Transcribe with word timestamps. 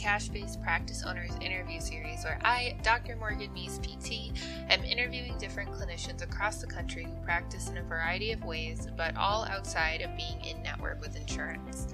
Cash 0.00 0.30
Based 0.30 0.62
Practice 0.62 1.04
Owners 1.06 1.32
interview 1.42 1.78
series 1.78 2.24
where 2.24 2.40
I, 2.42 2.74
Dr. 2.82 3.16
Morgan 3.16 3.50
Meese, 3.54 3.78
PT, 3.82 4.32
am 4.70 4.82
interviewing 4.82 5.36
different 5.36 5.70
clinicians 5.72 6.22
across 6.22 6.56
the 6.56 6.66
country 6.66 7.04
who 7.04 7.22
practice 7.22 7.68
in 7.68 7.76
a 7.76 7.82
variety 7.82 8.32
of 8.32 8.42
ways, 8.42 8.88
but 8.96 9.14
all 9.18 9.44
outside 9.44 10.00
of 10.00 10.16
being 10.16 10.42
in 10.42 10.62
network 10.62 11.02
with 11.02 11.16
insurance. 11.16 11.88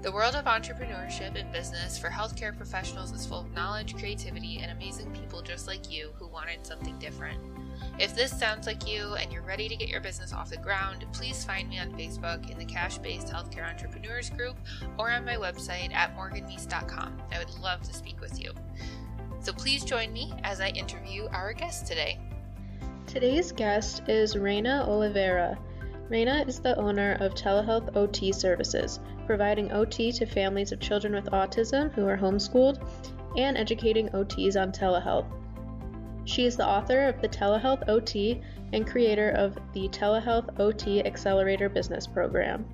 The 0.00 0.10
world 0.10 0.34
of 0.34 0.46
entrepreneurship 0.46 1.38
and 1.38 1.52
business 1.52 1.98
for 1.98 2.08
healthcare 2.08 2.56
professionals 2.56 3.12
is 3.12 3.26
full 3.26 3.40
of 3.40 3.52
knowledge, 3.52 3.96
creativity, 3.96 4.60
and 4.62 4.72
amazing 4.72 5.10
people 5.10 5.42
just 5.42 5.66
like 5.66 5.92
you 5.92 6.10
who 6.18 6.28
wanted 6.28 6.66
something 6.66 6.98
different. 6.98 7.38
If 7.98 8.14
this 8.14 8.36
sounds 8.36 8.66
like 8.66 8.88
you 8.88 9.14
and 9.14 9.32
you're 9.32 9.42
ready 9.42 9.68
to 9.68 9.76
get 9.76 9.88
your 9.88 10.00
business 10.00 10.32
off 10.32 10.50
the 10.50 10.56
ground, 10.56 11.04
please 11.12 11.44
find 11.44 11.68
me 11.68 11.78
on 11.78 11.92
Facebook 11.92 12.50
in 12.50 12.58
the 12.58 12.64
Cash 12.64 12.98
Based 12.98 13.28
Healthcare 13.28 13.68
Entrepreneurs 13.68 14.30
group 14.30 14.56
or 14.98 15.10
on 15.10 15.24
my 15.24 15.36
website 15.36 15.92
at 15.92 16.16
morganmeese.com. 16.16 17.22
I 17.32 17.38
would 17.38 17.58
love 17.60 17.82
to 17.82 17.94
speak 17.94 18.20
with 18.20 18.40
you. 18.40 18.52
So 19.40 19.52
please 19.52 19.84
join 19.84 20.12
me 20.12 20.32
as 20.44 20.60
I 20.60 20.68
interview 20.68 21.26
our 21.32 21.52
guest 21.52 21.86
today. 21.86 22.20
Today's 23.06 23.52
guest 23.52 24.02
is 24.08 24.36
Reina 24.36 24.86
Olivera. 24.88 25.58
Reina 26.08 26.44
is 26.46 26.60
the 26.60 26.76
owner 26.76 27.16
of 27.20 27.34
Telehealth 27.34 27.96
OT 27.96 28.32
Services, 28.32 29.00
providing 29.26 29.72
OT 29.72 30.12
to 30.12 30.26
families 30.26 30.72
of 30.72 30.80
children 30.80 31.14
with 31.14 31.26
autism 31.26 31.92
who 31.92 32.06
are 32.06 32.16
homeschooled 32.16 32.86
and 33.36 33.56
educating 33.56 34.08
OTs 34.10 34.60
on 34.60 34.72
telehealth. 34.72 35.26
She 36.24 36.46
is 36.46 36.56
the 36.56 36.66
author 36.66 37.08
of 37.08 37.20
the 37.20 37.28
Telehealth 37.28 37.88
OT 37.88 38.40
and 38.72 38.86
creator 38.86 39.30
of 39.30 39.58
the 39.72 39.88
Telehealth 39.88 40.58
OT 40.60 41.04
Accelerator 41.04 41.68
Business 41.68 42.06
Program. 42.06 42.64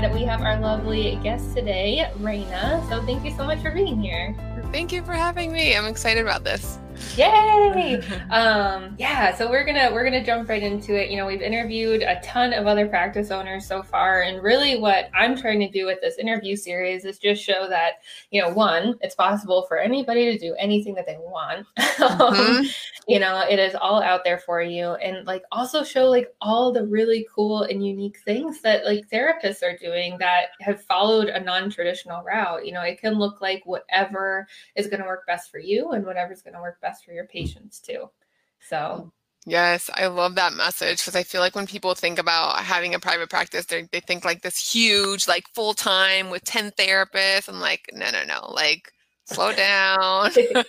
That 0.00 0.12
we 0.12 0.22
have 0.24 0.42
our 0.42 0.60
lovely 0.60 1.18
guest 1.22 1.56
today, 1.56 2.06
Reina. 2.18 2.84
So 2.90 3.02
thank 3.06 3.24
you 3.24 3.30
so 3.30 3.44
much 3.44 3.60
for 3.62 3.70
being 3.70 4.02
here. 4.02 4.36
Thank 4.70 4.92
you 4.92 5.02
for 5.02 5.14
having 5.14 5.50
me. 5.50 5.74
I'm 5.74 5.86
excited 5.86 6.20
about 6.20 6.44
this. 6.44 6.78
Yay! 7.16 8.02
um, 8.30 8.94
yeah, 8.98 9.34
so 9.34 9.48
we're 9.48 9.64
gonna 9.64 9.90
we're 9.92 10.04
gonna 10.04 10.24
jump 10.24 10.48
right 10.48 10.62
into 10.62 10.94
it. 10.94 11.10
You 11.10 11.16
know, 11.16 11.26
we've 11.26 11.42
interviewed 11.42 12.02
a 12.02 12.20
ton 12.22 12.52
of 12.52 12.66
other 12.66 12.86
practice 12.88 13.30
owners 13.30 13.66
so 13.66 13.82
far, 13.82 14.22
and 14.22 14.42
really, 14.42 14.78
what 14.78 15.10
I'm 15.14 15.36
trying 15.36 15.60
to 15.60 15.68
do 15.68 15.86
with 15.86 16.00
this 16.00 16.18
interview 16.18 16.56
series 16.56 17.04
is 17.04 17.18
just 17.18 17.42
show 17.42 17.66
that 17.68 17.94
you 18.30 18.42
know, 18.42 18.50
one, 18.50 18.96
it's 19.00 19.14
possible 19.14 19.64
for 19.68 19.78
anybody 19.78 20.32
to 20.32 20.38
do 20.38 20.54
anything 20.58 20.94
that 20.94 21.06
they 21.06 21.16
want. 21.18 21.66
Mm-hmm. 22.04 22.64
you 23.08 23.18
know, 23.18 23.44
it 23.48 23.58
is 23.58 23.74
all 23.74 24.02
out 24.02 24.24
there 24.24 24.38
for 24.38 24.60
you, 24.60 24.94
and 24.94 25.26
like 25.26 25.42
also 25.52 25.84
show 25.84 26.06
like 26.06 26.28
all 26.40 26.72
the 26.72 26.84
really 26.84 27.26
cool 27.34 27.62
and 27.62 27.86
unique 27.86 28.18
things 28.24 28.60
that 28.62 28.84
like 28.84 29.08
therapists 29.08 29.62
are 29.62 29.76
doing 29.76 30.16
that 30.18 30.48
have 30.60 30.82
followed 30.82 31.28
a 31.28 31.40
non-traditional 31.40 32.22
route. 32.22 32.66
You 32.66 32.72
know, 32.72 32.82
it 32.82 33.00
can 33.00 33.14
look 33.14 33.40
like 33.40 33.62
whatever 33.64 34.46
is 34.76 34.88
going 34.88 35.00
to 35.00 35.06
work 35.06 35.26
best 35.26 35.50
for 35.50 35.58
you 35.58 35.92
and 35.92 36.04
whatever's 36.04 36.42
going 36.42 36.54
to 36.54 36.60
work 36.60 36.80
best 36.84 37.04
for 37.04 37.12
your 37.12 37.26
patients 37.26 37.80
too. 37.80 38.08
So 38.60 39.12
Yes, 39.46 39.90
I 39.92 40.06
love 40.06 40.36
that 40.36 40.54
message 40.54 40.98
because 40.98 41.14
I 41.14 41.22
feel 41.22 41.42
like 41.42 41.54
when 41.54 41.66
people 41.66 41.94
think 41.94 42.18
about 42.18 42.64
having 42.64 42.94
a 42.94 42.98
private 42.98 43.28
practice, 43.28 43.66
they 43.66 43.82
they 43.92 44.00
think 44.00 44.24
like 44.24 44.40
this 44.42 44.56
huge, 44.58 45.28
like 45.28 45.44
full 45.54 45.74
time 45.74 46.30
with 46.30 46.44
10 46.44 46.70
therapists. 46.72 47.48
I'm 47.48 47.60
like, 47.60 47.90
no, 47.92 48.10
no, 48.10 48.24
no, 48.24 48.50
like 48.52 48.90
slow 49.26 49.52
down. 49.56 50.30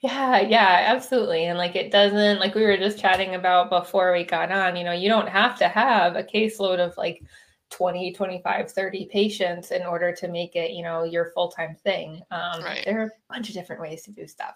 yeah, 0.00 0.40
yeah, 0.40 0.84
absolutely. 0.88 1.44
And 1.46 1.58
like 1.58 1.76
it 1.76 1.92
doesn't, 1.92 2.40
like 2.40 2.54
we 2.54 2.64
were 2.64 2.76
just 2.76 2.98
chatting 2.98 3.34
about 3.36 3.70
before 3.70 4.12
we 4.12 4.24
got 4.24 4.50
on, 4.50 4.74
you 4.76 4.84
know, 4.84 4.92
you 4.92 5.08
don't 5.08 5.28
have 5.28 5.56
to 5.58 5.68
have 5.68 6.16
a 6.16 6.24
caseload 6.24 6.80
of 6.80 6.96
like 6.96 7.22
20 7.70 8.12
25 8.12 8.70
30 8.70 9.06
patients 9.06 9.70
in 9.70 9.82
order 9.82 10.12
to 10.12 10.28
make 10.28 10.54
it 10.54 10.70
you 10.70 10.82
know 10.82 11.02
your 11.02 11.30
full-time 11.34 11.76
thing. 11.82 12.20
Um, 12.30 12.62
right. 12.62 12.82
there 12.84 13.00
are 13.00 13.06
a 13.06 13.32
bunch 13.32 13.48
of 13.48 13.54
different 13.54 13.82
ways 13.82 14.02
to 14.04 14.12
do 14.12 14.26
stuff. 14.26 14.54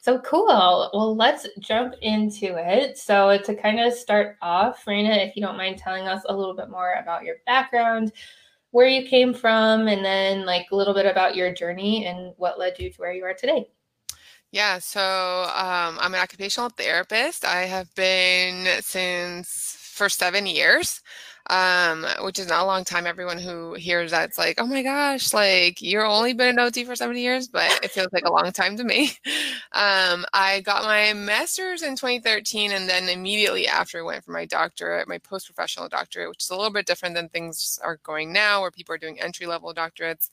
So 0.00 0.20
cool. 0.20 0.90
Well 0.92 1.16
let's 1.16 1.46
jump 1.58 1.94
into 2.02 2.56
it. 2.56 2.98
So 2.98 3.38
to 3.38 3.54
kind 3.54 3.80
of 3.80 3.92
start 3.92 4.36
off 4.42 4.86
Reina 4.86 5.14
if 5.14 5.36
you 5.36 5.42
don't 5.42 5.56
mind 5.56 5.78
telling 5.78 6.06
us 6.06 6.22
a 6.28 6.36
little 6.36 6.54
bit 6.54 6.70
more 6.70 6.94
about 6.94 7.24
your 7.24 7.36
background 7.46 8.12
where 8.70 8.88
you 8.88 9.06
came 9.06 9.34
from 9.34 9.86
and 9.86 10.04
then 10.04 10.46
like 10.46 10.66
a 10.72 10.76
little 10.76 10.94
bit 10.94 11.06
about 11.06 11.36
your 11.36 11.52
journey 11.52 12.06
and 12.06 12.32
what 12.38 12.58
led 12.58 12.78
you 12.78 12.90
to 12.90 12.96
where 12.98 13.12
you 13.12 13.24
are 13.24 13.34
today. 13.34 13.68
Yeah, 14.50 14.78
so 14.78 15.00
um, 15.00 15.98
I'm 15.98 16.14
an 16.14 16.20
occupational 16.20 16.68
therapist. 16.68 17.44
I 17.44 17.62
have 17.62 17.94
been 17.94 18.66
since 18.82 19.76
for 19.80 20.08
seven 20.08 20.46
years 20.46 21.00
um, 21.52 22.06
which 22.22 22.38
is 22.38 22.48
not 22.48 22.62
a 22.62 22.66
long 22.66 22.82
time. 22.82 23.06
Everyone 23.06 23.38
who 23.38 23.74
hears 23.74 24.10
that's 24.10 24.38
like, 24.38 24.58
oh 24.58 24.66
my 24.66 24.82
gosh, 24.82 25.34
like 25.34 25.82
you're 25.82 26.06
only 26.06 26.32
been 26.32 26.48
an 26.48 26.58
OT 26.58 26.82
for 26.84 26.96
70 26.96 27.20
years, 27.20 27.46
but 27.46 27.70
it 27.84 27.90
feels 27.90 28.08
like 28.10 28.24
a 28.24 28.32
long 28.32 28.50
time 28.52 28.76
to 28.78 28.84
me. 28.84 29.12
Um, 29.74 30.26
I 30.34 30.60
got 30.60 30.84
my 30.84 31.14
master's 31.14 31.80
in 31.80 31.96
2013, 31.96 32.72
and 32.72 32.86
then 32.86 33.08
immediately 33.08 33.66
after 33.66 33.98
I 33.98 34.02
went 34.02 34.22
for 34.22 34.30
my 34.32 34.44
doctorate, 34.44 35.08
my 35.08 35.16
post 35.16 35.46
professional 35.46 35.88
doctorate, 35.88 36.28
which 36.28 36.42
is 36.42 36.50
a 36.50 36.54
little 36.54 36.70
bit 36.70 36.84
different 36.84 37.14
than 37.14 37.30
things 37.30 37.78
are 37.82 37.96
going 38.02 38.34
now, 38.34 38.60
where 38.60 38.70
people 38.70 38.94
are 38.94 38.98
doing 38.98 39.18
entry 39.18 39.46
level 39.46 39.72
doctorates. 39.72 40.28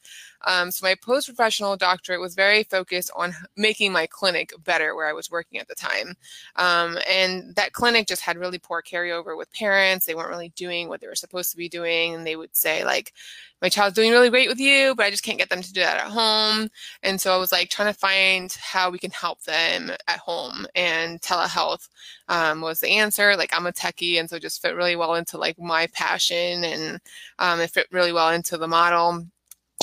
Um, 0.46 0.72
so 0.72 0.86
my 0.86 0.96
post 1.02 1.28
professional 1.28 1.78
doctorate 1.78 2.20
was 2.20 2.36
very 2.36 2.64
focused 2.64 3.12
on 3.16 3.34
making 3.56 3.94
my 3.94 4.08
clinic 4.08 4.52
better 4.66 4.94
where 4.94 5.08
I 5.08 5.14
was 5.14 5.32
working 5.32 5.58
at 5.62 5.70
the 5.70 5.76
time. 5.76 6.16
Um, 6.58 6.98
and 7.10 7.56
that 7.56 7.72
clinic 7.72 8.06
just 8.06 8.22
had 8.22 8.38
really 8.38 8.60
poor 8.60 8.82
carryover 8.82 9.38
with 9.38 9.54
parents. 9.54 10.06
They 10.06 10.16
weren't 10.16 10.30
really 10.30 10.52
doing 10.58 10.90
what 10.90 11.00
what 11.00 11.09
were 11.10 11.16
supposed 11.16 11.52
to 11.52 11.58
be 11.58 11.68
doing. 11.70 12.16
And 12.16 12.26
they 12.26 12.36
would 12.36 12.56
say, 12.56 12.86
like, 12.86 13.14
my 13.62 13.70
child's 13.70 13.96
doing 13.96 14.12
really 14.12 14.30
great 14.30 14.48
with 14.48 14.60
you, 14.60 14.96
but 14.96 15.06
I 15.06 15.10
just 15.12 15.24
can't 15.24 15.38
get 15.38 15.50
them 15.50 15.62
to 15.62 15.74
do 15.74 15.82
that 15.82 15.98
at 15.98 16.12
home. 16.12 16.70
And 17.04 17.20
so 17.20 17.34
I 17.34 17.38
was 17.38 17.52
like 17.52 17.70
trying 17.70 17.92
to 17.92 18.00
find 18.00 18.56
how 18.60 18.90
we 18.90 19.00
can 19.00 19.12
help 19.12 19.42
them 19.44 19.92
at 20.08 20.20
home. 20.20 20.66
And 20.76 21.20
telehealth 21.22 21.90
um, 22.30 22.62
was 22.62 22.80
the 22.80 22.92
answer. 22.92 23.36
Like 23.36 23.52
I'm 23.54 23.68
a 23.68 23.74
techie, 23.74 24.20
and 24.20 24.30
so 24.30 24.40
just 24.40 24.62
fit 24.62 24.76
really 24.76 24.96
well 24.96 25.16
into 25.16 25.38
like 25.38 25.60
my 25.60 25.88
passion, 25.88 26.64
and 26.64 27.00
um, 27.40 27.60
it 27.60 27.72
fit 27.72 27.88
really 27.92 28.14
well 28.14 28.30
into 28.30 28.58
the 28.58 28.68
model 28.68 29.26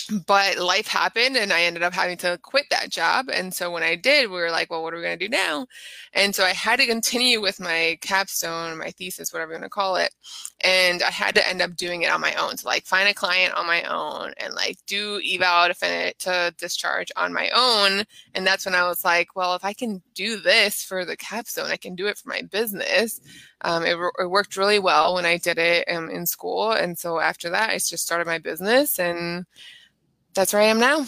but 0.27 0.59
life 0.59 0.87
happened 0.87 1.37
and 1.37 1.53
I 1.53 1.63
ended 1.63 1.83
up 1.83 1.93
having 1.93 2.17
to 2.19 2.39
quit 2.43 2.67
that 2.71 2.91
job. 2.91 3.27
And 3.33 3.53
so 3.53 3.71
when 3.71 3.83
I 3.83 3.97
did, 3.97 4.31
we 4.31 4.37
were 4.37 4.51
like, 4.51 4.71
well, 4.71 4.83
what 4.83 4.95
are 4.95 4.97
we 4.97 5.03
going 5.03 5.19
to 5.19 5.25
do 5.25 5.31
now? 5.31 5.67
And 6.13 6.35
so 6.35 6.45
I 6.45 6.51
had 6.53 6.79
to 6.79 6.87
continue 6.87 7.41
with 7.41 7.61
my 7.61 7.99
capstone, 8.01 8.79
my 8.79 8.91
thesis, 8.91 9.33
whatever 9.33 9.53
you 9.53 9.57
want 9.57 9.65
to 9.65 9.71
call 9.71 9.97
it. 9.97 10.15
And 10.61 11.03
I 11.03 11.11
had 11.11 11.35
to 11.35 11.49
end 11.49 11.61
up 11.61 11.77
doing 11.77 12.03
it 12.03 12.11
on 12.11 12.21
my 12.21 12.35
own. 12.35 12.57
So 12.57 12.69
like 12.69 12.85
find 12.87 13.09
a 13.09 13.15
client 13.15 13.55
on 13.55 13.67
my 13.67 13.83
own 13.83 14.33
and 14.39 14.55
like 14.55 14.79
do 14.87 15.21
eval 15.25 15.69
to 15.69 16.13
to 16.13 16.55
discharge 16.57 17.11
on 17.17 17.33
my 17.33 17.51
own. 17.55 18.05
And 18.35 18.47
that's 18.47 18.65
when 18.65 18.75
I 18.75 18.87
was 18.89 19.05
like, 19.05 19.35
well, 19.35 19.55
if 19.55 19.65
I 19.65 19.73
can 19.73 20.03
do 20.15 20.39
this 20.39 20.83
for 20.83 21.05
the 21.05 21.17
capstone, 21.17 21.71
I 21.71 21.77
can 21.77 21.95
do 21.95 22.07
it 22.07 22.19
for 22.19 22.29
my 22.29 22.43
business. 22.43 23.21
Um, 23.63 23.85
it, 23.85 23.97
it, 24.19 24.31
worked 24.31 24.57
really 24.57 24.79
well 24.79 25.15
when 25.15 25.25
I 25.25 25.39
did 25.39 25.59
it 25.59 25.89
um, 25.91 26.11
in 26.11 26.27
school. 26.27 26.73
And 26.73 26.99
so 26.99 27.21
after 27.21 27.51
that, 27.51 27.71
I 27.71 27.75
just 27.75 27.99
started 27.99 28.27
my 28.27 28.39
business 28.39 28.99
and 28.99 29.47
that's 30.37 30.53
where 30.53 30.63
I 30.63 30.67
am 30.67 30.79
now. 30.79 30.99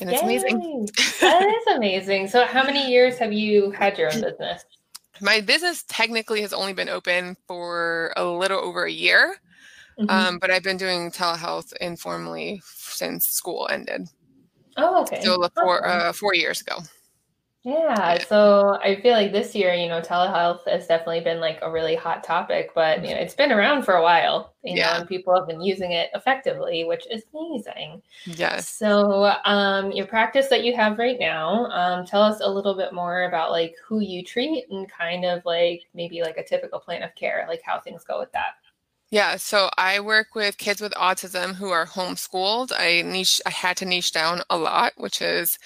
And 0.00 0.10
it's 0.10 0.22
Yay. 0.22 0.36
amazing. 0.38 0.88
that 1.20 1.46
is 1.46 1.74
amazing. 1.74 2.28
So, 2.28 2.46
how 2.46 2.64
many 2.64 2.90
years 2.90 3.18
have 3.18 3.32
you 3.32 3.70
had 3.72 3.98
your 3.98 4.12
own 4.12 4.20
business? 4.20 4.64
My 5.20 5.40
business 5.40 5.84
technically 5.88 6.42
has 6.42 6.52
only 6.52 6.72
been 6.72 6.88
open 6.88 7.36
for 7.46 8.12
a 8.16 8.24
little 8.24 8.60
over 8.60 8.84
a 8.84 8.92
year, 8.92 9.36
mm-hmm. 9.98 10.10
um, 10.10 10.38
but 10.38 10.50
I've 10.50 10.62
been 10.62 10.76
doing 10.76 11.10
telehealth 11.10 11.72
informally 11.80 12.60
since 12.64 13.26
school 13.26 13.68
ended. 13.70 14.08
Oh, 14.76 15.02
okay. 15.02 15.22
So, 15.22 15.48
four, 15.54 15.86
uh, 15.86 16.12
four 16.12 16.34
years 16.34 16.60
ago. 16.60 16.76
Yeah, 17.66 18.18
so 18.18 18.78
I 18.80 19.00
feel 19.00 19.14
like 19.14 19.32
this 19.32 19.52
year, 19.52 19.74
you 19.74 19.88
know, 19.88 20.00
telehealth 20.00 20.60
has 20.68 20.86
definitely 20.86 21.22
been 21.22 21.40
like 21.40 21.58
a 21.62 21.70
really 21.70 21.96
hot 21.96 22.22
topic, 22.22 22.70
but 22.76 23.02
you 23.02 23.10
know, 23.10 23.20
it's 23.20 23.34
been 23.34 23.50
around 23.50 23.82
for 23.82 23.94
a 23.94 24.02
while, 24.04 24.54
you 24.62 24.76
yeah. 24.76 24.92
know, 24.92 25.00
and 25.00 25.08
people 25.08 25.34
have 25.34 25.48
been 25.48 25.60
using 25.60 25.90
it 25.90 26.08
effectively, 26.14 26.84
which 26.84 27.08
is 27.10 27.24
amazing. 27.34 28.00
Yes. 28.24 28.68
So, 28.68 29.34
um, 29.44 29.90
your 29.90 30.06
practice 30.06 30.46
that 30.46 30.62
you 30.62 30.76
have 30.76 30.96
right 30.96 31.18
now, 31.18 31.66
um, 31.72 32.06
tell 32.06 32.22
us 32.22 32.40
a 32.40 32.48
little 32.48 32.76
bit 32.76 32.92
more 32.92 33.24
about 33.24 33.50
like 33.50 33.74
who 33.84 33.98
you 33.98 34.22
treat 34.22 34.66
and 34.70 34.88
kind 34.88 35.24
of 35.24 35.44
like 35.44 35.82
maybe 35.92 36.22
like 36.22 36.36
a 36.36 36.44
typical 36.44 36.78
plan 36.78 37.02
of 37.02 37.16
care, 37.16 37.46
like 37.48 37.62
how 37.64 37.80
things 37.80 38.04
go 38.04 38.20
with 38.20 38.30
that. 38.30 38.54
Yeah, 39.10 39.36
so 39.36 39.70
I 39.78 40.00
work 40.00 40.34
with 40.34 40.58
kids 40.58 40.80
with 40.80 40.92
autism 40.94 41.54
who 41.54 41.70
are 41.70 41.86
homeschooled. 41.86 42.72
I 42.76 43.02
niche 43.02 43.40
I 43.46 43.50
had 43.50 43.76
to 43.78 43.84
niche 43.84 44.12
down 44.12 44.42
a 44.50 44.56
lot, 44.56 44.92
which 44.96 45.22
is 45.22 45.58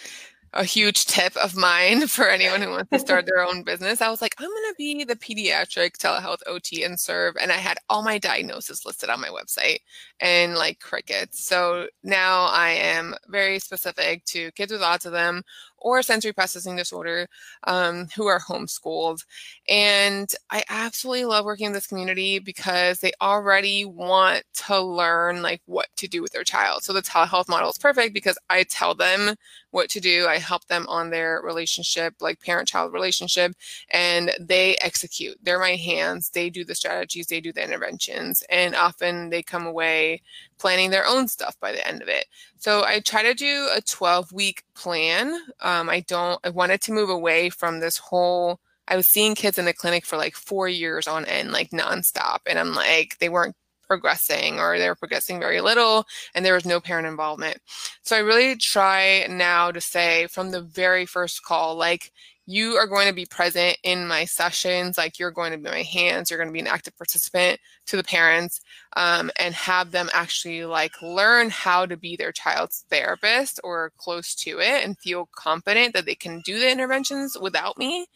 a 0.53 0.65
huge 0.65 1.07
tip 1.07 1.37
of 1.37 1.57
mine 1.57 2.07
for 2.07 2.29
anyone 2.29 2.61
who 2.61 2.71
wants 2.71 2.91
to 2.91 2.99
start 2.99 3.27
their 3.27 3.45
own 3.45 3.63
business. 3.63 4.01
I 4.01 4.11
was 4.11 4.21
like, 4.21 4.35
I'm 4.39 4.49
going 4.49 4.71
to 4.71 4.75
be 4.77 5.05
the 5.05 5.17
pediatric 5.17 5.97
telehealth 5.97 6.41
OT 6.47 6.83
and 6.85 6.99
serve. 6.99 7.37
And 7.41 7.53
I 7.53 7.57
had 7.57 7.79
all 7.89 8.03
my 8.03 8.19
diagnosis 8.19 8.85
listed 8.85 9.11
on 9.11 9.21
my 9.21 9.29
website 9.29 9.79
and 10.21 10.55
like 10.55 10.81
crickets. 10.81 11.45
So 11.45 11.87
now 12.03 12.47
I 12.47 12.71
am 12.71 13.15
very 13.29 13.59
specific 13.59 14.25
to 14.27 14.51
kids 14.53 14.73
with 14.73 14.81
autism 14.81 15.43
or 15.81 16.03
sensory 16.03 16.33
processing 16.33 16.77
disorder 16.77 17.27
um, 17.67 18.07
who 18.15 18.27
are 18.27 18.41
homeschooled. 18.41 19.25
And 19.69 20.33
I 20.51 20.63
absolutely 20.69 21.25
love 21.25 21.45
working 21.45 21.67
in 21.67 21.73
this 21.73 21.87
community 21.87 22.39
because 22.39 23.01
they 23.01 23.13
already 23.21 23.85
want 23.85 24.43
to 24.67 24.81
learn 24.81 25.43
like 25.43 25.63
what 25.67 25.89
to 25.97 26.09
do 26.09 26.23
with 26.23 26.33
their 26.33 26.45
child. 26.45 26.83
So 26.83 26.93
the 26.93 27.03
telehealth 27.03 27.49
model 27.49 27.71
is 27.71 27.79
perfect 27.79 28.15
because 28.15 28.39
I 28.49 28.65
tell 28.65 28.95
them 28.95 29.35
what 29.71 29.89
to 29.91 30.01
do. 30.01 30.27
I 30.27 30.39
help 30.39 30.67
them 30.67 30.87
on 30.89 31.11
their 31.11 31.41
relationship, 31.43 32.15
like 32.21 32.41
parent 32.41 32.69
child 32.69 32.93
relationship, 32.93 33.53
and 33.91 34.33
they 34.41 34.77
execute. 34.81 35.39
They're 35.43 35.59
my 35.59 35.77
hands. 35.77 36.31
They 36.31 36.51
do 36.51 36.65
the 36.65 36.75
strategies, 36.75 37.27
they 37.27 37.41
do 37.41 37.53
the 37.53 37.65
interventions, 37.65 38.43
and 38.51 38.75
often 38.75 39.31
they 39.31 39.43
come 39.43 39.67
away 39.67 40.23
planning 40.61 40.91
their 40.91 41.07
own 41.07 41.27
stuff 41.27 41.59
by 41.59 41.73
the 41.73 41.87
end 41.87 42.03
of 42.03 42.09
it. 42.09 42.27
So 42.59 42.85
I 42.85 43.01
try 43.01 43.23
to 43.23 43.35
do 43.35 43.69
a 43.75 43.81
12 43.81 44.33
week 44.33 44.63
plan. 44.75 45.33
Um, 45.61 45.89
I 45.89 46.01
don't, 46.01 46.39
I 46.45 46.51
wanted 46.51 46.81
to 46.83 46.93
move 46.93 47.11
away 47.11 47.51
from 47.51 47.81
this 47.81 47.99
whole. 47.99 48.61
I 48.87 48.97
was 48.97 49.07
seeing 49.07 49.35
kids 49.35 49.59
in 49.59 49.65
the 49.65 49.73
clinic 49.73 50.05
for 50.05 50.17
like 50.17 50.35
four 50.35 50.69
years 50.69 51.09
on 51.09 51.25
end, 51.25 51.53
like 51.53 51.71
nonstop. 51.71 52.41
And 52.47 52.59
I'm 52.59 52.75
like, 52.75 53.19
they 53.19 53.29
weren't 53.29 53.57
progressing 53.87 54.61
or 54.61 54.79
they 54.79 54.89
were 54.89 54.95
progressing 54.95 55.41
very 55.41 55.61
little 55.61 56.05
and 56.35 56.45
there 56.45 56.55
was 56.55 56.67
no 56.67 56.81
parent 56.81 57.09
involvement. 57.09 57.59
So 58.03 58.15
I 58.15 58.21
really 58.21 58.55
try 58.57 59.27
now 59.29 59.73
to 59.73 59.81
say 59.81 60.29
from 60.29 60.51
the 60.51 60.61
very 60.61 61.07
first 61.07 61.43
call, 61.43 61.75
like, 61.77 62.13
you 62.51 62.73
are 62.73 62.87
going 62.87 63.07
to 63.07 63.15
be 63.15 63.27
present 63.27 63.79
in 63.85 64.09
my 64.09 64.25
sessions 64.25 64.99
like 64.99 65.19
you're 65.19 65.31
going 65.31 65.53
to 65.53 65.59
be 65.59 65.71
my 65.71 65.83
hands 65.83 66.31
you're 66.31 66.39
going 66.39 66.49
to 66.49 66.53
be 66.53 66.59
an 66.59 66.67
active 66.67 66.97
participant 66.97 67.61
to 67.87 67.97
the 67.97 68.03
parents 68.03 68.61
um, 68.97 69.31
and 69.39 69.55
have 69.55 69.91
them 69.91 70.09
actually 70.13 70.65
like 70.65 70.93
learn 71.01 71.49
how 71.51 71.87
to 71.87 71.97
be 71.97 72.17
their 72.17 72.33
child's 72.33 72.85
therapist 72.91 73.61
or 73.63 73.93
close 73.99 74.35
to 74.35 74.59
it 74.59 74.85
and 74.85 74.99
feel 74.99 75.29
confident 75.33 75.95
that 75.95 76.07
they 76.07 76.15
can 76.15 76.41
do 76.45 76.59
the 76.59 76.71
interventions 76.71 77.37
without 77.41 77.79
me. 77.79 78.07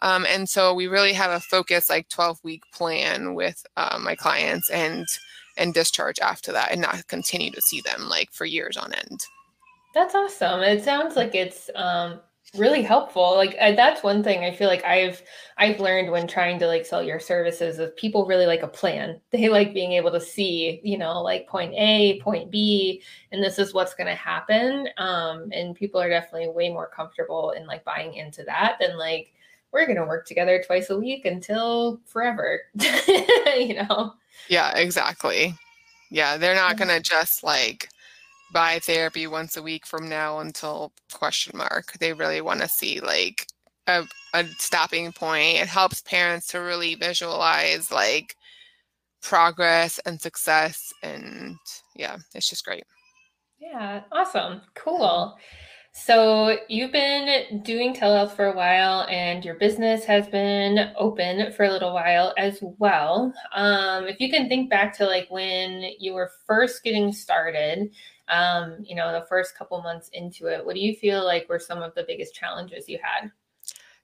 Um, 0.00 0.26
and 0.28 0.48
so 0.48 0.74
we 0.74 0.86
really 0.86 1.12
have 1.12 1.30
a 1.30 1.40
focus 1.40 1.90
like 1.90 2.08
12 2.08 2.38
week 2.42 2.62
plan 2.72 3.34
with 3.34 3.64
uh, 3.76 3.98
my 4.00 4.14
clients 4.14 4.70
and 4.70 5.06
and 5.56 5.74
discharge 5.74 6.18
after 6.20 6.50
that 6.52 6.72
and 6.72 6.80
not 6.80 7.06
continue 7.08 7.50
to 7.50 7.60
see 7.60 7.82
them 7.82 8.08
like 8.08 8.32
for 8.32 8.44
years 8.44 8.76
on 8.76 8.92
end. 8.94 9.20
That's 9.94 10.14
awesome. 10.14 10.62
It 10.62 10.82
sounds 10.82 11.14
like 11.14 11.34
it's 11.34 11.68
um 11.74 12.20
really 12.56 12.82
helpful 12.82 13.34
like 13.34 13.56
uh, 13.60 13.72
that's 13.72 14.02
one 14.02 14.22
thing 14.22 14.44
i 14.44 14.50
feel 14.50 14.68
like 14.68 14.84
i've 14.84 15.22
i've 15.56 15.80
learned 15.80 16.10
when 16.10 16.26
trying 16.26 16.58
to 16.58 16.66
like 16.66 16.84
sell 16.84 17.02
your 17.02 17.18
services 17.18 17.78
is 17.78 17.90
people 17.96 18.26
really 18.26 18.46
like 18.46 18.62
a 18.62 18.68
plan. 18.68 19.18
They 19.30 19.48
like 19.48 19.72
being 19.72 19.92
able 19.92 20.10
to 20.10 20.20
see 20.20 20.80
you 20.84 20.98
know 20.98 21.22
like 21.22 21.48
point 21.48 21.72
a 21.74 22.20
point 22.20 22.50
b 22.50 23.02
and 23.30 23.42
this 23.42 23.58
is 23.58 23.72
what's 23.72 23.94
going 23.94 24.08
to 24.08 24.14
happen 24.14 24.88
um 24.98 25.48
and 25.52 25.74
people 25.74 26.00
are 26.00 26.10
definitely 26.10 26.48
way 26.48 26.68
more 26.68 26.90
comfortable 26.94 27.52
in 27.52 27.66
like 27.66 27.84
buying 27.84 28.14
into 28.14 28.42
that 28.44 28.76
than 28.78 28.98
like 28.98 29.32
we're 29.72 29.86
going 29.86 29.96
to 29.96 30.04
work 30.04 30.26
together 30.26 30.62
twice 30.66 30.90
a 30.90 30.98
week 30.98 31.24
until 31.24 31.98
forever 32.04 32.60
you 33.56 33.74
know? 33.74 34.12
Yeah 34.48 34.76
exactly. 34.76 35.54
Yeah 36.10 36.36
they're 36.36 36.54
not 36.54 36.76
going 36.76 36.88
to 36.88 37.00
just 37.00 37.42
like 37.42 37.88
buy 38.52 38.78
therapy 38.78 39.26
once 39.26 39.56
a 39.56 39.62
week 39.62 39.86
from 39.86 40.08
now 40.08 40.38
until 40.38 40.92
question 41.12 41.56
mark. 41.56 41.92
They 41.98 42.12
really 42.12 42.40
want 42.40 42.60
to 42.60 42.68
see 42.68 43.00
like 43.00 43.46
a, 43.86 44.04
a 44.34 44.44
stopping 44.58 45.12
point. 45.12 45.58
It 45.58 45.68
helps 45.68 46.02
parents 46.02 46.48
to 46.48 46.58
really 46.58 46.94
visualize 46.94 47.90
like 47.90 48.36
progress 49.22 49.98
and 50.04 50.20
success 50.20 50.92
and 51.02 51.56
yeah, 51.94 52.16
it's 52.34 52.48
just 52.48 52.64
great. 52.64 52.84
Yeah, 53.58 54.02
awesome. 54.10 54.62
Cool. 54.74 55.36
So 55.94 56.56
you've 56.68 56.90
been 56.90 57.62
doing 57.62 57.94
telehealth 57.94 58.34
for 58.34 58.46
a 58.46 58.56
while 58.56 59.06
and 59.10 59.44
your 59.44 59.56
business 59.56 60.04
has 60.06 60.26
been 60.26 60.90
open 60.96 61.52
for 61.52 61.64
a 61.64 61.70
little 61.70 61.92
while 61.92 62.32
as 62.38 62.58
well. 62.78 63.32
Um, 63.54 64.06
if 64.06 64.18
you 64.18 64.30
can 64.30 64.48
think 64.48 64.70
back 64.70 64.96
to 64.96 65.04
like 65.04 65.26
when 65.30 65.90
you 65.98 66.14
were 66.14 66.30
first 66.46 66.82
getting 66.82 67.12
started, 67.12 67.90
um, 68.28 68.78
you 68.82 68.94
know, 68.94 69.12
the 69.12 69.26
first 69.26 69.56
couple 69.56 69.80
months 69.82 70.08
into 70.12 70.46
it, 70.46 70.64
what 70.64 70.74
do 70.74 70.80
you 70.80 70.94
feel 70.94 71.24
like 71.24 71.48
were 71.48 71.58
some 71.58 71.82
of 71.82 71.94
the 71.94 72.04
biggest 72.06 72.34
challenges 72.34 72.88
you 72.88 72.98
had? 73.02 73.30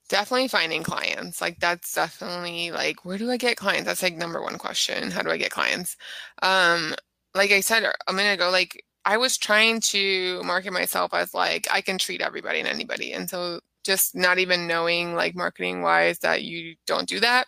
Definitely 0.08 0.48
finding 0.48 0.82
clients. 0.82 1.40
Like 1.40 1.58
that's 1.60 1.94
definitely 1.94 2.70
like 2.70 3.04
where 3.04 3.18
do 3.18 3.30
I 3.30 3.36
get 3.36 3.56
clients? 3.56 3.86
That's 3.86 4.02
like 4.02 4.16
number 4.16 4.42
one 4.42 4.56
question. 4.56 5.10
How 5.10 5.22
do 5.22 5.30
I 5.30 5.36
get 5.36 5.50
clients? 5.50 5.96
Um, 6.42 6.94
like 7.34 7.50
I 7.52 7.60
said 7.60 7.84
a 8.06 8.12
minute 8.12 8.34
ago, 8.34 8.50
like 8.50 8.84
I 9.04 9.16
was 9.18 9.36
trying 9.36 9.80
to 9.82 10.42
market 10.42 10.72
myself 10.72 11.12
as 11.14 11.34
like 11.34 11.68
I 11.70 11.82
can 11.82 11.98
treat 11.98 12.20
everybody 12.20 12.58
and 12.58 12.68
anybody. 12.68 13.12
And 13.12 13.28
so 13.28 13.60
just 13.84 14.14
not 14.14 14.38
even 14.38 14.66
knowing 14.66 15.14
like 15.14 15.34
marketing 15.34 15.82
wise 15.82 16.18
that 16.20 16.42
you 16.42 16.74
don't 16.86 17.08
do 17.08 17.20
that. 17.20 17.46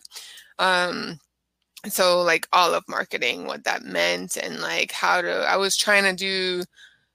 Um, 0.58 1.18
so 1.88 2.22
like 2.22 2.46
all 2.52 2.74
of 2.74 2.84
marketing 2.88 3.46
what 3.46 3.64
that 3.64 3.82
meant 3.82 4.36
and 4.36 4.60
like 4.60 4.92
how 4.92 5.20
to 5.20 5.30
i 5.48 5.56
was 5.56 5.76
trying 5.76 6.04
to 6.04 6.14
do 6.14 6.62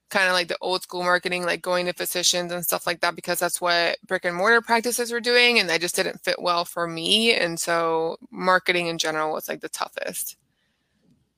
kind 0.10 0.28
of 0.28 0.34
like 0.34 0.48
the 0.48 0.58
old 0.62 0.84
school 0.84 1.04
marketing 1.04 1.44
like 1.44 1.62
going 1.62 1.86
to 1.86 1.94
physicians 1.94 2.52
and 2.52 2.64
stuff 2.64 2.86
like 2.86 3.02
that 3.02 3.16
because 3.16 3.40
that's 3.40 3.60
what 3.60 3.98
brick 4.08 4.24
and 4.24 4.36
mortar 4.36 4.62
practices 4.62 5.12
were 5.12 5.20
doing 5.20 5.60
and 5.60 5.68
that 5.70 5.82
just 5.82 5.96
didn't 5.96 6.24
fit 6.24 6.42
well 6.42 6.64
for 6.64 6.88
me. 6.88 7.34
And 7.34 7.60
so 7.60 8.18
marketing 8.32 8.88
in 8.88 8.98
general 8.98 9.34
was 9.34 9.50
like 9.50 9.62
the 9.62 9.70
toughest 9.70 10.38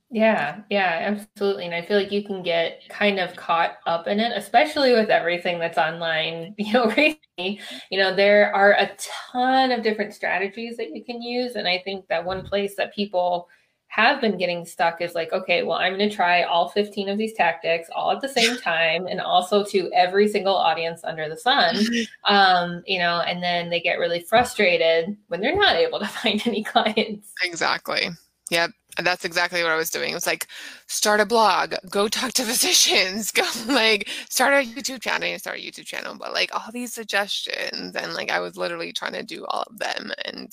yeah, 0.09 0.61
yeah, 0.69 0.99
absolutely. 1.01 1.65
And 1.65 1.75
I 1.75 1.81
feel 1.81 1.97
like 1.97 2.11
you 2.11 2.23
can 2.23 2.41
get 2.41 2.81
kind 2.89 3.19
of 3.19 3.35
caught 3.35 3.77
up 3.85 4.07
in 4.07 4.19
it, 4.21 4.31
especially 4.35 4.93
with 4.93 5.09
everything 5.09 5.59
that's 5.59 5.77
online, 5.77 6.55
you 6.57 6.71
know, 6.71 6.85
recently. 6.85 7.59
You 7.91 7.99
know, 7.99 8.15
there 8.15 8.53
are 8.55 8.71
a 8.71 8.91
ton 9.31 9.71
of 9.71 9.83
different 9.83 10.13
strategies 10.13 10.77
that 10.77 10.95
you 10.95 11.03
can 11.03 11.21
use. 11.21 11.55
And 11.55 11.67
I 11.67 11.81
think 11.83 12.07
that 12.07 12.23
one 12.23 12.45
place 12.45 12.75
that 12.77 12.95
people 12.95 13.49
have 13.89 14.21
been 14.21 14.37
getting 14.37 14.65
stuck 14.65 15.01
is 15.01 15.15
like, 15.15 15.33
okay, 15.33 15.63
well, 15.63 15.77
I'm 15.77 15.97
going 15.97 16.09
to 16.09 16.15
try 16.15 16.43
all 16.43 16.69
15 16.69 17.09
of 17.09 17.17
these 17.17 17.33
tactics 17.33 17.89
all 17.93 18.11
at 18.11 18.21
the 18.21 18.29
same 18.29 18.57
time 18.61 19.07
and 19.07 19.19
also 19.19 19.63
to 19.65 19.91
every 19.93 20.27
single 20.29 20.55
audience 20.55 21.01
under 21.03 21.27
the 21.27 21.37
sun. 21.37 21.75
Um, 22.25 22.83
you 22.85 22.99
know, 22.99 23.21
and 23.21 23.41
then 23.41 23.69
they 23.69 23.79
get 23.79 23.99
really 23.99 24.19
frustrated 24.19 25.15
when 25.27 25.39
they're 25.39 25.55
not 25.55 25.77
able 25.77 25.99
to 25.99 26.07
find 26.07 26.45
any 26.45 26.61
clients. 26.61 27.31
Exactly. 27.41 28.09
Yep. 28.51 28.71
And 28.97 29.05
that's 29.05 29.25
exactly 29.25 29.61
what 29.63 29.71
I 29.71 29.75
was 29.75 29.89
doing. 29.89 30.11
It 30.11 30.15
was 30.15 30.27
like, 30.27 30.47
start 30.87 31.19
a 31.19 31.25
blog, 31.25 31.75
go 31.89 32.07
talk 32.07 32.33
to 32.33 32.43
physicians, 32.45 33.31
go 33.31 33.47
like 33.67 34.09
start 34.29 34.53
a 34.53 34.67
YouTube 34.67 35.01
channel 35.01 35.27
and 35.29 35.39
start 35.39 35.57
a 35.57 35.61
YouTube 35.61 35.85
channel. 35.85 36.15
But 36.17 36.33
like 36.33 36.53
all 36.53 36.71
these 36.71 36.93
suggestions 36.93 37.95
and 37.95 38.13
like 38.13 38.31
I 38.31 38.39
was 38.39 38.57
literally 38.57 38.91
trying 38.91 39.13
to 39.13 39.23
do 39.23 39.45
all 39.45 39.63
of 39.63 39.77
them 39.77 40.11
and 40.25 40.51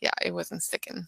yeah, 0.00 0.10
it 0.22 0.32
wasn't 0.32 0.62
sticking. 0.62 1.06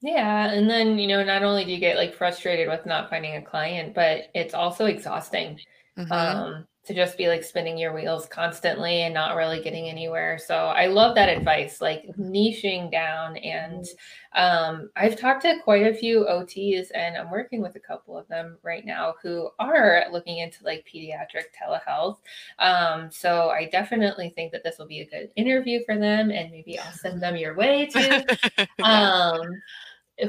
Yeah. 0.00 0.50
And 0.50 0.68
then, 0.68 0.98
you 0.98 1.06
know, 1.06 1.22
not 1.22 1.44
only 1.44 1.64
do 1.64 1.70
you 1.70 1.78
get 1.78 1.96
like 1.96 2.14
frustrated 2.14 2.68
with 2.68 2.84
not 2.86 3.08
finding 3.08 3.36
a 3.36 3.42
client, 3.42 3.94
but 3.94 4.30
it's 4.34 4.54
also 4.54 4.86
exhausting. 4.86 5.60
Mm-hmm. 5.96 6.12
Um, 6.12 6.66
to 6.84 6.94
just 6.94 7.16
be 7.16 7.28
like 7.28 7.44
spinning 7.44 7.78
your 7.78 7.94
wheels 7.94 8.26
constantly 8.26 9.02
and 9.02 9.14
not 9.14 9.36
really 9.36 9.62
getting 9.62 9.88
anywhere. 9.88 10.36
So 10.36 10.56
I 10.56 10.86
love 10.86 11.14
that 11.14 11.28
advice, 11.28 11.80
like 11.80 12.04
niching 12.18 12.90
down. 12.90 13.36
And 13.36 13.86
um, 14.34 14.90
I've 14.96 15.16
talked 15.16 15.42
to 15.42 15.60
quite 15.62 15.86
a 15.86 15.94
few 15.94 16.24
OTs, 16.24 16.88
and 16.92 17.16
I'm 17.16 17.30
working 17.30 17.62
with 17.62 17.76
a 17.76 17.80
couple 17.80 18.18
of 18.18 18.26
them 18.26 18.58
right 18.64 18.84
now 18.84 19.14
who 19.22 19.50
are 19.60 20.06
looking 20.10 20.38
into 20.38 20.64
like 20.64 20.84
pediatric 20.92 21.46
telehealth. 21.56 22.16
Um, 22.58 23.10
so 23.12 23.50
I 23.50 23.66
definitely 23.66 24.30
think 24.30 24.50
that 24.50 24.64
this 24.64 24.78
will 24.78 24.86
be 24.86 25.00
a 25.00 25.06
good 25.06 25.30
interview 25.36 25.84
for 25.86 25.96
them, 25.96 26.30
and 26.32 26.50
maybe 26.50 26.80
I'll 26.80 26.92
send 26.92 27.22
them 27.22 27.36
your 27.36 27.54
way 27.54 27.86
too. 27.86 28.24
um, 28.82 29.40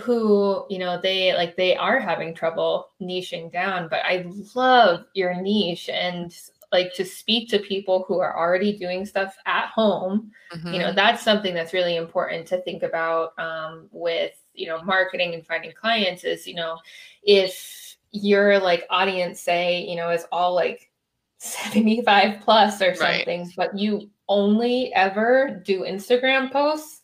who 0.02 0.66
you 0.70 0.80
know 0.80 1.00
they 1.02 1.34
like 1.34 1.56
they 1.56 1.76
are 1.76 2.00
having 2.00 2.34
trouble 2.34 2.90
niching 3.02 3.52
down 3.52 3.88
but 3.90 4.00
i 4.06 4.26
love 4.56 5.06
your 5.14 5.40
niche 5.42 5.90
and 5.90 6.36
like 6.72 6.94
to 6.96 7.06
speak 7.06 7.48
to 7.50 7.60
people 7.60 8.04
who 8.08 8.20
are 8.20 8.38
already 8.38 8.76
doing 8.76 9.06
stuff 9.06 9.36
at 9.46 9.68
home 9.68 10.32
mm-hmm. 10.54 10.74
you 10.74 10.80
know 10.80 10.88
mm-hmm. 10.88 10.96
that's 10.96 11.24
something 11.24 11.54
that's 11.54 11.74
really 11.74 11.96
important 11.96 12.48
to 12.48 12.62
think 12.64 12.82
about 12.84 13.38
um, 13.38 13.88
with 13.92 14.34
you 14.54 14.68
know 14.68 14.82
marketing 14.84 15.34
and 15.36 15.46
finding 15.46 15.72
clients 15.72 16.24
is 16.24 16.48
you 16.48 16.56
know 16.56 16.78
if 17.24 17.96
your 18.12 18.60
like 18.60 18.86
audience 18.90 19.40
say 19.40 19.84
you 19.88 19.96
know 19.96 20.10
is 20.10 20.26
all 20.32 20.54
like 20.54 20.90
75 21.44 22.42
plus 22.42 22.82
or 22.82 22.96
something 22.96 23.42
right. 23.42 23.54
but 23.58 23.78
you 23.78 24.10
only 24.30 24.94
ever 24.94 25.62
do 25.66 25.82
instagram 25.82 26.52
posts 26.52 27.03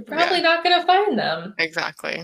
you're 0.00 0.16
probably 0.16 0.38
yeah. 0.38 0.42
not 0.42 0.64
going 0.64 0.80
to 0.80 0.86
find 0.86 1.18
them. 1.18 1.54
Exactly. 1.58 2.22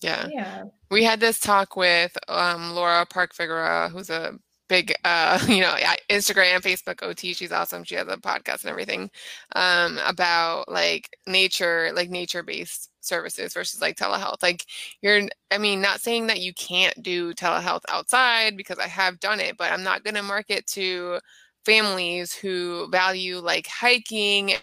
Yeah. 0.00 0.28
Yeah. 0.30 0.64
We 0.90 1.04
had 1.04 1.20
this 1.20 1.38
talk 1.38 1.76
with 1.76 2.16
um, 2.28 2.74
Laura 2.74 3.06
Park 3.06 3.34
Figueroa, 3.34 3.90
who's 3.90 4.10
a 4.10 4.34
big, 4.68 4.92
uh, 5.04 5.38
you 5.48 5.60
know, 5.60 5.74
Instagram, 6.10 6.60
Facebook 6.60 7.02
OT. 7.02 7.34
She's 7.34 7.52
awesome. 7.52 7.84
She 7.84 7.94
has 7.94 8.08
a 8.08 8.16
podcast 8.16 8.62
and 8.62 8.70
everything 8.70 9.10
um, 9.54 9.98
about 10.04 10.68
like 10.68 11.10
nature, 11.26 11.92
like 11.94 12.10
nature 12.10 12.42
based 12.42 12.90
services 13.00 13.54
versus 13.54 13.80
like 13.80 13.96
telehealth. 13.96 14.42
Like 14.42 14.64
you're, 15.00 15.22
I 15.50 15.58
mean, 15.58 15.80
not 15.80 16.00
saying 16.00 16.26
that 16.28 16.40
you 16.40 16.52
can't 16.54 17.00
do 17.02 17.32
telehealth 17.34 17.82
outside 17.88 18.56
because 18.56 18.78
I 18.78 18.88
have 18.88 19.20
done 19.20 19.40
it, 19.40 19.56
but 19.56 19.72
I'm 19.72 19.82
not 19.82 20.04
going 20.04 20.14
to 20.14 20.22
market 20.22 20.66
to 20.68 21.20
families 21.64 22.34
who 22.34 22.88
value 22.90 23.38
like 23.38 23.66
hiking 23.68 24.54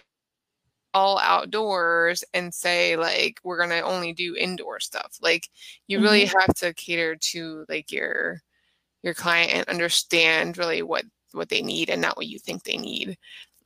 all 0.94 1.18
outdoors 1.18 2.24
and 2.34 2.52
say 2.52 2.96
like 2.96 3.40
we're 3.44 3.58
going 3.58 3.70
to 3.70 3.80
only 3.80 4.12
do 4.12 4.36
indoor 4.36 4.80
stuff. 4.80 5.18
Like 5.20 5.48
you 5.86 5.98
mm-hmm. 5.98 6.04
really 6.04 6.24
have 6.26 6.54
to 6.56 6.74
cater 6.74 7.16
to 7.16 7.64
like 7.68 7.92
your 7.92 8.42
your 9.02 9.14
client 9.14 9.52
and 9.52 9.68
understand 9.68 10.58
really 10.58 10.82
what 10.82 11.04
what 11.32 11.48
they 11.48 11.62
need 11.62 11.90
and 11.90 12.02
not 12.02 12.16
what 12.16 12.26
you 12.26 12.38
think 12.38 12.64
they 12.64 12.76
need. 12.76 13.16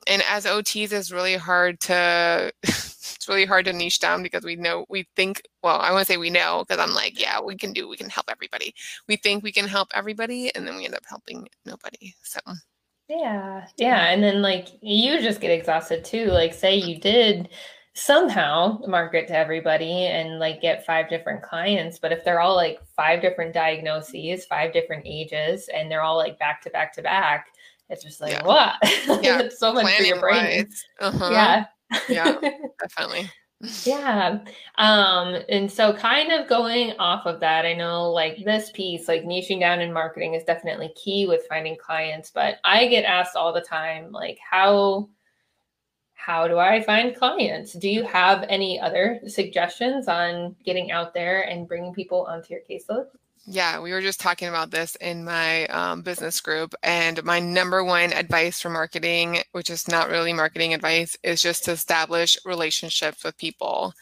And 0.07 0.23
as 0.29 0.45
ots 0.45 0.93
is 0.93 1.13
really 1.13 1.37
hard 1.37 1.81
to 1.81 2.53
it's 2.63 3.29
really 3.29 3.47
hard 3.47 3.65
to 3.65 3.73
niche 3.73 4.01
down 4.01 4.23
because 4.23 4.45
we 4.45 4.55
know 4.57 4.85
we 4.91 5.07
think 5.17 5.41
well 5.63 5.81
i 5.81 5.91
want 5.91 6.07
to 6.07 6.13
say 6.13 6.19
we 6.19 6.29
know 6.29 6.65
because 6.67 6.83
i'm 6.83 6.95
like 6.95 7.19
yeah 7.19 7.41
we 7.41 7.57
can 7.57 7.73
do 7.73 7.89
we 7.89 7.97
can 7.97 8.11
help 8.11 8.27
everybody. 8.29 8.75
We 9.09 9.17
think 9.17 9.43
we 9.43 9.53
can 9.53 9.67
help 9.67 9.89
everybody 9.95 10.55
and 10.55 10.67
then 10.67 10.77
we 10.77 10.85
end 10.85 10.95
up 10.95 11.05
helping 11.09 11.49
nobody 11.65 12.15
so 12.23 12.41
yeah. 13.09 13.67
Yeah. 13.77 14.07
And 14.07 14.23
then 14.23 14.43
like 14.43 14.69
you 14.81 15.21
just 15.21 15.41
get 15.41 15.51
exhausted 15.51 16.05
too. 16.05 16.27
Like 16.27 16.55
say 16.55 16.77
you 16.77 16.99
did 16.99 17.49
somehow 17.95 18.79
market 18.87 19.29
to 19.29 19.37
everybody 19.37 20.07
and 20.07 20.39
like 20.39 20.61
get 20.61 20.85
five 20.85 21.09
different 21.09 21.43
clients, 21.43 21.99
but 21.99 22.13
if 22.13 22.25
they're 22.25 22.41
all 22.41 22.57
like 22.57 22.81
five 22.97 23.21
different 23.21 23.55
diagnoses, 23.55 24.47
five 24.47 24.73
different 24.73 25.03
ages, 25.07 25.69
and 25.73 25.91
they're 25.91 26.03
all 26.03 26.17
like 26.17 26.39
back 26.39 26.63
to 26.63 26.71
back 26.71 26.93
to 26.95 27.03
back, 27.03 27.47
it's 27.91 28.03
just 28.03 28.21
like 28.21 28.33
yeah. 28.33 28.45
what? 28.45 28.75
Yeah. 29.23 29.49
so 29.57 29.73
much 29.73 29.85
Planning 29.85 29.99
for 29.99 30.05
your 30.05 30.21
brain. 30.21 30.69
Uh-huh. 31.01 31.31
Yeah. 31.31 31.65
Yeah, 32.09 32.37
definitely 32.81 33.31
yeah. 33.85 34.39
Um, 34.77 35.37
and 35.49 35.71
so 35.71 35.93
kind 35.93 36.33
of 36.33 36.49
going 36.49 36.93
off 36.99 37.27
of 37.27 37.41
that, 37.41 37.65
I 37.65 37.75
know 37.75 38.11
like 38.11 38.45
this 38.45 38.71
piece, 38.71 39.09
like 39.09 39.25
niching 39.25 39.61
down 39.61 39.81
in 39.81 39.93
marketing 39.93 40.35
is 40.35 40.45
definitely 40.45 40.93
key 40.97 41.27
with 41.27 41.47
finding 41.49 41.77
clients, 41.77 42.31
but 42.31 42.57
I 42.65 42.87
get 42.89 43.05
asked 43.05 43.37
all 43.37 43.53
the 43.53 43.61
time, 43.61 44.13
like 44.13 44.39
how 44.39 45.09
how 46.15 46.49
do 46.49 46.59
I 46.59 46.83
find 46.83 47.15
clients? 47.15 47.75
Do 47.75 47.89
you 47.89 48.03
have 48.05 48.47
any 48.49 48.81
other 48.81 49.21
suggestions 49.27 50.09
on 50.09 50.57
getting 50.65 50.91
out 50.91 51.13
there 51.13 51.43
and 51.43 51.69
bringing 51.69 51.93
people 51.93 52.23
onto 52.23 52.55
your 52.55 52.63
caseload? 52.69 53.09
Yeah, 53.47 53.81
we 53.81 53.93
were 53.93 54.01
just 54.01 54.21
talking 54.21 54.49
about 54.49 54.71
this 54.71 54.97
in 54.97 55.23
my 55.25 55.67
um, 55.67 56.01
business 56.01 56.41
group. 56.41 56.75
And 56.83 57.23
my 57.25 57.41
number 57.41 57.85
one 57.85 58.13
advice 58.13 58.61
for 58.61 58.71
marketing, 58.71 59.41
which 59.53 59.69
is 59.69 59.87
not 59.87 60.09
really 60.09 60.33
marketing 60.33 60.73
advice, 60.73 61.17
is 61.23 61.43
just 61.43 61.65
to 61.65 61.73
establish 61.73 62.39
relationships 62.47 63.23
with 63.23 63.37
people, 63.37 63.93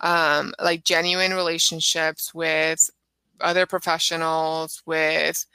um, 0.00 0.54
like 0.60 0.82
genuine 0.84 1.34
relationships 1.34 2.34
with 2.34 2.90
other 3.40 3.64
professionals, 3.64 4.82
with 4.86 5.46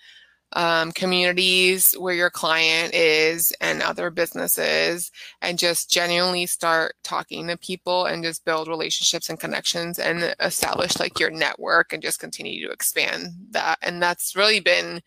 um, 0.56 0.94
communities 0.94 1.94
where 1.94 2.14
your 2.16 2.30
client 2.30 2.94
is 2.94 3.54
and 3.60 3.82
other 3.82 4.10
businesses 4.10 5.12
and 5.42 5.60
just 5.60 5.90
genuinely 5.92 6.46
start 6.46 6.96
talking 7.04 7.48
to 7.48 7.58
people 7.58 8.06
and 8.06 8.24
just 8.24 8.46
build 8.46 8.70
relationships 8.70 9.30
and 9.30 9.40
connections 9.40 10.00
and 10.00 10.34
establish 10.40 10.98
like 10.98 11.20
your 11.20 11.30
network 11.30 11.92
and 11.92 12.02
just 12.02 12.20
continue 12.20 12.66
to 12.66 12.72
expand 12.72 13.28
that. 13.52 13.78
And 13.82 14.02
that's 14.02 14.36
really 14.36 14.62
been 14.62 15.02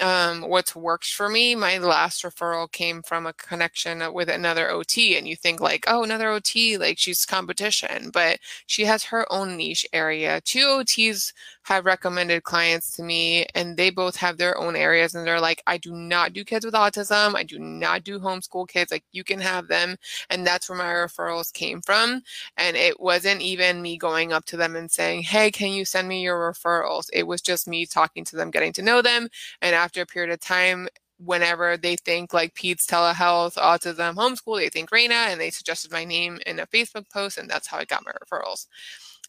um, 0.00 0.42
what's 0.42 0.74
worked 0.76 1.06
for 1.12 1.28
me. 1.28 1.54
My 1.54 1.78
last 1.78 2.22
referral 2.22 2.70
came 2.70 3.02
from 3.02 3.26
a 3.26 3.32
connection 3.34 4.02
with 4.12 4.28
another 4.28 4.70
OT, 4.70 5.16
and 5.16 5.26
you 5.26 5.36
think 5.36 5.60
like, 5.60 5.84
oh, 5.86 6.02
another 6.04 6.28
OT, 6.30 6.78
like 6.78 6.98
she's 6.98 7.24
competition, 7.24 8.10
but 8.12 8.38
she 8.66 8.84
has 8.84 9.04
her 9.04 9.30
own 9.32 9.56
niche 9.56 9.86
area. 9.92 10.40
Two 10.42 10.66
OTs 10.66 11.32
have 11.66 11.84
recommended 11.84 12.44
clients 12.44 12.92
to 12.92 13.02
me 13.02 13.44
and 13.56 13.76
they 13.76 13.90
both 13.90 14.14
have 14.14 14.38
their 14.38 14.56
own 14.56 14.76
areas 14.76 15.16
and 15.16 15.26
they're 15.26 15.40
like 15.40 15.60
i 15.66 15.76
do 15.76 15.92
not 15.92 16.32
do 16.32 16.44
kids 16.44 16.64
with 16.64 16.74
autism 16.74 17.34
i 17.34 17.42
do 17.42 17.58
not 17.58 18.04
do 18.04 18.20
homeschool 18.20 18.68
kids 18.68 18.92
like 18.92 19.02
you 19.10 19.24
can 19.24 19.40
have 19.40 19.66
them 19.66 19.96
and 20.30 20.46
that's 20.46 20.68
where 20.68 20.78
my 20.78 20.84
referrals 20.84 21.52
came 21.52 21.82
from 21.82 22.22
and 22.56 22.76
it 22.76 23.00
wasn't 23.00 23.40
even 23.40 23.82
me 23.82 23.96
going 23.96 24.32
up 24.32 24.44
to 24.44 24.56
them 24.56 24.76
and 24.76 24.92
saying 24.92 25.22
hey 25.22 25.50
can 25.50 25.72
you 25.72 25.84
send 25.84 26.06
me 26.06 26.22
your 26.22 26.52
referrals 26.52 27.08
it 27.12 27.26
was 27.26 27.42
just 27.42 27.66
me 27.66 27.84
talking 27.84 28.24
to 28.24 28.36
them 28.36 28.52
getting 28.52 28.72
to 28.72 28.82
know 28.82 29.02
them 29.02 29.26
and 29.60 29.74
a 29.94 30.06
period 30.06 30.32
of 30.32 30.40
time 30.40 30.88
whenever 31.18 31.76
they 31.76 31.96
think 31.96 32.34
like 32.34 32.54
Pete's 32.54 32.86
telehealth 32.86 33.56
autism 33.56 34.14
homeschool 34.14 34.58
they 34.58 34.68
think 34.68 34.92
Reina 34.92 35.14
and 35.14 35.40
they 35.40 35.50
suggested 35.50 35.90
my 35.90 36.04
name 36.04 36.38
in 36.46 36.60
a 36.60 36.66
facebook 36.66 37.10
post 37.10 37.38
and 37.38 37.48
that's 37.48 37.66
how 37.66 37.78
i 37.78 37.86
got 37.86 38.04
my 38.04 38.12
referrals 38.12 38.66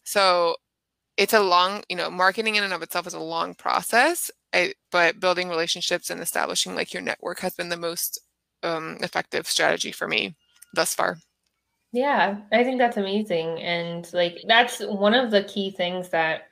so 0.04 0.56
it's 1.18 1.34
a 1.34 1.40
long, 1.40 1.82
you 1.90 1.96
know, 1.96 2.10
marketing 2.10 2.54
in 2.54 2.62
and 2.62 2.72
of 2.72 2.80
itself 2.80 3.06
is 3.06 3.12
a 3.12 3.18
long 3.18 3.54
process, 3.54 4.30
I, 4.54 4.72
but 4.92 5.20
building 5.20 5.48
relationships 5.48 6.10
and 6.10 6.20
establishing 6.20 6.76
like 6.76 6.94
your 6.94 7.02
network 7.02 7.40
has 7.40 7.54
been 7.54 7.68
the 7.68 7.76
most 7.76 8.20
um, 8.62 8.96
effective 9.00 9.48
strategy 9.48 9.90
for 9.90 10.06
me 10.06 10.36
thus 10.72 10.94
far. 10.94 11.18
Yeah, 11.92 12.38
I 12.52 12.62
think 12.62 12.78
that's 12.78 12.96
amazing. 12.96 13.60
And 13.60 14.08
like, 14.12 14.38
that's 14.46 14.78
one 14.78 15.12
of 15.12 15.32
the 15.32 15.42
key 15.44 15.72
things 15.72 16.08
that, 16.10 16.48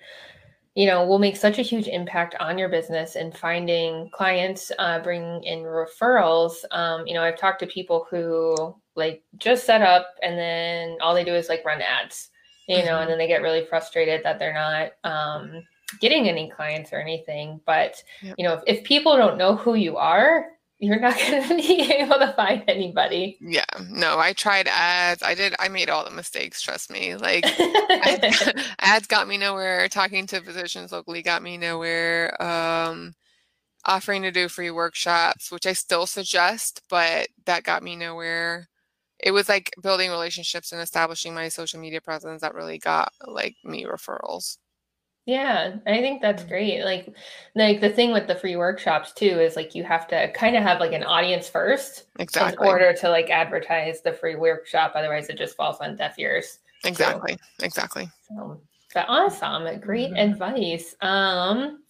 you 0.77 0.87
know, 0.87 1.05
will 1.05 1.19
make 1.19 1.37
such 1.37 1.59
a 1.59 1.63
huge 1.63 1.89
impact 1.89 2.37
on 2.39 2.59
your 2.59 2.69
business 2.69 3.17
and 3.17 3.37
finding 3.37 4.09
clients, 4.13 4.71
uh, 4.79 5.01
bringing 5.01 5.43
in 5.43 5.61
referrals. 5.61 6.53
Um, 6.71 7.07
you 7.07 7.15
know, 7.15 7.23
I've 7.23 7.39
talked 7.39 7.59
to 7.61 7.67
people 7.67 8.07
who 8.11 8.77
like 8.95 9.25
just 9.39 9.67
set 9.67 9.83
up 9.83 10.15
and 10.23 10.39
then 10.39 10.99
all 11.01 11.15
they 11.15 11.25
do 11.25 11.35
is 11.35 11.49
like 11.49 11.65
run 11.65 11.83
ads 11.83 12.31
you 12.67 12.79
know, 12.79 12.83
mm-hmm. 12.83 13.03
and 13.03 13.11
then 13.11 13.19
they 13.19 13.29
get 13.29 13.43
really 13.43 13.65
frustrated 13.65 14.23
that 14.25 14.39
they're 14.39 14.53
not 14.53 14.93
um, 15.05 15.63
getting 16.01 16.29
any 16.29 16.51
clients 16.51 16.93
or 16.93 17.01
anything. 17.01 17.61
But, 17.65 18.03
yep. 18.23 18.35
you 18.39 18.45
know, 18.45 18.55
if, 18.55 18.63
if 18.67 18.85
people 18.85 19.17
don't 19.17 19.39
know 19.39 19.55
who 19.55 19.75
you 19.75 19.97
are, 19.97 20.47
you're 20.79 21.01
not 21.01 21.17
going 21.31 21.43
to 21.49 21.57
be 21.57 21.93
able 21.93 22.19
to 22.19 22.33
find 22.35 22.65
anybody. 22.69 23.39
Yeah, 23.41 23.65
no, 23.89 24.19
I 24.19 24.33
tried 24.33 24.69
ads. 24.69 25.23
I 25.23 25.35
did, 25.35 25.55
I 25.59 25.69
made 25.69 25.91
all 25.91 26.05
the 26.05 26.11
mistakes, 26.11 26.63
trust 26.63 26.91
me. 26.91 27.17
Like, 27.17 27.45
ads 28.81 29.07
got 29.07 29.29
me 29.29 29.39
nowhere. 29.39 29.89
Talking 29.89 30.27
to 30.29 30.41
physicians 30.41 30.93
locally 30.93 31.23
got 31.23 31.43
me 31.43 31.57
nowhere. 31.57 32.41
Um, 32.43 33.15
offering 33.85 34.23
to 34.23 34.33
do 34.33 34.49
free 34.49 34.71
workshops, 34.71 35.51
which 35.51 35.67
I 35.67 35.73
still 35.73 36.07
suggest, 36.07 36.83
but 36.91 37.29
that 37.47 37.63
got 37.63 37.83
me 37.83 37.97
nowhere 37.97 38.69
it 39.19 39.31
was 39.31 39.49
like 39.49 39.73
building 39.83 40.11
relationships 40.11 40.73
and 40.73 40.81
establishing 40.81 41.35
my 41.35 41.49
social 41.49 41.81
media 41.81 42.01
presence 42.01 42.43
that 42.43 42.55
really 42.55 42.79
got 42.79 43.13
like 43.27 43.57
me 43.65 43.85
referrals. 43.85 44.59
Yeah, 45.27 45.75
I 45.89 45.97
think 45.99 46.23
that's 46.23 46.45
great. 46.45 46.85
Like 46.85 47.13
like 47.57 47.81
the 47.81 47.91
thing 47.91 48.13
with 48.13 48.29
the 48.29 48.37
free 48.37 48.55
workshops 48.55 49.13
too 49.13 49.27
is 49.27 49.57
like 49.57 49.75
you 49.75 49.83
have 49.83 50.07
to 50.09 50.31
kind 50.33 50.55
of 50.55 50.63
have 50.63 50.79
like 50.79 50.93
an 50.93 51.03
audience 51.03 51.49
first 51.49 52.05
exactly. 52.21 52.65
in 52.65 52.73
order 52.73 52.93
to 52.93 53.11
like 53.11 53.29
advertise 53.29 54.01
the 54.03 54.13
free 54.13 54.37
workshop 54.37 54.93
otherwise 54.95 55.29
it 55.29 55.37
just 55.37 55.57
falls 55.57 55.79
on 55.81 55.97
deaf 55.97 56.17
ears. 56.19 56.61
Exactly. 56.85 57.37
So, 57.59 57.67
exactly. 57.67 58.09
So, 58.29 58.61
but 58.95 59.07
awesome. 59.09 59.81
Great 59.81 60.13
mm-hmm. 60.13 60.31
advice. 60.31 60.95
Um 61.01 61.83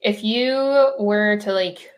if 0.00 0.22
you 0.22 0.92
were 1.00 1.38
to 1.40 1.52
like 1.52 1.90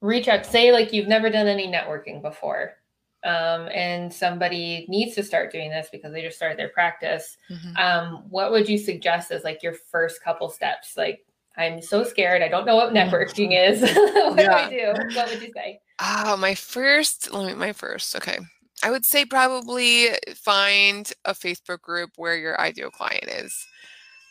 reach 0.00 0.28
out 0.28 0.46
say 0.46 0.72
like 0.72 0.94
you've 0.94 1.06
never 1.06 1.28
done 1.28 1.48
any 1.48 1.68
networking 1.68 2.22
before 2.22 2.76
um, 3.24 3.68
and 3.72 4.12
somebody 4.12 4.84
needs 4.88 5.14
to 5.14 5.22
start 5.22 5.50
doing 5.50 5.70
this 5.70 5.88
because 5.90 6.12
they 6.12 6.22
just 6.22 6.36
started 6.36 6.58
their 6.58 6.68
practice, 6.68 7.38
mm-hmm. 7.50 7.76
um, 7.76 8.24
what 8.28 8.50
would 8.50 8.68
you 8.68 8.76
suggest 8.76 9.30
as 9.30 9.44
like 9.44 9.62
your 9.62 9.72
first 9.72 10.22
couple 10.22 10.50
steps? 10.50 10.96
Like, 10.96 11.24
I'm 11.56 11.80
so 11.80 12.04
scared. 12.04 12.42
I 12.42 12.48
don't 12.48 12.66
know 12.66 12.76
what 12.76 12.92
networking 12.92 13.56
is. 13.58 13.80
what 13.94 14.38
yeah. 14.38 14.68
do 14.68 14.76
I 14.76 14.94
do? 14.94 15.16
What 15.16 15.30
would 15.30 15.42
you 15.42 15.52
say? 15.54 15.80
Oh, 16.00 16.36
my 16.36 16.54
first, 16.54 17.32
let 17.32 17.46
me, 17.46 17.54
my 17.54 17.72
first, 17.72 18.14
okay. 18.16 18.38
I 18.82 18.90
would 18.90 19.04
say 19.04 19.24
probably 19.24 20.08
find 20.34 21.10
a 21.24 21.32
Facebook 21.32 21.80
group 21.80 22.10
where 22.16 22.36
your 22.36 22.60
ideal 22.60 22.90
client 22.90 23.24
is. 23.28 23.66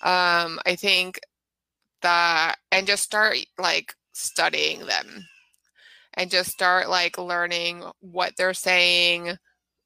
Um, 0.04 0.60
I 0.66 0.76
think 0.78 1.20
that, 2.02 2.58
and 2.72 2.86
just 2.86 3.04
start 3.04 3.38
like 3.58 3.96
studying 4.12 4.86
them 4.86 5.26
and 6.16 6.32
just 6.32 6.52
start 6.52 6.90
like 6.90 7.18
learning 7.18 7.84
what 8.00 8.34
they're 8.38 8.54
saying 8.54 9.38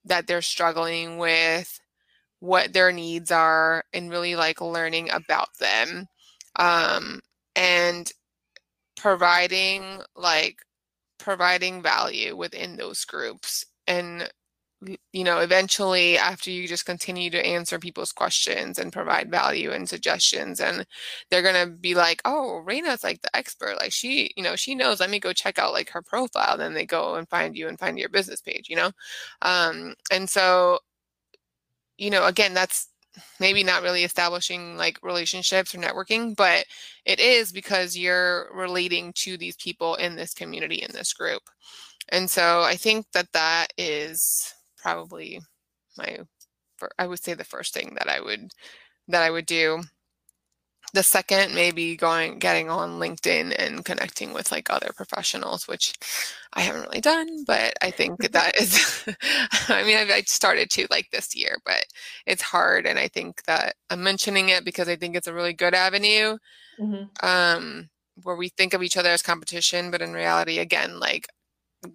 that 0.05 0.27
they're 0.27 0.41
struggling 0.41 1.17
with 1.17 1.79
what 2.39 2.73
their 2.73 2.91
needs 2.91 3.31
are 3.31 3.83
and 3.93 4.11
really 4.11 4.35
like 4.35 4.61
learning 4.61 5.09
about 5.11 5.49
them 5.59 6.05
um, 6.57 7.19
and 7.55 8.11
providing 8.95 10.01
like 10.15 10.57
providing 11.17 11.81
value 11.81 12.35
within 12.35 12.75
those 12.75 13.05
groups 13.05 13.65
and 13.87 14.29
you 15.11 15.23
know, 15.23 15.39
eventually 15.39 16.17
after 16.17 16.51
you 16.51 16.67
just 16.67 16.85
continue 16.85 17.29
to 17.31 17.45
answer 17.45 17.79
people's 17.79 18.11
questions 18.11 18.77
and 18.77 18.93
provide 18.93 19.31
value 19.31 19.71
and 19.71 19.89
suggestions, 19.89 20.59
and 20.59 20.85
they're 21.29 21.41
gonna 21.41 21.65
be 21.67 21.95
like, 21.95 22.21
"Oh, 22.25 22.57
Reina's 22.59 23.03
like 23.03 23.21
the 23.21 23.35
expert. 23.35 23.77
Like 23.79 23.91
she, 23.91 24.31
you 24.37 24.43
know, 24.43 24.55
she 24.55 24.75
knows. 24.75 24.99
Let 24.99 25.09
me 25.09 25.19
go 25.19 25.33
check 25.33 25.57
out 25.59 25.73
like 25.73 25.89
her 25.91 26.01
profile." 26.03 26.57
Then 26.57 26.73
they 26.73 26.85
go 26.85 27.15
and 27.15 27.27
find 27.29 27.57
you 27.57 27.67
and 27.67 27.79
find 27.79 27.97
your 27.97 28.09
business 28.09 28.41
page. 28.41 28.69
You 28.69 28.75
know, 28.77 28.91
um, 29.41 29.95
and 30.11 30.29
so, 30.29 30.79
you 31.97 32.09
know, 32.09 32.25
again, 32.25 32.53
that's 32.53 32.89
maybe 33.39 33.63
not 33.63 33.81
really 33.81 34.03
establishing 34.03 34.77
like 34.77 34.99
relationships 35.03 35.73
or 35.73 35.79
networking, 35.79 36.35
but 36.35 36.65
it 37.05 37.19
is 37.19 37.51
because 37.51 37.97
you're 37.97 38.49
relating 38.53 39.11
to 39.13 39.37
these 39.37 39.55
people 39.55 39.95
in 39.95 40.15
this 40.15 40.33
community, 40.35 40.83
in 40.83 40.91
this 40.93 41.13
group. 41.13 41.41
And 42.09 42.29
so 42.29 42.63
I 42.63 42.75
think 42.75 43.07
that 43.13 43.31
that 43.33 43.67
is 43.77 44.53
probably 44.87 45.41
my, 45.97 46.19
I 46.97 47.07
would 47.07 47.21
say 47.21 47.33
the 47.33 47.43
first 47.43 47.73
thing 47.73 47.95
that 47.97 48.07
I 48.07 48.21
would, 48.21 48.51
that 49.09 49.21
I 49.21 49.29
would 49.29 49.45
do 49.45 49.81
the 50.93 51.03
second 51.03 51.53
maybe 51.53 51.97
going 51.97 52.39
getting 52.39 52.69
on 52.69 52.97
linkedin 52.97 53.53
and 53.59 53.83
connecting 53.83 54.33
with 54.33 54.53
like 54.53 54.69
other 54.69 54.91
professionals 54.95 55.67
which 55.67 55.93
i 56.53 56.61
haven't 56.61 56.83
really 56.83 57.01
done 57.01 57.43
but 57.45 57.73
i 57.81 57.91
think 57.91 58.17
that 58.31 58.55
is 58.55 59.03
i 59.67 59.83
mean 59.83 59.97
I've, 59.97 60.09
i 60.09 60.21
started 60.21 60.69
to 60.69 60.87
like 60.89 61.09
this 61.11 61.35
year 61.35 61.57
but 61.65 61.83
it's 62.25 62.41
hard 62.41 62.85
and 62.85 62.97
i 62.97 63.09
think 63.09 63.43
that 63.47 63.75
i'm 63.89 64.01
mentioning 64.01 64.47
it 64.47 64.63
because 64.63 64.87
i 64.87 64.95
think 64.95 65.17
it's 65.17 65.27
a 65.27 65.33
really 65.33 65.51
good 65.51 65.73
avenue 65.73 66.37
mm-hmm. 66.79 67.03
um, 67.21 67.89
where 68.23 68.37
we 68.37 68.47
think 68.47 68.73
of 68.73 68.81
each 68.81 68.95
other 68.95 69.09
as 69.09 69.21
competition 69.21 69.91
but 69.91 70.01
in 70.01 70.13
reality 70.13 70.57
again 70.57 71.01
like 71.01 71.27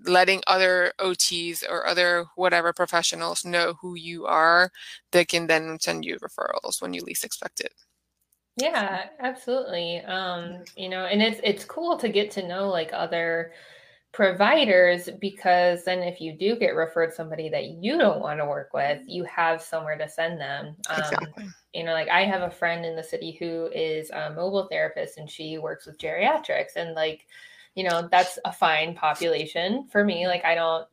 letting 0.05 0.43
other 0.47 0.93
OTs 0.99 1.65
or 1.69 1.87
other 1.87 2.27
whatever 2.37 2.73
professionals 2.73 3.45
know 3.45 3.75
who 3.81 3.95
you 3.95 4.27
are, 4.27 4.71
they 5.11 5.25
can 5.25 5.47
then 5.47 5.79
send 5.81 6.05
you 6.05 6.19
referrals 6.19 6.81
when 6.81 6.95
you 6.95 7.03
least 7.03 7.25
expect 7.25 7.61
it. 7.61 7.75
Yeah, 8.57 9.05
absolutely. 9.21 10.01
Um, 10.03 10.65
you 10.77 10.89
know, 10.89 11.07
and 11.07 11.23
it's 11.23 11.41
it's 11.43 11.65
cool 11.65 11.97
to 11.99 12.09
get 12.09 12.31
to 12.33 12.47
know 12.47 12.69
like 12.69 12.91
other 12.93 13.53
providers 14.13 15.09
because 15.21 15.85
then 15.85 16.01
if 16.01 16.21
you 16.21 16.35
do 16.35 16.55
get 16.55 16.75
referred 16.75 17.15
somebody 17.15 17.49
that 17.49 17.69
you 17.69 17.97
don't 17.97 18.21
want 18.21 18.39
to 18.39 18.45
work 18.45 18.75
with, 18.75 19.01
you 19.07 19.25
have 19.25 19.63
somewhere 19.63 19.97
to 19.97 20.09
send 20.09 20.39
them. 20.39 20.77
Um, 20.91 20.99
exactly. 20.99 21.45
You 21.73 21.85
know, 21.85 21.95
like 21.95 22.11
I 22.11 22.25
have 22.25 22.43
a 22.43 22.51
friend 22.51 22.85
in 22.85 22.95
the 22.95 23.03
city 23.03 23.33
who 23.33 23.71
is 23.75 24.11
a 24.11 24.31
mobile 24.31 24.69
therapist 24.71 25.17
and 25.17 25.31
she 25.31 25.57
works 25.57 25.87
with 25.87 25.99
geriatrics 25.99 26.77
and 26.77 26.95
like, 26.95 27.27
you 27.75 27.85
know, 27.85 28.09
that's 28.11 28.39
a 28.45 28.53
fine 28.53 28.95
population 28.95 29.89
for 29.91 30.05
me. 30.05 30.27
Like 30.27 30.45
I 30.45 30.55
don't 30.55 30.87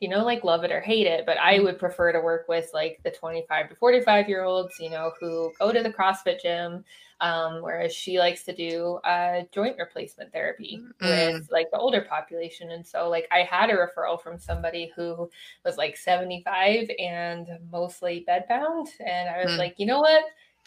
you 0.00 0.08
know, 0.08 0.24
like 0.24 0.44
love 0.44 0.62
it 0.62 0.70
or 0.70 0.80
hate 0.80 1.06
it, 1.06 1.26
but 1.26 1.38
I 1.38 1.58
would 1.58 1.78
prefer 1.78 2.12
to 2.12 2.20
work 2.20 2.46
with 2.48 2.70
like 2.72 3.00
the 3.02 3.10
25 3.10 3.70
to 3.70 3.74
45 3.74 4.28
year 4.28 4.44
olds, 4.44 4.78
you 4.78 4.90
know, 4.90 5.12
who 5.18 5.52
go 5.58 5.72
to 5.72 5.82
the 5.82 5.90
CrossFit 5.90 6.40
gym. 6.40 6.84
Um, 7.20 7.62
whereas 7.62 7.92
she 7.92 8.20
likes 8.20 8.44
to 8.44 8.54
do 8.54 9.00
uh, 9.02 9.42
joint 9.50 9.76
replacement 9.76 10.32
therapy 10.32 10.80
mm. 11.02 11.34
with 11.34 11.48
like 11.50 11.68
the 11.72 11.78
older 11.78 12.02
population. 12.02 12.70
And 12.70 12.86
so, 12.86 13.08
like, 13.08 13.26
I 13.32 13.40
had 13.42 13.70
a 13.70 13.72
referral 13.72 14.22
from 14.22 14.38
somebody 14.38 14.92
who 14.94 15.28
was 15.64 15.76
like 15.76 15.96
75 15.96 16.88
and 16.96 17.48
mostly 17.72 18.24
bedbound. 18.28 18.86
And 19.04 19.28
I 19.28 19.42
was 19.42 19.54
mm. 19.54 19.58
like, 19.58 19.74
you 19.78 19.86
know 19.86 19.98
what? 19.98 20.22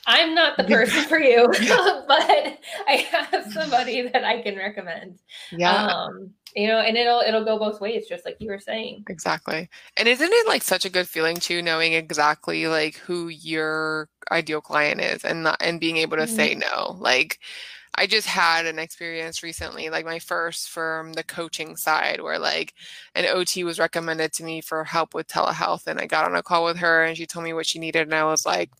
I'm 0.07 0.33
not 0.33 0.57
the 0.57 0.63
person 0.63 1.03
for 1.09 1.19
you, 1.21 1.47
but 1.47 2.59
I 2.87 3.07
have 3.11 3.51
somebody 3.51 4.07
that 4.09 4.23
I 4.23 4.41
can 4.41 4.55
recommend. 4.55 5.19
Yeah. 5.51 5.85
Um, 5.85 6.31
you 6.55 6.67
know, 6.67 6.79
and 6.79 6.97
it'll 6.97 7.21
it'll 7.21 7.45
go 7.45 7.57
both 7.57 7.79
ways, 7.79 8.07
just 8.07 8.25
like 8.25 8.37
you 8.39 8.49
were 8.49 8.59
saying. 8.59 9.05
Exactly. 9.07 9.69
And 9.95 10.07
isn't 10.07 10.31
it 10.31 10.47
like 10.47 10.63
such 10.63 10.85
a 10.85 10.89
good 10.89 11.07
feeling 11.07 11.37
too, 11.37 11.61
knowing 11.61 11.93
exactly 11.93 12.67
like 12.67 12.95
who 12.97 13.29
your 13.29 14.09
ideal 14.31 14.59
client 14.59 14.99
is 15.01 15.23
and 15.23 15.43
not, 15.43 15.57
and 15.61 15.79
being 15.79 15.97
able 15.97 16.17
to 16.17 16.23
mm-hmm. 16.23 16.35
say 16.35 16.55
no. 16.55 16.97
Like 16.99 17.39
I 17.95 18.07
just 18.07 18.27
had 18.27 18.65
an 18.65 18.79
experience 18.79 19.43
recently, 19.43 19.89
like 19.89 20.05
my 20.05 20.19
first 20.19 20.69
from 20.69 21.13
the 21.13 21.23
coaching 21.23 21.75
side, 21.77 22.21
where 22.21 22.39
like 22.39 22.73
an 23.15 23.25
OT 23.25 23.63
was 23.63 23.79
recommended 23.79 24.33
to 24.33 24.43
me 24.43 24.61
for 24.61 24.83
help 24.83 25.13
with 25.13 25.27
telehealth. 25.27 25.87
And 25.87 25.99
I 25.99 26.05
got 26.05 26.25
on 26.25 26.35
a 26.35 26.43
call 26.43 26.65
with 26.65 26.77
her 26.77 27.03
and 27.03 27.15
she 27.17 27.25
told 27.25 27.45
me 27.45 27.53
what 27.53 27.65
she 27.65 27.79
needed. 27.79 28.03
And 28.03 28.15
I 28.15 28.23
was 28.25 28.45
like, 28.45 28.71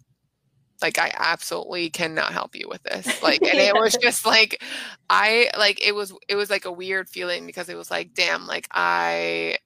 like 0.82 1.00
i 1.00 1.12
absolutely 1.18 1.90
cannot 1.90 2.32
help 2.32 2.56
you 2.56 2.68
with 2.70 2.82
this 2.84 3.22
like 3.24 3.42
and 3.42 3.60
it 3.60 3.74
was 3.74 3.96
just 4.02 4.26
like 4.26 4.64
i 5.10 5.50
like 5.58 5.86
it 5.86 5.94
was 5.94 6.14
it 6.28 6.36
was 6.36 6.50
like 6.50 6.66
a 6.66 6.72
weird 6.72 7.10
feeling 7.10 7.46
because 7.46 7.70
it 7.70 7.78
was 7.78 7.92
like 7.92 8.14
damn 8.14 8.46
like 8.48 8.68
i 8.72 9.58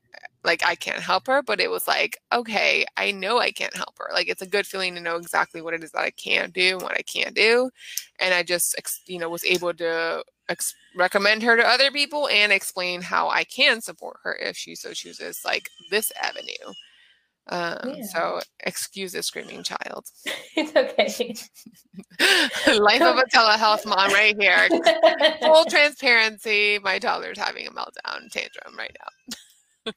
like 0.43 0.63
i 0.63 0.75
can't 0.75 0.99
help 0.99 1.27
her 1.27 1.41
but 1.41 1.59
it 1.59 1.69
was 1.69 1.87
like 1.87 2.19
okay 2.31 2.85
i 2.97 3.11
know 3.11 3.39
i 3.39 3.51
can't 3.51 3.75
help 3.75 3.97
her 3.97 4.09
like 4.13 4.27
it's 4.29 4.41
a 4.41 4.47
good 4.47 4.65
feeling 4.65 4.93
to 4.93 5.01
know 5.01 5.15
exactly 5.15 5.61
what 5.61 5.73
it 5.73 5.83
is 5.83 5.91
that 5.91 6.03
i 6.03 6.11
can 6.11 6.51
do 6.51 6.73
and 6.73 6.81
what 6.81 6.97
i 6.97 7.01
can't 7.01 7.35
do 7.35 7.69
and 8.19 8.33
i 8.33 8.43
just 8.43 8.75
you 9.07 9.19
know 9.19 9.29
was 9.29 9.43
able 9.43 9.73
to 9.73 10.23
ex- 10.49 10.75
recommend 10.95 11.41
her 11.41 11.57
to 11.57 11.67
other 11.67 11.91
people 11.91 12.27
and 12.29 12.51
explain 12.51 13.01
how 13.01 13.27
i 13.29 13.43
can 13.43 13.81
support 13.81 14.17
her 14.23 14.35
if 14.35 14.55
she 14.55 14.75
so 14.75 14.93
chooses 14.93 15.41
like 15.43 15.69
this 15.89 16.11
avenue 16.21 16.73
um, 17.47 17.93
yeah. 17.97 18.05
So 18.05 18.39
excuse 18.61 19.11
the 19.11 19.21
screaming 19.21 19.63
child. 19.63 20.05
it's 20.55 20.75
okay. 20.75 21.35
Life 22.79 23.01
of 23.01 23.17
a 23.17 23.25
telehealth 23.25 23.85
mom 23.85 24.11
right 24.11 24.35
here. 24.39 24.67
Full 25.41 25.65
transparency. 25.69 26.79
My 26.79 26.97
toddler's 26.97 27.37
having 27.37 27.67
a 27.67 27.71
meltdown 27.71 28.31
tantrum 28.31 28.75
right 28.77 28.95
now. 28.99 29.91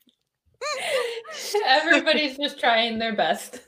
Everybody's 1.66 2.36
just 2.36 2.60
trying 2.60 2.98
their 2.98 3.14
best. 3.14 3.60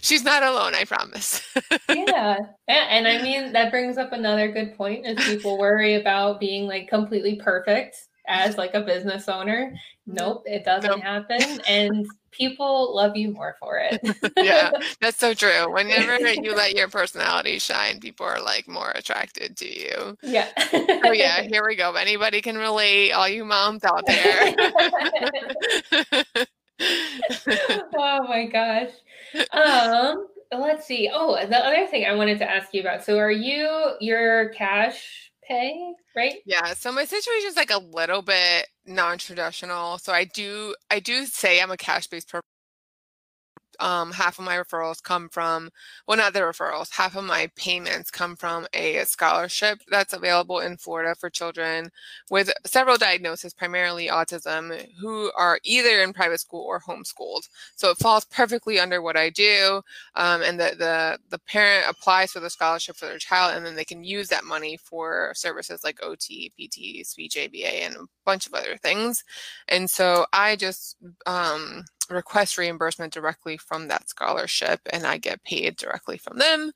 She's 0.00 0.22
not 0.22 0.42
alone, 0.42 0.74
I 0.74 0.84
promise. 0.84 1.42
yeah. 1.88 2.36
And, 2.68 3.06
and 3.06 3.08
I 3.08 3.22
mean, 3.22 3.52
that 3.52 3.70
brings 3.70 3.98
up 3.98 4.12
another 4.12 4.52
good 4.52 4.76
point 4.76 5.06
is 5.06 5.16
people 5.24 5.58
worry 5.58 5.94
about 5.94 6.38
being 6.38 6.68
like 6.68 6.88
completely 6.88 7.36
perfect 7.36 7.96
as 8.26 8.56
like 8.56 8.74
a 8.74 8.80
business 8.80 9.28
owner. 9.28 9.74
Nope, 10.06 10.42
it 10.46 10.64
doesn't 10.64 10.90
nope. 10.90 11.02
happen. 11.02 11.60
And 11.68 12.06
people 12.30 12.94
love 12.94 13.16
you 13.16 13.32
more 13.32 13.56
for 13.60 13.78
it. 13.78 14.00
yeah, 14.36 14.70
that's 15.00 15.18
so 15.18 15.34
true. 15.34 15.72
Whenever 15.72 16.18
you 16.32 16.54
let 16.54 16.74
your 16.74 16.88
personality 16.88 17.58
shine, 17.58 18.00
people 18.00 18.26
are 18.26 18.40
like 18.40 18.68
more 18.68 18.90
attracted 18.94 19.56
to 19.58 19.68
you. 19.68 20.16
Yeah. 20.22 20.48
oh 21.04 21.12
yeah, 21.12 21.42
here 21.42 21.64
we 21.66 21.76
go. 21.76 21.92
Anybody 21.94 22.40
can 22.40 22.56
relate, 22.56 23.12
all 23.12 23.28
you 23.28 23.44
moms 23.44 23.84
out 23.84 24.06
there. 24.06 24.54
oh 27.94 28.24
my 28.28 28.46
gosh. 28.46 28.90
Um, 29.52 30.26
let's 30.52 30.86
see. 30.86 31.10
Oh, 31.12 31.34
the 31.46 31.58
other 31.58 31.86
thing 31.86 32.06
I 32.06 32.14
wanted 32.14 32.38
to 32.38 32.50
ask 32.50 32.72
you 32.74 32.80
about. 32.80 33.04
So 33.04 33.18
are 33.18 33.30
you 33.30 33.92
your 34.00 34.48
cash 34.50 35.29
pay, 35.50 35.92
right? 36.16 36.36
Yeah. 36.46 36.74
So 36.74 36.92
my 36.92 37.04
situation 37.04 37.48
is 37.48 37.56
like 37.56 37.70
a 37.70 37.78
little 37.78 38.22
bit 38.22 38.66
non-traditional. 38.86 39.98
So 39.98 40.12
I 40.12 40.24
do 40.24 40.74
I 40.90 41.00
do 41.00 41.26
say 41.26 41.60
I'm 41.60 41.70
a 41.70 41.76
cash-based 41.76 42.28
um, 43.80 44.12
half 44.12 44.38
of 44.38 44.44
my 44.44 44.56
referrals 44.56 45.02
come 45.02 45.28
from, 45.28 45.70
well, 46.06 46.16
not 46.16 46.32
the 46.32 46.40
referrals, 46.40 46.90
half 46.92 47.16
of 47.16 47.24
my 47.24 47.50
payments 47.56 48.10
come 48.10 48.36
from 48.36 48.66
a 48.74 49.02
scholarship 49.04 49.80
that's 49.90 50.12
available 50.12 50.60
in 50.60 50.76
Florida 50.76 51.14
for 51.14 51.30
children 51.30 51.90
with 52.30 52.52
several 52.66 52.96
diagnoses, 52.96 53.54
primarily 53.54 54.08
autism, 54.08 54.86
who 55.00 55.32
are 55.36 55.58
either 55.64 56.02
in 56.02 56.12
private 56.12 56.40
school 56.40 56.64
or 56.64 56.80
homeschooled. 56.80 57.48
So 57.76 57.90
it 57.90 57.98
falls 57.98 58.24
perfectly 58.26 58.78
under 58.78 59.02
what 59.02 59.16
I 59.16 59.30
do. 59.30 59.82
Um, 60.14 60.42
and 60.42 60.60
the, 60.60 60.74
the, 60.78 61.18
the 61.30 61.38
parent 61.38 61.86
applies 61.88 62.32
for 62.32 62.40
the 62.40 62.50
scholarship 62.50 62.96
for 62.96 63.06
their 63.06 63.18
child, 63.18 63.56
and 63.56 63.64
then 63.64 63.74
they 63.74 63.84
can 63.84 64.04
use 64.04 64.28
that 64.28 64.44
money 64.44 64.76
for 64.76 65.32
services 65.34 65.82
like 65.82 66.02
OT, 66.02 66.52
PT, 66.58 67.06
speech 67.06 67.36
ABA, 67.36 67.84
and 67.84 67.96
a 67.96 68.06
bunch 68.24 68.46
of 68.46 68.54
other 68.54 68.76
things. 68.76 69.24
And 69.68 69.88
so 69.88 70.26
I 70.32 70.56
just, 70.56 70.96
um, 71.26 71.84
request 72.10 72.58
reimbursement 72.58 73.12
directly 73.12 73.56
from 73.56 73.88
that 73.88 74.08
scholarship 74.08 74.80
and 74.92 75.06
I 75.06 75.18
get 75.18 75.42
paid 75.44 75.76
directly 75.76 76.18
from 76.18 76.38
them. 76.38 76.72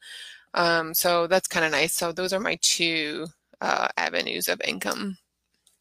Um, 0.55 0.95
so 0.95 1.27
that's 1.27 1.49
kind 1.49 1.67
of 1.67 1.73
nice. 1.73 1.95
So 1.95 2.13
those 2.13 2.33
are 2.33 2.41
my 2.41 2.59
two 2.63 3.27
uh, 3.61 3.89
avenues 3.97 4.49
of 4.49 4.61
income. 4.65 5.19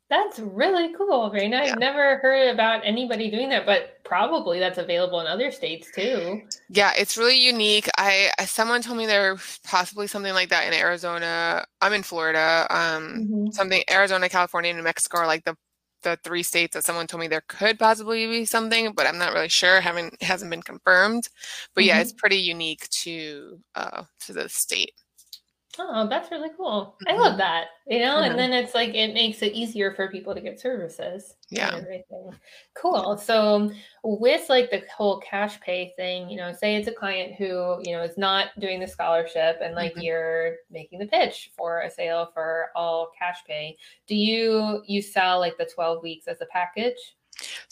That's 0.09 0.37
really 0.37 0.93
cool, 0.93 1.31
Reina. 1.31 1.57
I've 1.57 1.79
never 1.79 2.17
heard 2.17 2.49
about 2.49 2.81
anybody 2.85 3.31
doing 3.31 3.49
that, 3.49 3.65
but 3.65 4.03
probably 4.03 4.59
that's 4.59 4.77
available 4.77 5.19
in 5.21 5.25
other 5.27 5.49
states 5.49 5.89
too. 5.95 6.43
Yeah, 6.69 6.91
it's 6.95 7.17
really 7.17 7.39
unique. 7.39 7.89
I 7.97 8.29
someone 8.45 8.83
told 8.83 8.99
me 8.99 9.07
there 9.07 9.37
possibly 9.63 10.05
something 10.05 10.33
like 10.33 10.49
that 10.49 10.67
in 10.67 10.73
Arizona. 10.73 11.65
I'm 11.81 11.93
in 11.93 12.03
Florida. 12.03 12.67
Um, 12.69 12.77
mm-hmm. 13.03 13.51
something 13.51 13.81
Arizona, 13.89 14.29
California, 14.29 14.71
New 14.73 14.83
Mexico 14.83 15.19
are 15.19 15.25
like 15.25 15.45
the 15.45 15.57
the 16.03 16.17
three 16.23 16.43
states 16.43 16.73
that 16.73 16.83
someone 16.83 17.07
told 17.07 17.21
me 17.21 17.27
there 17.27 17.43
could 17.47 17.79
possibly 17.79 18.27
be 18.27 18.45
something, 18.45 18.93
but 18.93 19.07
I'm 19.07 19.17
not 19.17 19.33
really 19.33 19.49
sure. 19.49 19.81
Haven't 19.81 20.21
hasn't 20.21 20.51
been 20.51 20.61
confirmed. 20.61 21.29
But 21.75 21.83
yeah, 21.85 21.95
mm-hmm. 21.95 22.01
it's 22.01 22.13
pretty 22.13 22.37
unique 22.37 22.87
to 22.89 23.59
uh 23.75 24.03
to 24.25 24.33
the 24.33 24.49
state. 24.49 24.93
Oh, 25.79 26.07
that's 26.07 26.29
really 26.29 26.51
cool. 26.55 26.95
Mm-hmm. 27.01 27.15
I 27.15 27.17
love 27.17 27.37
that. 27.37 27.67
You 27.87 27.99
know, 27.99 28.17
mm-hmm. 28.17 28.31
and 28.31 28.39
then 28.39 28.53
it's 28.53 28.75
like 28.75 28.93
it 28.93 29.13
makes 29.13 29.41
it 29.41 29.53
easier 29.53 29.93
for 29.93 30.07
people 30.07 30.35
to 30.35 30.41
get 30.41 30.59
services. 30.59 31.35
Yeah. 31.49 31.75
everything. 31.75 32.31
Cool. 32.75 33.17
So 33.17 33.71
with 34.03 34.49
like 34.49 34.69
the 34.69 34.83
whole 34.95 35.19
cash 35.19 35.59
pay 35.61 35.93
thing, 35.95 36.29
you 36.29 36.37
know, 36.37 36.53
say 36.53 36.75
it's 36.75 36.87
a 36.87 36.93
client 36.93 37.35
who, 37.35 37.79
you 37.83 37.93
know, 37.93 38.03
is 38.03 38.17
not 38.17 38.47
doing 38.59 38.79
the 38.79 38.87
scholarship 38.87 39.59
and 39.61 39.75
like 39.75 39.91
mm-hmm. 39.93 40.01
you're 40.01 40.55
making 40.69 40.99
the 40.99 41.07
pitch 41.07 41.51
for 41.57 41.81
a 41.81 41.89
sale 41.89 42.29
for 42.33 42.69
all 42.75 43.09
cash 43.17 43.39
pay. 43.47 43.75
Do 44.07 44.15
you 44.15 44.83
you 44.85 45.01
sell 45.01 45.39
like 45.39 45.57
the 45.57 45.69
12 45.73 46.03
weeks 46.03 46.27
as 46.27 46.41
a 46.41 46.45
package? 46.47 47.15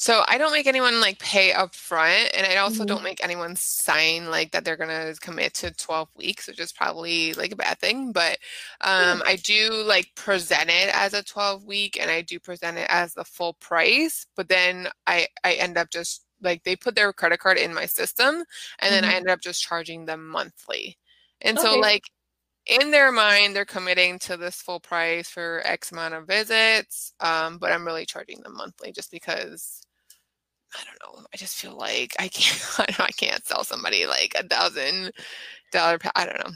So 0.02 0.24
I 0.28 0.40
don't 0.40 0.52
make 0.52 0.66
anyone 0.66 1.00
like 1.00 1.20
pay 1.20 1.54
up 1.54 1.76
front, 1.76 2.32
and 2.34 2.48
I 2.48 2.56
also 2.58 2.84
Mhm. 2.84 2.86
don't 2.86 3.04
make 3.04 3.24
anyone 3.24 3.56
sign 3.56 4.32
like 4.32 4.50
that 4.52 4.66
they're 4.66 4.76
gonna 4.76 5.14
commit 5.22 5.54
to 5.56 5.70
12 5.76 6.10
weeks, 6.16 6.48
which 6.48 6.60
is 6.60 6.74
probably 6.74 7.34
like 7.36 7.52
a 7.52 7.56
bad 7.56 7.80
thing. 7.80 8.12
But 8.12 8.40
um, 8.82 9.22
I 9.28 9.36
do 9.36 9.70
like 9.86 10.16
present 10.16 10.72
it 10.72 10.90
as 10.96 11.14
a 11.14 11.22
12 11.24 11.66
week, 11.66 12.00
and 12.00 12.10
I 12.10 12.22
do 12.22 12.40
present 12.40 12.80
it 12.80 12.88
as 12.90 13.14
the 13.14 13.24
full 13.24 13.54
price. 13.54 14.26
But 14.36 14.50
then 14.50 14.88
I 15.06 15.28
I 15.44 15.54
end 15.54 15.78
up 15.78 15.92
just 15.92 16.26
like 16.42 16.64
they 16.64 16.76
put 16.76 16.96
their 16.96 17.14
credit 17.14 17.40
card 17.40 17.60
in 17.60 17.72
my 17.74 17.86
system, 17.86 18.44
and 18.80 18.92
then 18.94 19.04
I 19.06 19.12
Mhm. 19.12 19.14
ended 19.14 19.30
up 19.32 19.42
just 19.42 19.62
charging 19.62 20.06
them 20.06 20.28
monthly. 20.28 20.98
And 21.42 21.60
so 21.60 21.78
like 21.78 22.06
in 22.68 22.92
their 22.92 23.12
mind, 23.12 23.56
they're 23.56 23.66
committing 23.66 24.20
to 24.20 24.38
this 24.38 24.62
full 24.62 24.80
price 24.80 25.30
for 25.30 25.62
X 25.66 25.92
amount 25.92 26.14
of 26.16 26.28
visits, 26.28 27.14
um, 27.20 27.58
but 27.58 27.72
I'm 27.72 27.86
really 27.86 28.06
charging 28.06 28.42
them 28.44 28.56
monthly 28.58 28.92
just 28.94 29.12
because 29.12 29.81
I 30.74 30.84
don't 30.86 31.16
know. 31.20 31.26
I 31.34 31.38
just 31.38 31.56
feel 31.60 31.76
like 31.76 32.16
I 32.20 32.28
can't. 32.28 32.80
I, 32.80 32.86
don't 32.86 33.00
know, 33.00 33.06
I 33.06 33.12
can't 33.12 33.46
sell 33.46 33.64
somebody 33.64 34.06
like 34.06 34.34
a 34.38 34.44
thousand 34.48 35.12
dollar. 35.72 36.00
I 36.16 36.26
don't 36.26 36.40
know. 36.46 36.54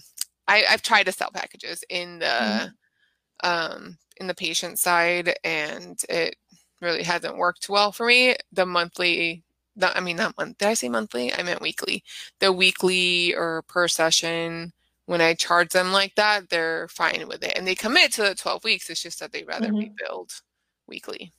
I, 0.47 0.63
I've 0.69 0.81
tried 0.83 1.03
to 1.07 1.11
sell 1.11 1.31
packages 1.33 1.83
in 1.89 2.19
the 2.19 2.25
Mhm. 2.25 2.71
um, 3.43 3.97
in 4.17 4.27
the 4.27 4.35
patient 4.35 4.79
side, 4.79 5.35
and 5.43 5.99
it 6.09 6.35
really 6.81 7.03
hasn't 7.03 7.37
worked 7.37 7.69
well 7.69 7.91
for 7.91 8.05
me. 8.07 8.35
The 8.51 8.65
monthly. 8.65 9.43
The, 9.77 9.95
I 9.95 9.99
mean, 9.99 10.15
not 10.17 10.37
month. 10.37 10.57
Did 10.59 10.69
I 10.69 10.73
say 10.73 10.87
monthly? 10.89 11.33
I 11.33 11.43
meant 11.43 11.61
weekly. 11.61 12.01
The 12.39 12.51
weekly 12.53 13.35
or 13.35 13.63
per 13.63 13.87
session 13.89 14.71
when 15.05 15.21
I 15.21 15.33
charge 15.35 15.69
them 15.69 15.91
like 15.91 16.15
that, 16.15 16.49
they're 16.49 16.87
fine 16.87 17.27
with 17.27 17.43
it. 17.43 17.53
And 17.57 17.67
they 17.67 17.75
commit 17.75 18.11
to 18.13 18.23
the 18.23 18.33
12 18.35 18.63
weeks. 18.63 18.89
It's 18.89 19.03
just 19.03 19.19
that 19.19 19.31
they'd 19.33 19.45
rather 19.47 19.71
be 19.73 19.89
Mhm. 19.89 19.97
billed 19.97 20.31
weekly. 20.87 21.31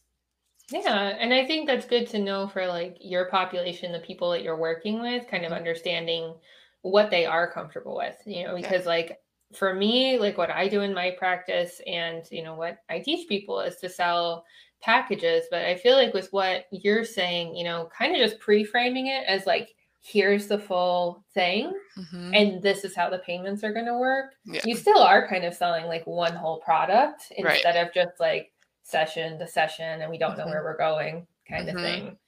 Yeah, 0.70 1.16
and 1.20 1.32
I 1.32 1.46
think 1.46 1.66
that's 1.68 1.86
good 1.86 2.08
to 2.08 2.18
know 2.18 2.48
for 2.48 2.66
like 2.66 2.96
your 3.00 3.26
population, 3.30 3.92
the 3.92 4.00
people 4.00 4.30
that 4.30 4.42
you're 4.42 4.56
working 4.58 5.00
with, 5.00 5.28
kind 5.28 5.44
of 5.44 5.52
Mhm. 5.52 5.52
understanding 5.52 6.34
what 6.82 7.10
they 7.10 7.24
are 7.24 7.50
comfortable 7.52 7.96
with, 7.96 8.16
you 8.26 8.44
know, 8.44 8.56
Yeah. 8.58 8.72
because 8.72 8.84
like 8.84 9.20
for 9.54 9.72
me, 9.74 10.18
like 10.18 10.36
what 10.36 10.50
I 10.50 10.66
do 10.68 10.80
in 10.80 10.92
my 10.92 11.12
practice 11.12 11.80
and, 11.86 12.24
you 12.32 12.42
know, 12.42 12.54
what 12.56 12.78
I 12.88 12.98
teach 12.98 13.28
people 13.28 13.60
is 13.60 13.76
to 13.76 13.88
sell 13.88 14.44
packages, 14.80 15.46
but 15.52 15.64
I 15.64 15.76
feel 15.76 15.94
like 15.96 16.12
with 16.14 16.32
what 16.32 16.66
you're 16.72 17.04
saying, 17.04 17.54
you 17.56 17.62
know, 17.64 17.88
kind 17.96 18.12
of 18.14 18.18
just 18.18 18.40
pre-framing 18.40 19.06
it 19.06 19.24
as 19.28 19.46
like 19.46 19.76
here's 20.02 20.48
the 20.48 20.58
full 20.58 21.24
thing 21.32 21.80
hmm 21.96 22.36
and 22.36 22.62
this 22.62 22.84
is 22.84 22.94
how 22.94 23.08
the 23.08 23.18
payments 23.20 23.62
are 23.64 23.72
going 23.72 23.86
to 23.86 23.98
work. 23.98 24.34
Yeah. 24.44 24.64
You 24.64 24.74
still 24.76 24.98
are 25.00 25.28
kind 25.28 25.44
of 25.44 25.54
selling 25.54 25.86
like 25.86 26.06
one 26.06 26.34
whole 26.34 26.60
product 26.60 27.32
Right. 27.38 27.66
instead 27.66 27.76
of 27.76 27.94
just 27.94 28.18
like 28.18 28.52
session 28.86 29.38
to 29.38 29.46
session 29.48 30.00
and 30.02 30.10
we 30.10 30.18
don't 30.18 30.38
know 30.38 30.44
Mhm. 30.44 30.50
where 30.50 30.64
we're 30.64 30.76
going 30.76 31.26
kind 31.48 31.68
Mhm. 31.68 31.76
of 31.76 31.82
thing. 31.82 32.18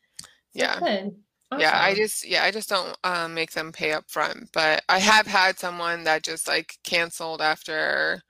So 0.53 0.65
Yeah. 0.65 0.81
good. 0.81 1.17
Yeah, 1.57 1.79
I 1.83 1.95
just 1.95 2.27
yeah, 2.27 2.45
I 2.45 2.51
just 2.53 2.69
don't 2.69 2.97
um, 3.05 3.35
make 3.35 3.53
them 3.53 3.73
pay 3.73 3.93
up 3.93 4.11
front. 4.11 4.51
But 4.53 4.85
I 4.89 4.99
have 5.01 5.27
had 5.27 5.59
someone 5.59 6.05
that 6.05 6.23
just 6.25 6.49
like 6.49 6.79
canceled 6.85 7.43
after 7.43 8.23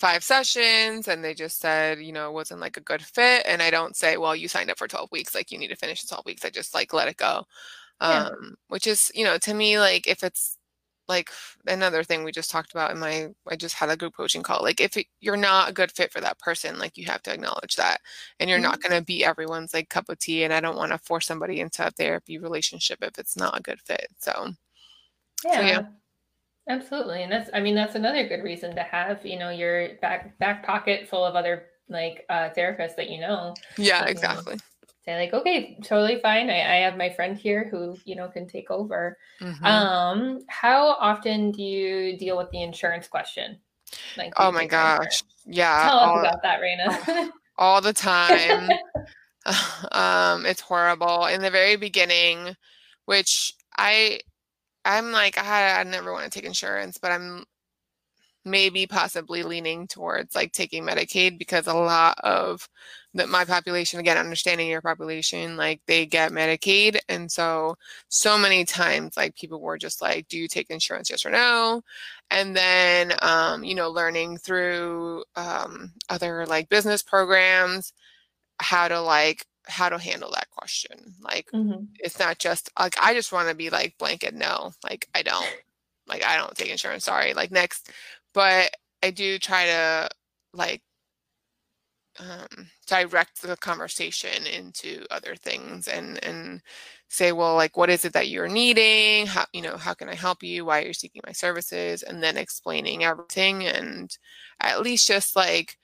five 0.00 0.24
sessions 0.24 1.08
and 1.08 1.24
they 1.24 1.34
just 1.34 1.60
said, 1.60 2.00
you 2.00 2.12
know, 2.12 2.28
it 2.30 2.34
wasn't 2.34 2.60
like 2.60 2.76
a 2.78 2.80
good 2.82 3.02
fit. 3.04 3.44
And 3.46 3.62
I 3.62 3.70
don't 3.70 3.96
say, 3.96 4.16
well, 4.18 4.36
you 4.36 4.48
signed 4.48 4.70
up 4.70 4.78
for 4.78 4.88
12 4.88 5.10
weeks, 5.12 5.34
like 5.34 5.50
you 5.52 5.58
need 5.58 5.68
to 5.68 5.76
finish 5.76 6.02
the 6.02 6.08
12 6.08 6.26
weeks. 6.26 6.44
I 6.44 6.50
just 6.50 6.74
like 6.74 6.92
let 6.94 7.08
it 7.08 7.16
go. 7.18 7.44
Yeah. 8.06 8.30
Um, 8.30 8.56
which 8.68 8.86
is, 8.86 9.10
you 9.14 9.24
know, 9.24 9.38
to 9.38 9.54
me, 9.54 9.78
like 9.80 10.06
if 10.08 10.22
it's 10.24 10.58
like 11.10 11.30
another 11.66 12.04
thing 12.04 12.24
we 12.24 12.32
just 12.32 12.50
talked 12.50 12.72
about 12.72 12.92
in 12.92 12.98
my, 13.00 13.30
I 13.48 13.56
just 13.56 13.74
had 13.76 13.90
a 13.90 13.96
group 13.98 14.14
coaching 14.16 14.42
call. 14.42 14.62
Like 14.62 14.80
if 14.80 14.96
it, 14.96 15.06
you're 15.20 15.36
not 15.36 15.70
a 15.70 15.74
good 15.74 15.92
fit 15.92 16.12
for 16.12 16.20
that 16.22 16.38
person, 16.40 16.78
like 16.78 16.96
you 16.96 17.06
have 17.06 17.22
to 17.24 17.34
acknowledge 17.34 17.76
that. 17.76 18.00
And 18.40 18.48
you're 18.50 18.60
not 18.60 18.80
going 18.80 18.98
to 18.98 19.04
be 19.04 19.24
everyone's 19.24 19.74
like 19.74 19.90
cup 19.90 20.08
of 20.08 20.18
tea. 20.20 20.44
And 20.44 20.54
I 20.54 20.60
don't 20.60 20.76
want 20.78 20.92
to 20.92 20.98
force 20.98 21.26
somebody 21.26 21.60
into 21.60 21.86
a 21.86 21.90
therapy 21.92 22.38
relationship 22.38 23.00
if 23.02 23.18
it's 23.18 23.36
not 23.36 23.58
a 23.58 23.62
good 23.62 23.80
fit. 23.82 24.08
So, 24.18 24.54
Yeah. 25.44 25.62
yeah. 25.62 25.82
Absolutely. 26.68 27.22
And 27.24 27.32
that's 27.32 27.50
I 27.54 27.60
mean 27.60 27.74
that's 27.74 27.96
another 27.96 28.28
good 28.28 28.44
reason 28.44 28.76
to 28.76 28.82
have, 28.82 29.26
you 29.26 29.38
know, 29.38 29.50
your 29.50 29.96
back 30.00 30.38
back 30.38 30.64
pocket 30.64 31.08
full 31.08 31.24
of 31.24 31.36
other 31.36 31.66
like 31.88 32.26
uh 32.30 32.50
therapists 32.50 32.96
that 32.96 33.10
you 33.10 33.20
know. 33.20 33.58
yeah, 33.78 34.02
Mhm. 34.04 34.08
exactly. 34.08 34.60
Say 35.04 35.16
like, 35.18 35.32
okay, 35.32 35.78
totally 35.82 36.20
fine. 36.20 36.50
I, 36.50 36.60
I 36.60 36.76
have 36.80 36.96
my 36.96 37.08
friend 37.08 37.36
here 37.36 37.68
who, 37.70 37.96
you 38.04 38.16
know, 38.16 38.28
can 38.28 38.46
take 38.46 38.70
over. 38.70 39.16
Mhm. 39.40 39.64
Um, 39.64 40.40
how 40.48 40.88
often 41.00 41.52
do 41.52 41.62
you 41.62 42.18
deal 42.18 42.36
with 42.36 42.50
the 42.50 42.62
insurance 42.62 43.08
question? 43.08 43.58
Like, 44.16 44.34
oh 44.36 44.52
my 44.52 44.66
gosh. 44.66 45.22
Yeah. 45.46 45.88
Tell 45.88 45.98
us 45.98 46.08
all- 46.08 46.20
about 46.20 46.42
that, 46.42 46.60
Reina. 46.60 47.30
all 47.58 47.80
the 47.80 47.92
time. 47.94 48.70
um, 49.92 50.44
it's 50.44 50.60
horrible. 50.60 51.26
In 51.26 51.40
the 51.40 51.50
very 51.50 51.76
beginning, 51.76 52.54
which 53.06 53.54
I, 53.78 54.20
I'm 54.84 55.12
like, 55.12 55.38
I, 55.38 55.80
I 55.80 55.84
never 55.84 56.12
want 56.12 56.24
to 56.24 56.30
take 56.30 56.46
insurance, 56.46 56.98
but 56.98 57.10
I'm 57.10 57.44
maybe 58.44 58.86
possibly 58.86 59.42
leaning 59.42 59.86
towards 59.86 60.34
like 60.34 60.52
taking 60.52 60.84
Medicaid 60.84 61.38
because 61.38 61.66
a 61.66 61.74
lot 61.74 62.18
of 62.24 62.68
the, 63.14 63.26
my 63.26 63.44
population, 63.44 64.00
again, 64.00 64.16
understanding 64.16 64.68
your 64.68 64.80
population, 64.80 65.56
like 65.56 65.80
they 65.86 66.06
get 66.06 66.32
Medicaid. 66.32 66.98
And 67.08 67.30
so, 67.30 67.76
so 68.08 68.38
many 68.38 68.64
times, 68.64 69.16
like 69.16 69.36
people 69.36 69.60
were 69.60 69.78
just 69.78 70.00
like, 70.00 70.28
do 70.28 70.38
you 70.38 70.48
take 70.48 70.70
insurance? 70.70 71.10
Yes 71.10 71.26
or 71.26 71.30
no? 71.30 71.82
And 72.30 72.56
then, 72.56 73.12
um, 73.22 73.64
you 73.64 73.74
know, 73.74 73.90
learning 73.90 74.38
through 74.38 75.24
um, 75.36 75.92
other 76.08 76.46
like 76.46 76.68
business 76.68 77.02
programs 77.02 77.92
how 78.60 78.88
to 78.88 79.00
like, 79.00 79.46
how 79.66 79.88
to 79.88 79.98
handle 79.98 80.30
that 80.32 80.50
question. 80.50 81.14
Like, 81.20 81.48
Mhm. 81.54 81.88
it's 81.98 82.18
not 82.18 82.38
just 82.38 82.70
like, 82.78 82.94
I 83.00 83.14
just 83.14 83.32
want 83.32 83.48
to 83.48 83.54
be 83.54 83.70
like 83.70 83.98
blanket 83.98 84.34
no, 84.34 84.72
like, 84.84 85.08
I 85.14 85.22
don't, 85.22 85.46
like, 86.06 86.24
I 86.24 86.36
don't 86.36 86.56
take 86.56 86.70
insurance. 86.70 87.04
Sorry. 87.04 87.34
Like, 87.34 87.50
next, 87.52 87.90
but 88.34 88.70
I 89.02 89.10
do 89.10 89.38
try 89.38 89.66
to 89.66 90.08
like 90.52 90.82
um, 92.18 92.68
direct 92.86 93.42
the 93.42 93.56
conversation 93.56 94.46
into 94.46 95.06
other 95.10 95.36
things 95.36 95.88
and 95.88 96.22
and 96.24 96.60
say 97.08 97.32
well 97.32 97.54
like 97.54 97.76
what 97.76 97.90
is 97.90 98.04
it 98.04 98.12
that 98.12 98.28
you're 98.28 98.48
needing? 98.48 99.26
How 99.26 99.46
you 99.52 99.62
know 99.62 99.76
how 99.76 99.94
can 99.94 100.08
i 100.08 100.14
help 100.14 100.42
you? 100.42 100.64
Why 100.64 100.82
are 100.82 100.86
you 100.86 100.92
seeking 100.94 101.22
my 101.26 101.32
services? 101.32 102.02
And 102.02 102.22
then 102.22 102.36
explaining 102.36 103.04
everything 103.04 103.64
and 103.66 104.16
at 104.60 104.82
least 104.82 105.06
just 105.06 105.36
like 105.36 105.76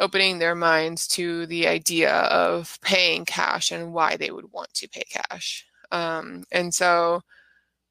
opening 0.00 0.38
their 0.38 0.54
minds 0.54 1.08
to 1.08 1.46
the 1.46 1.66
idea 1.66 2.12
of 2.12 2.78
paying 2.82 3.24
cash 3.24 3.72
and 3.72 3.92
why 3.92 4.16
they 4.16 4.30
would 4.30 4.52
want 4.52 4.72
to 4.74 4.88
pay 4.88 5.04
cash. 5.10 5.66
Um, 5.90 6.44
and 6.52 6.72
so 6.72 7.22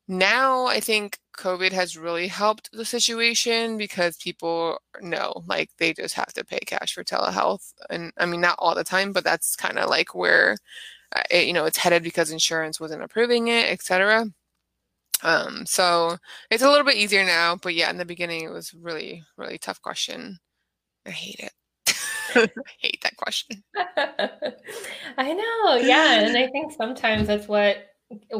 now 0.08 0.66
I 0.66 0.80
think 0.80 1.18
COVID 1.40 1.72
has 1.72 1.98
really 1.98 2.28
helped 2.28 2.70
the 2.74 2.84
situation 2.84 3.78
because 3.78 4.18
people 4.18 4.82
know 5.02 5.44
like 5.48 5.70
they 5.78 5.94
just 5.94 6.14
have 6.16 6.34
to 6.34 6.44
pay 6.44 6.60
cash 6.60 6.94
for 6.94 7.04
telehealth. 7.04 7.74
And 7.90 8.12
I 8.18 8.26
mean, 8.26 8.42
not 8.42 8.58
all 8.60 8.76
the 8.76 8.84
time, 8.84 9.14
but 9.14 9.24
that's 9.24 9.56
kind 9.56 9.80
of 9.80 9.90
like 9.90 10.14
where, 10.14 10.58
uh, 11.16 11.22
it, 11.32 11.48
you 11.48 11.54
know, 11.54 11.66
it's 11.66 11.78
headed 11.78 12.04
because 12.04 12.32
insurance 12.32 12.80
wasn't 12.80 13.04
approving 13.04 13.48
it, 13.48 13.72
etc. 13.72 14.26
Um, 15.24 15.66
so 15.66 16.18
it's 16.52 16.64
a 16.64 16.70
little 16.70 16.86
bit 16.86 16.98
easier 16.98 17.24
now, 17.24 17.56
but 17.56 17.74
yeah, 17.74 17.90
in 17.90 17.98
the 17.98 18.06
beginning 18.06 18.44
it 18.44 18.52
was 18.52 18.74
really, 18.74 19.24
really 19.38 19.58
tough 19.58 19.82
question. 19.82 20.40
I 21.06 21.12
hate 21.12 21.40
it. 21.40 21.54
I 22.36 22.50
hate 22.80 23.02
that 23.02 23.16
question. 23.16 23.64
I 25.18 25.34
know, 25.34 25.76
yeah, 25.76 26.20
and 26.20 26.38
I 26.38 26.48
think 26.48 26.74
sometimes 26.74 27.28
that's 27.28 27.48
what 27.48 27.78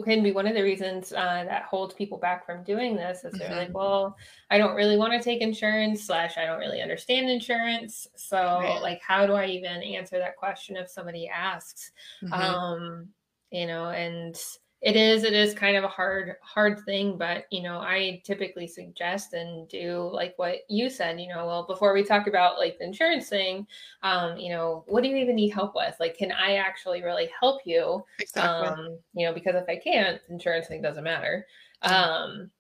can 0.04 0.24
be 0.24 0.32
one 0.32 0.48
of 0.48 0.56
the 0.56 0.64
reasons 0.64 1.12
uh, 1.14 1.44
that 1.46 1.64
holds 1.64 1.94
people 1.94 2.18
back 2.18 2.46
from 2.46 2.64
doing 2.64 2.96
this 2.96 3.24
is 3.24 3.38
they're 3.38 3.56
like, 3.56 3.70
Mhm. 3.70 3.74
well, 3.74 4.18
I 4.50 4.58
don't 4.58 4.76
really 4.76 4.98
want 4.98 5.14
to 5.14 5.20
take 5.22 5.42
insurance 5.42 6.04
slash 6.06 6.38
I 6.38 6.46
don't 6.46 6.60
really 6.60 6.82
understand 6.82 7.30
insurance, 7.30 8.08
so 8.16 8.36
Right. 8.60 8.82
like, 8.82 9.02
how 9.02 9.26
do 9.28 9.34
I 9.34 9.46
even 9.48 9.84
answer 9.84 10.18
that 10.18 10.38
question 10.38 10.76
if 10.78 10.90
somebody 10.90 11.28
asks? 11.30 11.92
Mhm. 12.22 12.32
Um, 12.32 13.14
you 13.52 13.68
know, 13.68 13.90
and 13.90 14.36
it 14.82 14.96
is 14.96 15.24
it 15.26 15.34
is 15.34 15.54
kind 15.54 15.76
of 15.76 15.84
a 15.84 15.88
hard 15.90 16.36
hard 16.42 16.80
thing 16.86 17.18
but 17.18 17.46
you 17.52 17.62
know 17.62 17.80
i 17.80 18.22
typically 18.24 18.66
suggest 18.66 19.34
and 19.34 19.68
do 19.68 20.10
like 20.14 20.34
what 20.38 20.60
you 20.70 20.90
said 20.90 21.20
you 21.20 21.28
know 21.28 21.46
well 21.46 21.68
before 21.68 21.94
we 21.94 22.04
talk 22.04 22.28
about 22.28 22.58
like 22.58 22.78
the 22.78 22.86
insurance 22.86 23.28
thing 23.28 23.68
um 24.04 24.38
you 24.38 24.50
know 24.50 24.84
what 24.88 25.04
do 25.04 25.10
you 25.10 25.18
even 25.18 25.36
need 25.36 25.50
help 25.50 25.76
with 25.76 25.96
like 26.00 26.18
can 26.18 26.32
i 26.32 26.56
actually 26.56 27.04
really 27.04 27.30
help 27.40 27.62
you 27.66 28.04
exactly. 28.20 28.68
um 28.68 28.98
you 29.14 29.26
know 29.26 29.34
because 29.34 29.56
if 29.56 29.68
i 29.68 29.76
can't 29.76 30.22
insurance 30.30 30.68
thing 30.68 30.82
doesn't 30.82 31.04
matter 31.04 31.46
Mhm. 31.84 32.10
um 32.24 32.52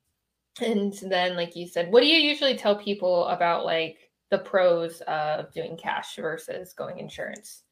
and 0.62 0.94
then 1.04 1.36
like 1.36 1.56
you 1.56 1.68
said 1.68 1.92
what 1.92 2.02
do 2.02 2.08
you 2.08 2.18
usually 2.18 2.58
tell 2.58 2.76
people 2.78 3.26
about 3.28 3.66
like 3.66 3.98
the 4.30 4.40
pros 4.40 5.02
of 5.02 5.52
doing 5.54 5.78
cash 5.78 6.16
versus 6.18 6.74
going 6.74 7.00
insurance 7.00 7.64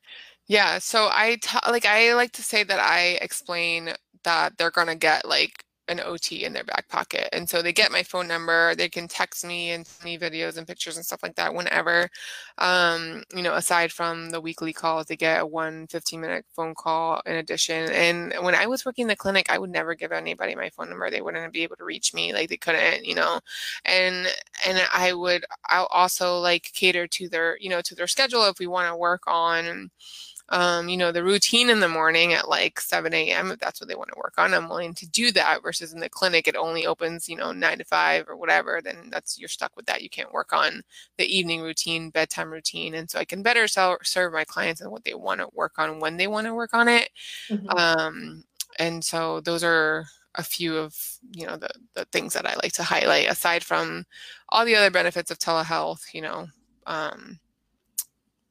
Yeah, 0.47 0.79
so 0.79 1.09
I 1.11 1.35
t- 1.41 1.57
like 1.69 1.85
I 1.85 2.13
like 2.13 2.31
to 2.33 2.43
say 2.43 2.63
that 2.63 2.79
I 2.79 3.17
explain 3.21 3.93
that 4.27 4.57
they're 4.57 4.71
gonna 4.71 4.95
get 4.95 5.27
like 5.27 5.63
an 5.89 6.01
OT 6.01 6.43
in 6.43 6.53
their 6.53 6.63
back 6.63 6.87
pocket. 6.89 7.29
And 7.33 7.49
so 7.49 7.61
they 7.61 7.71
get 7.73 7.91
my 7.91 8.03
phone 8.03 8.27
number, 8.27 8.75
they 8.75 8.89
can 8.89 9.07
text 9.07 9.45
me 9.45 9.71
and 9.71 9.87
send 9.87 10.05
me 10.05 10.17
videos 10.17 10.57
and 10.57 10.67
pictures 10.67 10.97
and 10.97 11.05
stuff 11.05 11.23
like 11.23 11.35
that 11.35 11.53
whenever. 11.53 12.09
Um, 12.57 13.23
you 13.33 13.41
know, 13.41 13.55
aside 13.55 13.91
from 13.91 14.29
the 14.29 14.41
weekly 14.41 14.73
calls, 14.73 15.05
they 15.07 15.15
get 15.15 15.41
a 15.41 15.45
one 15.45 15.87
15 15.87 16.19
minute 16.19 16.45
phone 16.55 16.75
call 16.75 17.21
in 17.25 17.35
addition. 17.37 17.89
And 17.91 18.33
when 18.41 18.55
I 18.55 18.67
was 18.67 18.85
working 18.85 19.03
in 19.03 19.07
the 19.09 19.15
clinic, 19.15 19.49
I 19.49 19.57
would 19.59 19.69
never 19.69 19.95
give 19.95 20.11
anybody 20.11 20.55
my 20.55 20.69
phone 20.71 20.89
number. 20.89 21.09
They 21.09 21.21
wouldn't 21.21 21.53
be 21.53 21.63
able 21.63 21.77
to 21.77 21.85
reach 21.85 22.13
me. 22.13 22.33
Like 22.33 22.49
they 22.49 22.57
couldn't, 22.57 23.05
you 23.05 23.15
know, 23.15 23.39
and, 23.85 24.27
and 24.67 24.81
I 24.93 25.13
would, 25.13 25.45
I'll 25.67 25.87
also 25.87 26.39
like 26.39 26.71
cater 26.73 27.07
to 27.07 27.29
their, 27.29 27.57
you 27.61 27.69
know, 27.69 27.81
to 27.81 27.95
their 27.95 28.07
schedule 28.07 28.43
if 28.45 28.59
we 28.59 28.67
want 28.67 28.91
to 28.91 28.97
work 28.97 29.23
on 29.27 29.89
um, 30.49 30.87
you 30.87 30.95
know, 30.95 31.11
the 31.11 31.23
routine 31.23 31.69
in 31.69 31.79
the 31.79 31.89
morning 31.89 32.33
at 32.33 32.47
like 32.47 32.79
7 32.79 33.13
a.m. 33.13 33.51
if 33.51 33.59
that's 33.59 33.81
what 33.81 33.89
they 33.89 33.95
want 33.95 34.09
to 34.13 34.17
work 34.17 34.35
on. 34.37 34.53
I'm 34.53 34.69
willing 34.69 34.93
to 34.95 35.07
do 35.07 35.31
that 35.33 35.61
versus 35.61 35.93
in 35.93 35.99
the 35.99 36.09
clinic, 36.09 36.47
it 36.47 36.55
only 36.55 36.87
opens, 36.87 37.27
you 37.27 37.35
know, 37.35 37.51
nine 37.51 37.79
to 37.79 37.83
five 37.83 38.29
or 38.29 38.37
whatever. 38.37 38.81
Then 38.81 39.09
that's 39.09 39.37
you're 39.37 39.49
stuck 39.49 39.75
with 39.75 39.85
that. 39.87 40.01
You 40.01 40.09
can't 40.09 40.31
work 40.31 40.53
on 40.53 40.83
the 41.17 41.25
evening 41.25 41.61
routine, 41.61 42.09
bedtime 42.09 42.51
routine. 42.51 42.93
And 42.95 43.09
so 43.09 43.19
I 43.19 43.25
can 43.25 43.41
better 43.41 43.67
sell, 43.67 43.97
serve 44.03 44.33
my 44.33 44.45
clients 44.45 44.79
and 44.79 44.91
what 44.91 45.03
they 45.03 45.15
want 45.15 45.41
to 45.41 45.49
work 45.53 45.73
on 45.77 45.99
when 45.99 46.15
they 46.15 46.27
want 46.27 46.47
to 46.47 46.53
work 46.53 46.73
on 46.73 46.87
it. 46.87 47.09
Mm-hmm. 47.49 47.69
Um, 47.69 48.43
and 48.79 49.03
so 49.03 49.41
those 49.41 49.63
are 49.63 50.05
a 50.35 50.43
few 50.43 50.77
of 50.77 50.95
you 51.31 51.47
know 51.47 51.57
the, 51.57 51.69
the 51.95 52.05
things 52.05 52.31
that 52.33 52.45
i 52.45 52.53
like 52.61 52.71
to 52.71 52.83
highlight 52.83 53.27
aside 53.27 53.63
from 53.63 54.05
all 54.49 54.65
the 54.65 54.75
other 54.75 54.91
benefits 54.91 55.31
of 55.31 55.39
telehealth 55.39 56.13
you 56.13 56.21
know 56.21 56.45
um, 56.85 57.39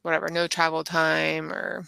whatever, 0.06 0.28
no 0.28 0.46
travel 0.46 0.84
time 0.84 1.52
or 1.52 1.84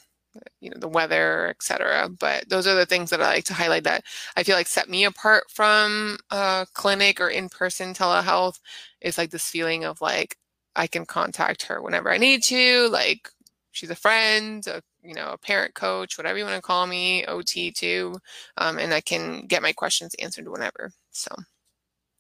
you 0.61 0.71
know 0.71 0.79
the 0.79 0.89
weather 0.89 1.49
etc 1.49 2.09
but 2.21 2.49
those 2.49 2.67
are 2.67 2.75
the 2.75 2.87
things 2.87 3.11
that 3.11 3.21
i 3.23 3.27
like 3.27 3.45
to 3.45 3.55
highlight 3.55 3.85
that 3.85 4.05
i 4.37 4.43
feel 4.43 4.57
like 4.57 4.67
set 4.67 4.89
me 4.89 5.05
apart 5.05 5.45
from 5.51 6.19
a 6.31 6.67
clinic 6.75 7.21
or 7.21 7.29
in-person 7.29 7.95
telehealth. 7.95 8.61
Is 9.01 9.19
like 9.19 9.31
this 9.31 9.49
feeling 9.49 9.85
of 9.85 10.01
like 10.01 10.37
i 10.77 10.87
can 10.87 11.07
contact 11.07 11.63
her 11.63 11.83
whenever 11.83 12.11
i 12.13 12.19
need 12.19 12.43
to 12.45 12.89
like 12.91 13.31
she's 13.73 13.91
a 13.91 13.97
friend 13.97 14.67
a, 14.67 14.83
you 15.03 15.15
know 15.15 15.31
a 15.33 15.39
parent 15.39 15.75
coach 15.75 16.19
whatever 16.19 16.39
you 16.39 16.45
want 16.45 16.57
to 16.57 16.63
call 16.63 16.87
me 16.87 17.25
ot 17.27 17.75
too 17.75 18.17
um, 18.59 18.79
and 18.79 18.93
i 18.93 19.01
can 19.01 19.47
get 19.47 19.63
my 19.63 19.73
questions 19.73 20.15
answered 20.21 20.49
whenever 20.49 20.91
so. 21.11 21.35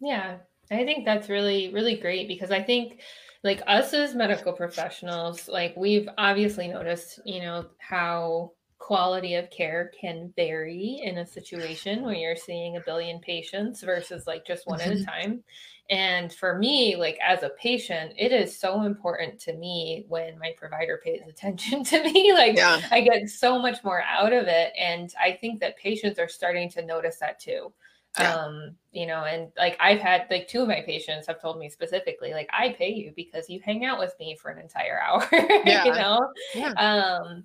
Yeah 0.01 0.39
i 0.71 0.85
think 0.85 1.05
that's 1.05 1.29
really 1.29 1.73
really 1.73 1.97
great 1.97 2.29
because 2.29 2.51
i 2.51 2.63
think 2.63 3.01
like 3.45 3.63
us 3.67 3.95
as 3.95 4.15
medical 4.15 4.53
professionals, 4.53 5.49
like 5.49 5.75
we've 5.77 6.09
obviously 6.19 6.69
noticed, 6.69 7.21
you 7.25 7.41
know, 7.41 7.67
how 7.79 8.53
quality 8.79 9.35
of 9.35 9.51
care 9.51 9.93
can 10.01 10.33
vary 10.37 11.01
in 11.03 11.19
a 11.19 11.27
situation 11.27 12.03
when 12.03 12.17
you're 12.17 12.37
seeing 12.37 12.77
a 12.77 12.81
billion 12.81 13.19
patients 13.21 13.83
versus 13.83 14.27
like 14.27 14.47
just 14.47 14.67
one 14.67 14.79
mm-hmm. 14.79 14.91
at 14.91 14.97
a 14.97 15.01
mm-hmm. 15.01 15.11
time. 15.11 15.45
And 15.91 16.33
for 16.33 16.59
me, 16.59 16.97
like 16.97 17.19
as 17.27 17.43
a 17.43 17.51
patient, 17.51 18.13
it 18.17 18.31
is 18.33 18.59
so 18.59 18.83
important 18.83 19.39
to 19.41 19.55
me 19.55 20.05
when 20.09 20.39
my 20.39 20.53
provider 20.57 21.01
pays 21.03 21.23
attention 21.29 21.83
to 21.85 22.03
me. 22.03 22.33
Like 22.33 22.57
yeah. 22.57 22.81
I 22.91 23.01
get 23.01 23.29
so 23.29 23.59
much 23.59 23.83
more 23.85 24.03
out 24.03 24.33
of 24.33 24.47
it. 24.47 24.73
And 24.79 25.13
I 25.21 25.33
think 25.33 25.61
that 25.61 25.79
patients 25.79 26.19
are 26.19 26.29
starting 26.29 26.69
to 26.71 26.85
notice 26.85 27.19
that 27.19 27.41
too. 27.41 27.73
Yeah. 28.19 28.35
Um, 28.35 28.77
you 28.93 29.07
know, 29.07 29.25
and 29.25 29.51
like 29.57 29.77
I've 29.81 30.01
had 30.01 30.27
like 30.31 30.49
two 30.49 30.63
of 30.63 30.69
my 30.69 30.83
patients 30.85 31.27
have 31.27 31.41
told 31.41 31.59
me 31.59 31.69
specifically, 31.69 32.33
like, 32.33 32.49
I 32.53 32.71
pay 32.71 32.93
you 32.93 33.13
because 33.15 33.49
you 33.49 33.61
hang 33.65 33.85
out 33.85 33.99
with 33.99 34.15
me 34.19 34.37
for 34.41 34.51
an 34.51 34.59
entire 34.59 35.01
hour. 35.07 35.27
Yeah. 35.33 35.85
you 35.85 35.93
know? 35.93 36.33
Yeah. 36.55 36.73
Um, 36.73 37.45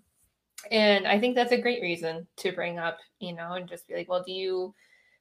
and 0.72 1.08
I 1.08 1.20
think 1.20 1.36
that's 1.36 1.52
a 1.52 1.62
great 1.62 1.82
reason 1.82 2.26
to 2.38 2.52
bring 2.52 2.80
up, 2.80 2.98
you 3.20 3.34
know, 3.34 3.54
and 3.54 3.68
just 3.68 3.88
be 3.88 3.96
like, 3.96 4.10
well, 4.10 4.24
do 4.24 4.32
you 4.32 4.74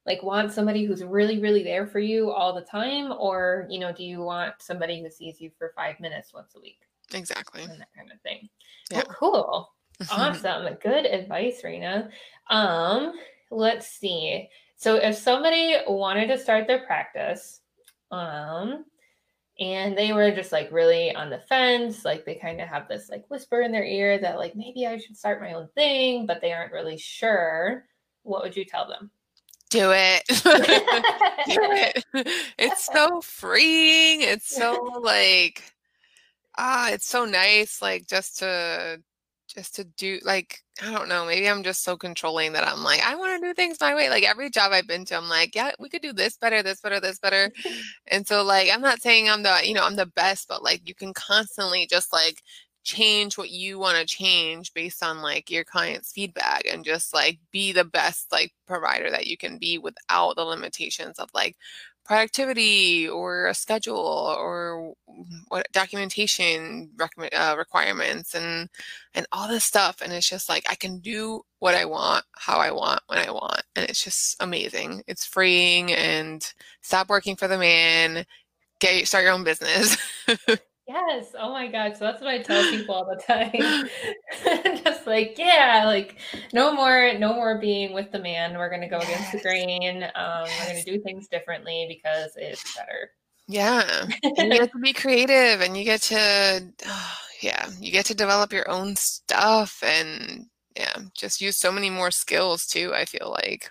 like 0.07 0.23
want 0.23 0.53
somebody 0.53 0.85
who's 0.85 1.05
really, 1.05 1.41
really 1.41 1.62
there 1.62 1.87
for 1.87 1.99
you 1.99 2.31
all 2.31 2.55
the 2.55 2.62
time? 2.62 3.12
Or, 3.19 3.67
you 3.69 3.79
know, 3.79 3.93
do 3.93 4.05
you 4.05 4.21
want 4.21 4.55
somebody 4.59 5.03
who 5.03 5.11
sees 5.11 5.41
you 5.41 5.51
for 5.59 5.73
five 5.77 5.99
minutes 6.01 6.33
once 6.33 6.55
a 6.57 6.61
week? 6.61 6.81
Exactly. 7.12 7.62
And 7.62 7.81
that 7.81 7.88
kind 7.97 8.11
of 8.12 8.21
thing. 8.23 8.49
Yeah. 8.91 9.03
Well, 9.09 9.17
cool. 9.19 9.73
awesome. 10.11 10.77
Good 10.83 11.07
advice, 11.07 11.62
Reina. 11.62 12.09
Um, 12.51 13.12
let's 13.51 13.88
see. 13.88 14.49
So 14.83 14.97
if 14.97 15.16
somebody 15.16 15.77
wanted 15.87 16.27
to 16.27 16.37
start 16.37 16.66
their 16.66 16.85
practice, 16.85 17.61
um, 18.11 18.85
and 19.61 19.97
they 19.97 20.12
were 20.12 20.33
just 20.33 20.51
like 20.51 20.73
really 20.73 21.14
on 21.14 21.31
the 21.31 21.38
fence, 21.38 22.05
like 22.05 22.25
they 22.25 22.35
kind 22.35 22.61
of 22.61 22.66
have 22.66 22.88
this 22.88 23.09
like 23.09 23.25
whisper 23.31 23.61
in 23.62 23.71
their 23.71 23.85
ear 23.85 24.18
that 24.18 24.38
like 24.38 24.57
maybe 24.57 24.85
I 24.88 24.99
should 24.99 25.16
start 25.16 25.40
my 25.40 25.53
own 25.53 25.68
thing, 25.77 26.27
but 26.27 26.40
they 26.40 26.53
aren't 26.53 26.73
really 26.73 26.99
sure, 26.99 27.85
what 28.25 28.42
would 28.42 28.57
you 28.57 28.64
tell 28.64 28.88
them? 28.88 29.12
Do 29.71 29.92
it. 29.92 30.25
Do 30.29 30.42
it. 30.42 32.05
It's 32.59 32.87
so 32.92 33.21
freeing. 33.21 34.23
It's 34.23 34.53
so 34.53 35.01
like 35.01 35.62
ah, 36.59 36.90
it's 36.90 37.07
so 37.07 37.25
nice 37.25 37.81
like 37.81 38.09
just 38.09 38.40
to 38.40 39.01
just 39.55 39.75
to 39.77 39.85
do 39.85 40.19
like 40.25 40.61
I 40.83 40.91
don't 40.91 41.09
know, 41.09 41.27
maybe 41.27 41.49
I'm 41.49 41.62
just 41.62 41.85
so 41.85 41.97
controlling 41.97 42.53
that 42.55 42.67
I'm 42.67 42.83
like, 42.83 43.03
I 43.03 43.15
want 43.15 43.41
to 43.41 43.49
do 43.49 43.55
things 43.55 43.79
my 43.81 43.95
way. 43.95 44.09
Like 44.09 44.25
every 44.25 44.49
job 44.51 44.73
I've 44.73 44.87
been 44.87 45.05
to, 45.07 45.17
I'm 45.17 45.29
like, 45.29 45.55
yeah, 45.55 45.73
we 45.79 45.91
could 45.91 46.03
do 46.03 46.12
this 46.12 46.37
better, 46.38 46.62
this 46.62 46.81
better, 46.81 46.99
this 46.99 47.19
better. 47.19 47.51
and 48.09 48.27
so 48.27 48.43
like 48.43 48.71
I'm 48.73 48.81
not 48.81 49.03
saying 49.03 49.29
I'm 49.29 49.43
the, 49.43 49.61
you 49.65 49.75
know, 49.75 49.85
I'm 49.85 49.97
the 49.97 50.07
best, 50.07 50.49
but 50.49 50.62
like 50.62 50.88
you 50.88 50.95
can 50.95 51.12
constantly 51.12 51.87
just 51.87 52.12
like 52.12 52.43
change 52.85 53.38
what 53.38 53.51
you 53.51 53.79
want 53.79 53.97
to 53.97 54.05
change 54.05 54.73
based 54.75 55.05
on 55.05 55.23
like 55.23 55.51
your 55.51 55.65
client's 55.65 56.12
feedback 56.12 56.62
and 56.71 56.85
just 56.85 57.15
like 57.15 57.38
be 57.53 57.73
the 57.73 57.85
best 57.85 58.27
like 58.33 58.53
provider 58.67 59.11
that 59.11 59.27
you 59.27 59.37
can 59.37 59.57
be 59.59 59.79
without 59.79 60.35
the 60.37 60.45
limitations 60.45 61.19
of 61.19 61.29
like 61.33 61.57
productivity 62.05 63.09
or 63.09 63.47
a 63.47 63.55
schedule 63.55 63.97
or 63.97 64.95
what 65.49 65.67
documentation 65.73 66.91
uh, 67.33 67.55
requirements 67.57 68.35
and 68.35 68.69
and 69.15 69.27
all 69.33 69.49
this 69.49 69.65
stuff 69.65 70.01
and 70.03 70.12
it's 70.12 70.29
just 70.29 70.49
like 70.49 70.65
i 70.71 70.75
can 70.75 70.99
do 70.99 71.43
what 71.61 71.75
i 71.75 71.85
want 71.85 72.25
how 72.37 72.59
i 72.59 72.71
want 72.71 73.01
when 73.07 73.19
i 73.19 73.31
want 73.31 73.62
and 73.77 73.88
it's 73.88 74.03
just 74.03 74.37
amazing. 74.41 75.03
It's 75.07 75.25
freeing 75.25 75.93
and 75.93 76.47
stop 76.83 77.09
working 77.09 77.37
for 77.37 77.49
the 77.49 77.59
man. 77.59 78.25
Get 78.81 79.07
start 79.09 79.25
your 79.25 79.33
own 79.33 79.45
business 79.45 79.97
Yes. 80.88 81.35
Oh 81.38 81.53
my 81.53 81.68
God. 81.68 81.97
So 81.97 82.05
that's 82.05 82.21
what 82.21 82.31
I 82.31 82.38
tell 82.38 82.62
people 82.71 82.95
all 82.95 83.05
the 83.05 83.23
time. 83.23 83.88
Just 84.85 85.07
like, 85.07 85.37
yeah, 85.38 85.85
like 85.87 86.16
no 86.53 86.73
more, 86.73 87.12
no 87.18 87.35
more 87.35 87.59
being 87.59 87.92
with 87.92 88.11
the 88.11 88.18
man. 88.18 88.57
We're 88.57 88.71
gonna 88.71 88.88
go 88.88 88.99
yes. 88.99 89.09
against 89.09 89.33
the 89.33 89.40
grain. 89.40 90.03
Um, 90.03 90.47
yes. 90.47 90.61
we're 90.61 90.73
gonna 90.73 90.85
do 90.85 91.03
things 91.03 91.29
differently 91.29 91.87
because 91.88 92.33
it's 92.37 92.77
better. 92.77 93.11
Yeah. 93.49 94.07
and 94.23 94.53
you 94.53 94.59
get 94.61 94.73
to 94.73 94.79
be 94.79 94.92
creative 94.92 95.61
and 95.61 95.77
you 95.77 95.85
get 95.85 96.03
to 96.03 96.64
oh, 96.87 97.14
yeah, 97.40 97.68
you 97.81 97.92
get 97.92 98.07
to 98.07 98.14
develop 98.14 98.53
your 98.53 98.68
own 98.71 98.97
stuff 98.97 99.83
and 99.85 100.47
yeah, 100.77 100.97
just 101.14 101.40
use 101.40 101.57
so 101.57 101.71
many 101.71 101.90
more 101.90 102.11
skills 102.11 102.66
too, 102.66 102.92
I 102.95 103.05
feel 103.05 103.31
like. 103.31 103.71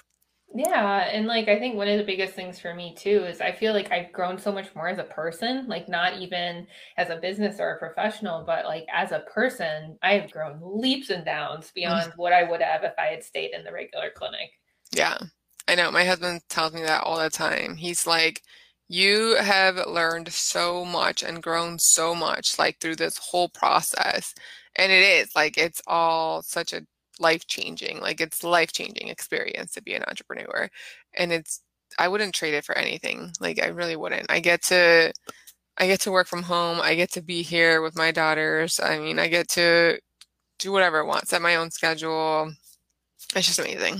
Yeah, 0.54 1.08
and 1.10 1.28
like 1.28 1.48
I 1.48 1.58
think 1.60 1.76
one 1.76 1.88
of 1.88 1.98
the 1.98 2.04
biggest 2.04 2.34
things 2.34 2.60
for 2.60 2.74
me 2.74 2.94
too 2.98 3.24
is 3.24 3.40
I 3.40 3.54
feel 3.54 3.74
like 3.74 3.92
I've 3.92 4.12
grown 4.12 4.38
so 4.38 4.52
much 4.52 4.74
more 4.76 4.90
as 4.90 4.98
a 4.98 5.06
person, 5.06 5.68
like 5.68 5.88
not 5.88 6.18
even 6.18 6.68
as 6.98 7.10
a 7.10 7.18
business 7.18 7.60
or 7.60 7.72
a 7.72 7.80
professional, 7.80 8.44
but 8.46 8.66
like 8.66 8.86
as 8.94 9.14
a 9.14 9.24
person, 9.34 9.98
I 10.02 10.16
have 10.16 10.32
grown 10.32 10.60
leaps 10.62 11.10
and 11.10 11.24
bounds 11.24 11.72
beyond 11.72 12.12
mm-hmm. 12.12 12.22
what 12.22 12.34
I 12.34 12.44
would 12.44 12.62
have 12.62 12.84
if 12.84 12.94
I 13.00 13.08
had 13.08 13.24
stayed 13.24 13.54
in 13.54 13.64
the 13.64 13.72
regular 13.72 14.10
clinic. 14.14 14.52
Yeah. 14.92 15.18
I 15.68 15.76
know 15.76 15.90
my 15.90 16.04
husband 16.04 16.42
tells 16.50 16.74
me 16.74 16.82
that 16.82 17.04
all 17.04 17.20
the 17.20 17.30
time. 17.30 17.76
He's 17.78 18.06
like 18.06 18.42
you 18.92 19.38
have 19.38 19.88
learned 19.88 20.34
so 20.34 20.84
much 20.84 21.24
and 21.24 21.42
grown 21.42 21.80
so 21.80 22.14
much 22.14 22.60
like 22.60 22.78
through 22.82 22.98
this 22.98 23.18
whole 23.18 23.48
process. 23.48 24.36
And 24.76 24.92
it 24.92 25.02
is 25.02 25.34
like 25.34 25.58
it's 25.58 25.82
all 25.88 26.42
such 26.42 26.74
a 26.74 26.86
life 27.22 27.48
changing. 27.48 28.00
Like 28.02 28.22
it's 28.22 28.44
life 28.44 28.72
changing 28.74 29.08
experience 29.08 29.72
to 29.74 29.84
be 29.84 29.94
an 29.94 30.04
entrepreneur. 30.08 30.70
And 31.16 31.32
it's 31.32 31.62
I 32.00 32.08
wouldn't 32.08 32.34
trade 32.36 32.54
it 32.54 32.66
for 32.66 32.78
anything. 32.78 33.32
Like 33.40 33.62
I 33.62 33.68
really 33.68 33.96
wouldn't. 33.96 34.30
I 34.32 34.40
get 34.40 34.62
to 34.64 35.14
I 35.78 35.88
get 35.88 36.02
to 36.02 36.12
work 36.12 36.28
from 36.28 36.44
home. 36.44 36.80
I 36.82 36.96
get 36.96 37.12
to 37.14 37.22
be 37.22 37.42
here 37.42 37.82
with 37.82 37.96
my 37.96 38.12
daughters. 38.12 38.80
I 38.80 39.00
mean, 39.00 39.20
I 39.20 39.28
get 39.28 39.48
to 39.50 40.00
do 40.60 40.72
whatever 40.72 41.00
I 41.04 41.08
want, 41.08 41.28
set 41.28 41.42
my 41.42 41.56
own 41.56 41.72
schedule. 41.72 42.52
It's 43.36 43.48
just 43.48 43.60
amazing. 43.60 44.00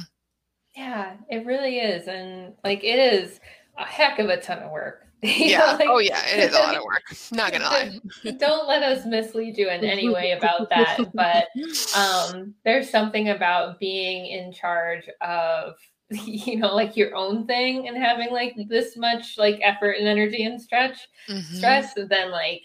Yeah, 0.76 1.14
it 1.30 1.46
really 1.46 1.80
is. 1.80 2.08
And 2.08 2.54
like 2.64 2.84
it 2.84 3.00
is 3.00 3.40
a 3.78 3.86
heck 3.86 4.20
of 4.20 4.30
a 4.30 4.40
ton 4.40 4.60
of 4.60 4.72
work. 4.72 5.08
yeah. 5.24 5.74
like, 5.74 5.88
oh 5.88 6.00
yeah, 6.00 6.26
it 6.28 6.40
is 6.40 6.56
a 6.56 6.60
lot 6.60 6.76
of 6.76 6.84
work. 6.84 7.04
Not 7.32 7.52
gonna 7.52 7.66
lie. 7.66 8.00
don't 8.40 8.68
let 8.68 8.82
us 8.82 9.06
mislead 9.06 9.56
you 9.56 9.70
in 9.70 9.84
any 9.84 10.10
way 10.10 10.32
about 10.32 10.70
that. 10.70 10.98
But 11.14 11.48
um, 11.96 12.56
there's 12.66 12.90
something 12.90 13.30
about 13.30 13.80
being 13.80 14.26
in 14.26 14.52
charge 14.52 15.08
of 15.22 15.76
you 16.10 16.58
know 16.58 16.74
like 16.74 16.98
your 16.98 17.16
own 17.16 17.46
thing 17.46 17.88
and 17.88 17.96
having 17.96 18.32
like 18.32 18.56
this 18.68 18.98
much 18.98 19.38
like 19.38 19.60
effort 19.62 19.92
and 19.92 20.08
energy 20.08 20.44
and 20.44 20.60
stretch 20.60 21.08
mm-hmm. 21.30 21.56
stress 21.56 21.94
than 21.94 22.32
like 22.32 22.64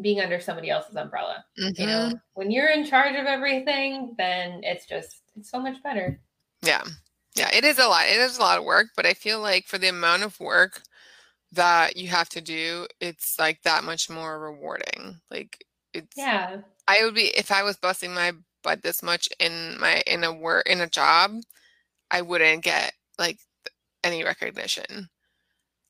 being 0.00 0.20
under 0.20 0.40
somebody 0.40 0.70
else's 0.70 0.96
umbrella. 0.96 1.44
Mm-hmm. 1.60 1.80
You 1.80 1.86
know, 1.86 2.12
when 2.34 2.50
you're 2.50 2.70
in 2.70 2.84
charge 2.84 3.14
of 3.14 3.26
everything, 3.26 4.14
then 4.18 4.60
it's 4.64 4.86
just 4.86 5.22
it's 5.36 5.50
so 5.50 5.60
much 5.60 5.80
better. 5.84 6.20
Yeah. 6.62 6.82
Yeah, 7.34 7.50
it 7.54 7.64
is 7.64 7.78
a 7.78 7.86
lot. 7.86 8.08
It 8.08 8.18
is 8.18 8.36
a 8.36 8.40
lot 8.40 8.58
of 8.58 8.64
work, 8.64 8.88
but 8.94 9.06
I 9.06 9.14
feel 9.14 9.40
like 9.40 9.66
for 9.66 9.78
the 9.78 9.88
amount 9.88 10.22
of 10.22 10.38
work 10.38 10.82
that 11.52 11.96
you 11.96 12.08
have 12.08 12.28
to 12.30 12.40
do, 12.40 12.86
it's 13.00 13.38
like 13.38 13.62
that 13.62 13.84
much 13.84 14.10
more 14.10 14.40
rewarding. 14.40 15.20
Like 15.30 15.64
it's 15.94 16.16
Yeah. 16.16 16.62
I 16.88 17.04
would 17.04 17.14
be 17.14 17.28
if 17.36 17.50
I 17.52 17.62
was 17.62 17.76
busting 17.78 18.14
my 18.14 18.32
butt 18.62 18.82
this 18.82 19.02
much 19.02 19.28
in 19.40 19.78
my 19.80 20.02
in 20.06 20.24
a 20.24 20.32
work 20.32 20.66
in 20.68 20.80
a 20.80 20.88
job, 20.88 21.32
I 22.10 22.22
wouldn't 22.22 22.64
get 22.64 22.94
like 23.18 23.40
any 24.04 24.24
recognition. 24.24 25.10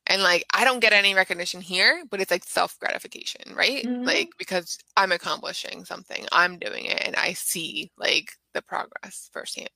And 0.07 0.22
like 0.22 0.44
I 0.55 0.64
don't 0.64 0.81
get 0.81 0.92
any 0.92 1.14
recognition 1.14 1.61
here, 1.61 2.05
but 2.11 2.20
it's 2.20 2.31
like 2.31 2.44
self 2.44 2.79
gratification, 2.81 3.55
right? 3.55 3.87
Mhm. 3.87 4.05
Like 4.05 4.31
because 4.38 4.79
I'm 4.96 5.12
accomplishing 5.12 5.85
something, 5.85 6.27
I'm 6.33 6.59
doing 6.59 6.87
it, 6.87 7.03
and 7.07 7.16
I 7.16 7.35
see 7.35 7.92
like 7.96 8.33
the 8.55 8.62
progress 8.62 9.31
firsthand. 9.33 9.70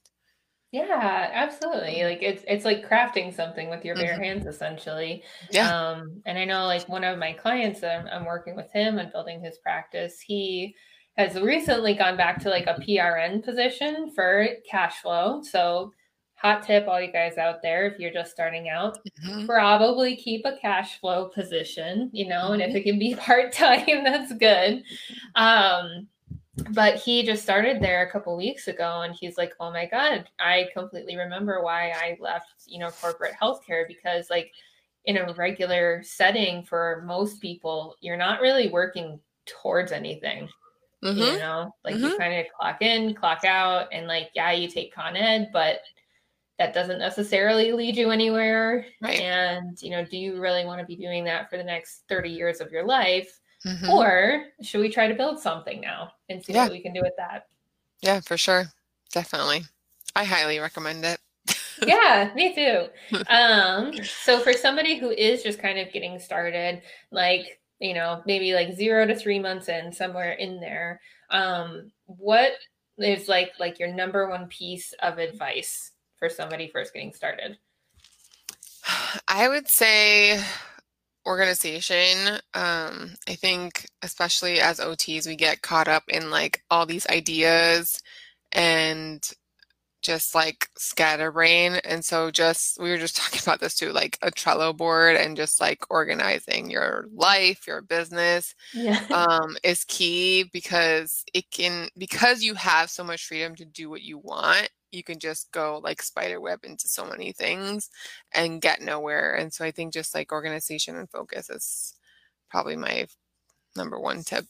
Yeah, 0.73 1.31
absolutely. 1.33 2.03
Like 2.05 2.23
it's 2.23 2.45
it's 2.47 2.65
like 2.65 2.87
crafting 2.87 3.33
something 3.33 3.71
with 3.71 3.85
your 3.85 3.97
bare 3.97 4.19
Mhm. 4.19 4.21
hands 4.21 4.47
essentially. 4.47 5.23
Yeah. 5.51 5.73
Um, 5.73 6.21
and 6.27 6.37
I 6.39 6.45
know 6.45 6.67
like 6.67 6.89
one 6.89 7.05
of 7.05 7.19
my 7.19 7.33
clients, 7.33 7.83
I'm, 7.83 8.07
I'm 8.09 8.25
working 8.27 8.57
with 8.57 8.71
him 8.73 8.99
and 8.99 9.13
building 9.13 9.43
his 9.43 9.59
practice. 9.59 10.21
He 10.21 10.75
has 11.17 11.41
recently 11.41 11.95
gone 11.95 12.17
back 12.17 12.41
to 12.41 12.51
like 12.51 12.67
a 12.67 12.79
PRN 12.87 13.43
position 13.45 14.11
for 14.15 14.47
cash 14.69 15.01
flow. 15.01 15.41
So 15.43 15.93
hot 16.35 16.63
tip, 16.65 16.87
all 16.89 17.01
you 17.01 17.13
guys 17.13 17.39
out 17.39 17.63
there, 17.63 17.87
if 17.87 17.99
you're 17.99 18.13
just 18.13 18.33
starting 18.33 18.69
out, 18.69 18.99
Mhm. 19.05 19.47
probably 19.47 20.17
keep 20.17 20.45
a 20.45 20.57
cash 20.59 20.99
flow 21.01 21.29
position, 21.31 22.11
you 22.13 22.27
know, 22.29 22.53
and 22.53 22.61
if 22.61 22.75
Mhm. 22.75 22.75
it 22.75 22.83
can 22.83 22.99
be 22.99 23.15
part 23.19 23.53
time, 23.53 24.05
that's 24.05 24.33
good. 24.35 24.83
Um, 25.37 26.09
but 26.71 26.97
he 26.97 27.23
just 27.25 27.43
started 27.43 27.81
there 27.81 28.07
a 28.07 28.11
couple 28.11 28.37
weeks 28.37 28.69
ago 28.69 29.03
and 29.03 29.15
he's 29.15 29.37
like, 29.37 29.53
oh 29.61 29.71
my 29.71 29.87
God, 29.87 30.29
I 30.41 30.69
completely 30.73 31.17
remember 31.17 31.63
why 31.63 31.91
I 31.91 32.17
left, 32.21 32.65
you 32.67 32.79
know, 32.79 32.91
corporate 32.91 33.35
healthcare 33.41 33.87
because, 33.87 34.31
like, 34.31 34.53
in 35.05 35.19
a 35.19 35.33
regular 35.35 36.03
setting 36.03 36.65
for 36.65 37.03
most 37.07 37.41
people, 37.41 37.95
you're 38.01 38.17
not 38.17 38.41
really 38.41 38.69
working 38.69 39.21
towards 39.45 39.93
anything. 39.93 40.49
You 41.01 41.13
Mhm. 41.13 41.39
know, 41.39 41.73
like 41.85 41.99
you 41.99 42.17
kind 42.17 42.35
of 42.35 42.47
clock 42.59 42.83
in, 42.83 43.15
clock 43.15 43.45
out, 43.45 43.87
and 43.93 44.09
like, 44.09 44.31
yeah, 44.35 44.51
you 44.51 44.67
take 44.67 44.93
Con 44.93 45.17
Ed, 45.17 45.51
but 45.53 45.81
that 46.59 46.75
doesn't 46.75 46.99
necessarily 46.99 47.71
lead 47.73 47.97
you 47.97 48.11
anywhere. 48.11 48.87
Right. 49.01 49.21
And, 49.21 49.81
you 49.81 49.91
know, 49.91 50.05
do 50.05 50.17
you 50.17 50.41
really 50.41 50.65
want 50.65 50.81
to 50.81 50.87
be 50.87 50.97
doing 50.97 51.23
that 51.25 51.49
for 51.49 51.59
the 51.59 51.65
next 51.65 52.05
30 52.09 52.31
years 52.31 52.61
of 52.61 52.73
your 52.73 52.85
life? 52.85 53.41
Mhm. 53.67 53.89
Or 53.89 54.47
should 54.63 54.81
we 54.81 54.89
try 54.89 55.09
to 55.09 55.15
build 55.15 55.41
something 55.41 55.81
now 55.81 56.13
and 56.29 56.43
see 56.45 56.53
Yeah. 56.53 56.65
what 56.65 56.73
we 56.73 56.81
can 56.81 56.93
do 56.93 57.01
with 57.03 57.17
that? 57.17 57.49
Yeah, 58.01 58.21
for 58.21 58.37
sure. 58.37 58.67
Definitely. 59.11 59.65
I 60.15 60.25
highly 60.25 60.61
recommend 60.61 61.05
it. 61.05 61.19
yeah, 61.87 62.31
me 62.35 62.55
too. 62.55 62.89
Um, 63.29 63.93
so 64.05 64.39
for 64.39 64.53
somebody 64.53 64.97
who 64.97 65.11
is 65.11 65.43
just 65.43 65.59
kind 65.59 65.79
of 65.81 65.93
getting 65.93 66.19
started, 66.21 66.83
like, 67.11 67.61
you 67.81 67.93
know, 67.93 68.23
maybe 68.25 68.55
like 68.55 68.75
zero 68.75 69.05
to 69.05 69.17
three 69.17 69.41
months 69.41 69.69
in, 69.69 69.93
somewhere 69.93 70.33
in 70.33 70.61
there, 70.61 71.01
um, 71.31 71.91
what 72.05 72.53
is 72.99 73.29
like 73.29 73.53
like 73.59 73.79
your 73.81 73.93
number 73.93 74.29
one 74.29 74.47
piece 74.47 74.95
of 75.03 75.19
advice 75.19 75.91
for 76.19 76.29
somebody 76.29 76.69
first 76.69 76.95
getting 76.95 77.13
started? 77.13 77.59
I 79.29 79.49
would 79.49 79.69
say 79.69 80.41
organization. 81.27 82.39
Um, 82.55 83.15
I 83.29 83.35
think 83.35 83.87
especially 84.03 84.61
as 84.61 84.81
OTs, 84.81 85.27
we 85.27 85.37
get 85.37 85.63
caught 85.63 85.89
up 85.89 86.05
in 86.09 86.31
like 86.31 86.63
all 86.71 86.87
these 86.87 87.07
ideas 87.09 88.03
and 88.53 89.29
just 90.03 90.35
like 90.35 90.69
scatterbrain. 90.79 91.75
And 91.85 92.05
so 92.05 92.31
just 92.31 92.81
we 92.81 92.91
were 92.91 92.99
just 92.99 93.17
talking 93.19 93.41
about 93.43 93.61
this 93.61 93.75
too, 93.77 93.93
like 93.93 94.19
a 94.23 94.31
Trello 94.31 94.77
board 94.77 95.17
and 95.17 95.37
just 95.37 95.61
like 95.61 95.85
organizing 95.91 96.71
your 96.71 97.07
life, 97.13 97.67
your 97.67 97.83
business 97.83 98.55
Yeah. 98.73 99.01
um, 99.11 99.57
is 99.65 99.85
key 99.85 100.45
because 100.53 101.25
it 101.35 101.51
can 101.51 101.89
because 101.99 102.43
you 102.43 102.55
have 102.55 102.91
so 102.91 103.05
much 103.05 103.27
freedom 103.27 103.55
to 103.57 103.65
do 103.65 103.91
what 103.91 104.03
you 104.03 104.19
want 104.19 104.69
you 104.93 105.03
can 105.03 105.19
just 105.19 105.51
go 105.53 105.81
like 105.83 106.01
spider 106.03 106.41
web 106.41 106.61
into 106.65 106.89
so 106.89 107.05
many 107.05 107.33
things 107.33 107.91
and 108.35 108.61
get 108.63 108.81
nowhere 108.81 109.35
and 109.35 109.53
so 109.53 109.65
i 109.65 109.71
think 109.71 109.93
just 109.93 110.15
like 110.15 110.33
organization 110.33 110.97
and 110.97 111.11
focus 111.11 111.51
is 111.51 111.95
probably 112.51 112.77
my 112.77 113.07
number 113.77 113.99
one 114.01 114.23
tip 114.23 114.45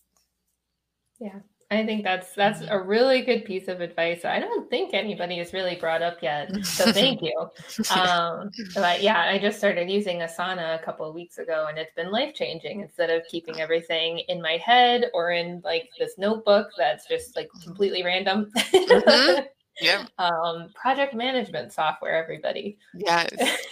Yeah. 1.19 1.41
I 1.69 1.85
think 1.85 2.05
that's 2.05 2.33
that's 2.35 2.63
a 2.69 2.79
really 2.79 3.23
good 3.23 3.45
piece 3.45 3.67
of 3.67 3.81
advice. 3.81 4.25
I 4.25 4.39
don't 4.39 4.71
think 4.71 4.95
anybody 4.95 5.39
has 5.39 5.53
really 5.53 5.75
brought 5.75 6.01
up 6.01 6.23
yet. 6.23 6.65
So 6.65 6.93
thank 6.93 7.23
you. 7.23 7.35
Um, 7.91 8.51
but 8.75 9.03
yeah, 9.03 9.23
I 9.23 9.39
just 9.39 9.59
started 9.59 9.91
using 9.91 10.19
Asana 10.19 10.81
a 10.81 10.85
couple 10.85 11.09
of 11.09 11.15
weeks 11.15 11.39
ago, 11.39 11.67
and 11.69 11.77
it's 11.77 11.93
been 11.95 12.13
life 12.13 12.35
changing. 12.35 12.83
Instead 12.83 13.11
of 13.11 13.27
keeping 13.29 13.61
everything 13.61 14.21
in 14.29 14.41
my 14.41 14.59
head 14.59 15.07
or 15.13 15.33
in 15.33 15.61
like 15.65 15.91
this 15.99 16.13
notebook 16.19 16.69
that's 16.79 17.09
just 17.09 17.35
like 17.35 17.49
completely 17.65 18.05
random. 18.05 18.49
Mhm. 18.55 19.47
yeah. 19.81 20.07
Um, 20.19 20.71
project 20.75 21.15
management 21.15 21.73
software, 21.73 22.17
everybody. 22.17 22.79
yeah 22.95 23.27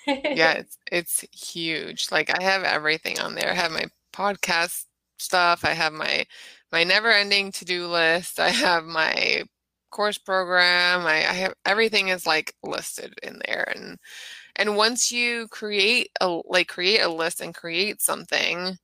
yeah 0.06 0.52
it's, 0.58 0.78
it's 0.90 1.24
huge. 1.32 2.08
Like 2.10 2.30
i 2.38 2.42
have 2.42 2.62
everything 2.62 3.18
on 3.20 3.34
there. 3.34 3.50
I 3.50 3.54
have 3.54 3.72
my 3.72 3.86
podcast 4.12 4.84
stuff. 5.18 5.64
I 5.64 5.70
have 5.70 5.92
my 5.92 6.26
my 6.72 6.84
never 6.84 7.10
ending 7.10 7.52
to-do 7.52 7.86
list. 7.86 8.40
I 8.40 8.50
have 8.50 8.84
my 8.84 9.44
course 9.90 10.18
program. 10.18 11.06
I, 11.06 11.18
I 11.18 11.34
have 11.34 11.54
everything 11.64 12.08
is 12.08 12.26
like 12.26 12.52
listed 12.62 13.14
in 13.22 13.40
there. 13.46 13.72
And 13.74 13.98
and 14.56 14.76
once 14.76 15.10
you 15.10 15.48
create 15.48 16.10
a 16.20 16.40
like 16.46 16.68
create 16.68 17.00
a 17.00 17.08
list 17.08 17.40
and 17.40 17.54
create 17.54 18.02
something 18.02 18.76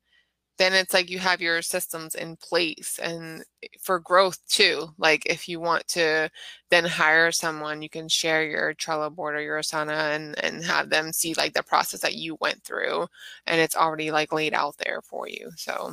then 0.61 0.75
it's 0.75 0.93
like 0.93 1.09
you 1.09 1.19
have 1.19 1.41
your 1.41 1.63
systems 1.63 2.15
in 2.15 2.37
place 2.37 3.01
and 3.03 3.43
for 3.81 3.99
growth 3.99 4.39
too 4.47 4.89
like 4.99 5.25
if 5.27 5.49
you 5.49 5.59
want 5.59 5.87
to 5.89 6.29
then 6.71 6.85
hire 6.85 7.33
someone 7.33 7.81
you 7.83 7.89
can 7.89 8.09
share 8.09 8.45
your 8.45 8.75
trello 8.75 9.15
board 9.15 9.35
or 9.35 9.41
your 9.41 9.59
asana 9.59 10.15
and 10.15 10.39
and 10.45 10.63
have 10.65 10.91
them 10.91 11.13
see 11.13 11.33
like 11.35 11.55
the 11.55 11.63
process 11.63 12.01
that 12.01 12.15
you 12.15 12.37
went 12.41 12.63
through 12.63 13.07
and 13.47 13.61
it's 13.61 13.77
already 13.77 14.11
like 14.11 14.33
laid 14.33 14.53
out 14.53 14.77
there 14.79 15.01
for 15.03 15.27
you 15.29 15.51
so 15.57 15.93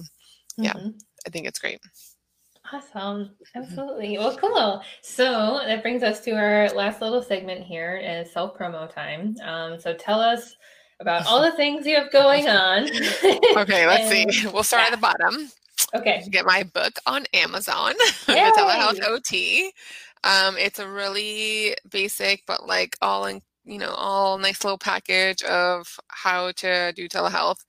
yeah. 0.58 0.74
Mhm. 0.74 1.00
i 1.26 1.30
think 1.30 1.48
it's 1.48 1.60
great 1.60 1.80
Awesome. 2.74 3.32
Absolutely. 3.56 4.18
Well, 4.18 4.36
cool. 4.38 4.82
So 5.02 5.62
that 5.66 5.82
brings 5.82 6.04
us 6.04 6.20
to 6.26 6.32
our 6.32 6.70
last 6.72 7.02
little 7.02 7.22
segment 7.22 7.64
here 7.64 7.96
is 7.96 8.30
self 8.32 8.58
promo 8.58 8.94
time. 8.94 9.38
Um, 9.42 9.80
so 9.80 9.94
tell 9.94 10.20
us 10.20 10.58
about 11.00 11.26
all 11.28 11.42
the 11.42 11.52
things 11.54 11.86
you 11.86 11.96
have 11.96 12.12
going 12.12 12.48
on. 12.50 12.84
okay 13.58 13.86
let's 13.88 14.12
And- 14.12 14.34
see 14.34 14.48
we'll 14.48 14.64
start 14.64 14.86
at 14.86 14.92
the 14.92 14.98
bottom 14.98 15.50
Okay. 15.96 16.22
Get 16.30 16.46
my 16.46 16.64
book 16.64 17.00
on 17.06 17.26
Amazon, 17.34 17.94
the 18.26 18.34
Yay! 18.34 18.52
Telehealth 18.58 19.00
OT. 19.08 19.72
Um, 20.26 20.58
it's 20.58 20.80
a 20.80 20.88
really 20.90 21.76
basic, 21.90 22.44
but 22.46 22.68
like 22.68 22.98
all 23.02 23.26
in, 23.28 23.42
you 23.64 23.78
know, 23.78 23.92
all 23.92 24.38
nice 24.38 24.66
little 24.66 24.78
package 24.78 25.44
of 25.44 25.88
how 26.10 26.52
to 26.54 26.92
do 26.94 27.08
telehealth. 27.08 27.64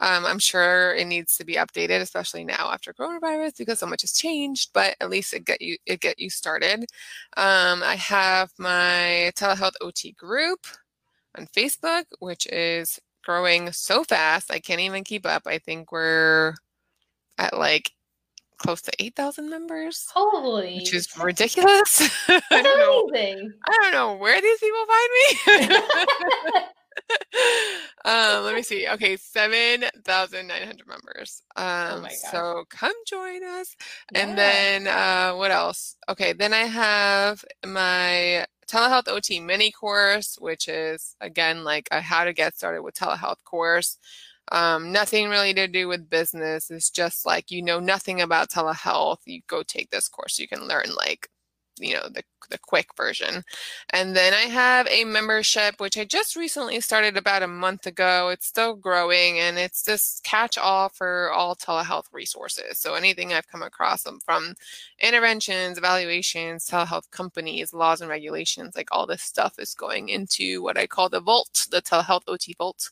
Um, 0.00 0.26
I'm 0.26 0.40
sure 0.40 0.94
it 0.94 1.06
needs 1.06 1.36
to 1.36 1.44
be 1.44 1.54
updated, 1.54 2.00
especially 2.00 2.44
now 2.44 2.72
after 2.72 2.92
coronavirus, 2.92 3.58
because 3.58 3.78
so 3.78 3.86
much 3.86 4.00
has 4.00 4.14
changed. 4.14 4.70
But 4.74 4.96
at 5.00 5.10
least 5.10 5.32
it 5.32 5.44
get 5.44 5.62
you 5.62 5.76
it 5.86 6.00
get 6.00 6.18
you 6.18 6.28
started. 6.30 6.80
Um, 7.36 7.84
I 7.84 7.94
have 7.96 8.50
my 8.58 9.30
telehealth 9.36 9.74
OT 9.80 10.12
group 10.12 10.66
on 11.36 11.46
Facebook, 11.56 12.04
which 12.18 12.46
is 12.46 12.98
growing 13.24 13.72
so 13.72 14.04
fast. 14.04 14.50
I 14.50 14.58
can't 14.58 14.80
even 14.80 15.04
keep 15.04 15.26
up. 15.26 15.42
I 15.46 15.58
think 15.58 15.92
we're 15.92 16.54
at 17.38 17.56
like 17.56 17.92
close 18.58 18.82
to 18.82 18.92
8,000 18.98 19.48
members, 19.48 20.06
Holy. 20.12 20.76
which 20.76 20.94
is 20.94 21.08
ridiculous. 21.18 22.10
I 22.28 22.40
don't 22.50 22.64
know. 22.64 23.08
amazing. 23.08 23.52
I 23.68 23.78
don't 23.82 23.92
know 23.92 24.16
where 24.16 24.40
these 24.40 24.58
people 24.58 24.86
find 24.86 25.68
me. 25.68 25.76
um, 28.04 28.44
let 28.44 28.54
me 28.54 28.62
see. 28.62 28.86
Okay, 28.88 29.16
7,900 29.16 30.86
members. 30.86 31.42
Um, 31.56 32.02
my 32.02 32.10
so 32.10 32.64
come 32.68 32.92
join 33.06 33.42
us. 33.44 33.74
Yeah. 34.12 34.20
And 34.20 34.38
then 34.38 34.86
uh, 34.86 35.34
what 35.34 35.50
else? 35.50 35.96
Okay, 36.08 36.32
then 36.32 36.52
I 36.52 36.64
have 36.64 37.44
my 37.66 38.46
telehealth 38.70 39.08
OT 39.08 39.40
mini 39.40 39.70
course, 39.72 40.36
which 40.40 40.68
is 40.68 41.16
again 41.20 41.64
like 41.64 41.88
a 41.90 42.00
how 42.00 42.24
to 42.24 42.32
get 42.32 42.56
started 42.56 42.82
with 42.82 42.94
telehealth 42.94 43.42
course. 43.44 43.98
Um, 44.52 44.92
nothing 44.92 45.28
really 45.28 45.54
to 45.54 45.68
do 45.68 45.88
with 45.88 46.10
business. 46.10 46.70
It's 46.70 46.90
just 46.90 47.26
like 47.26 47.50
you 47.50 47.62
know 47.62 47.80
nothing 47.80 48.20
about 48.20 48.50
telehealth. 48.50 49.18
You 49.26 49.42
go 49.46 49.62
take 49.62 49.90
this 49.90 50.08
course. 50.08 50.38
You 50.38 50.48
can 50.48 50.66
learn 50.68 50.86
like 50.96 51.28
you 51.80 51.94
know 51.94 52.08
the 52.08 52.22
the 52.50 52.58
quick 52.58 52.88
version. 52.96 53.42
And 53.90 54.14
then 54.14 54.34
I 54.34 54.42
have 54.42 54.86
a 54.88 55.04
membership 55.04 55.76
which 55.78 55.96
I 55.96 56.04
just 56.04 56.36
recently 56.36 56.80
started 56.80 57.16
about 57.16 57.42
a 57.42 57.48
month 57.48 57.86
ago. 57.86 58.28
It's 58.28 58.46
still 58.46 58.74
growing 58.74 59.38
and 59.38 59.58
it's 59.58 59.82
this 59.82 60.20
catch 60.24 60.58
all 60.58 60.88
for 60.88 61.30
all 61.30 61.54
telehealth 61.54 62.06
resources. 62.12 62.78
So 62.78 62.94
anything 62.94 63.32
I've 63.32 63.48
come 63.48 63.62
across 63.62 64.06
from 64.24 64.54
interventions, 65.00 65.78
evaluations, 65.78 66.66
telehealth 66.66 67.10
companies, 67.10 67.72
laws 67.72 68.00
and 68.00 68.10
regulations, 68.10 68.74
like 68.76 68.88
all 68.92 69.06
this 69.06 69.22
stuff 69.22 69.58
is 69.58 69.74
going 69.74 70.08
into 70.08 70.62
what 70.62 70.76
I 70.78 70.86
call 70.86 71.08
the 71.08 71.20
Vault, 71.20 71.66
the 71.70 71.82
telehealth 71.82 72.22
OT 72.26 72.54
Vault. 72.58 72.90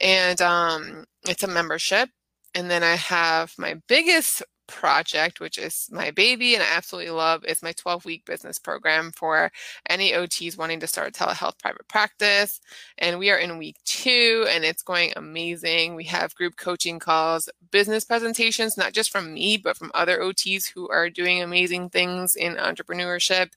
And 0.00 0.40
um, 0.42 1.04
it's 1.24 1.42
a 1.42 1.48
membership. 1.48 2.10
And 2.54 2.70
then 2.70 2.82
I 2.82 2.96
have 2.96 3.54
my 3.58 3.76
biggest 3.88 4.42
project, 4.72 5.38
which 5.38 5.58
is 5.58 5.88
my 5.92 6.10
baby 6.10 6.54
and 6.54 6.62
I 6.62 6.66
absolutely 6.74 7.12
love, 7.12 7.44
is 7.44 7.62
my 7.62 7.72
12 7.72 8.04
week 8.04 8.24
business 8.24 8.58
program 8.58 9.12
for 9.12 9.52
any 9.88 10.12
OTs 10.12 10.58
wanting 10.58 10.80
to 10.80 10.86
start 10.86 11.08
a 11.08 11.12
telehealth 11.12 11.58
private 11.58 11.86
practice. 11.86 12.60
And 12.98 13.18
we 13.18 13.30
are 13.30 13.36
in 13.36 13.58
week 13.58 13.76
two 13.84 14.46
and 14.48 14.64
it's 14.64 14.82
going 14.82 15.12
amazing. 15.14 15.94
We 15.94 16.04
have 16.04 16.34
group 16.34 16.56
coaching 16.56 16.98
calls, 16.98 17.48
business 17.70 18.04
presentations, 18.04 18.76
not 18.76 18.92
just 18.94 19.12
from 19.12 19.34
me, 19.34 19.58
but 19.58 19.76
from 19.76 19.92
other 19.94 20.18
OTs 20.18 20.66
who 20.72 20.88
are 20.88 21.10
doing 21.10 21.42
amazing 21.42 21.90
things 21.90 22.34
in 22.34 22.54
entrepreneurship. 22.54 23.50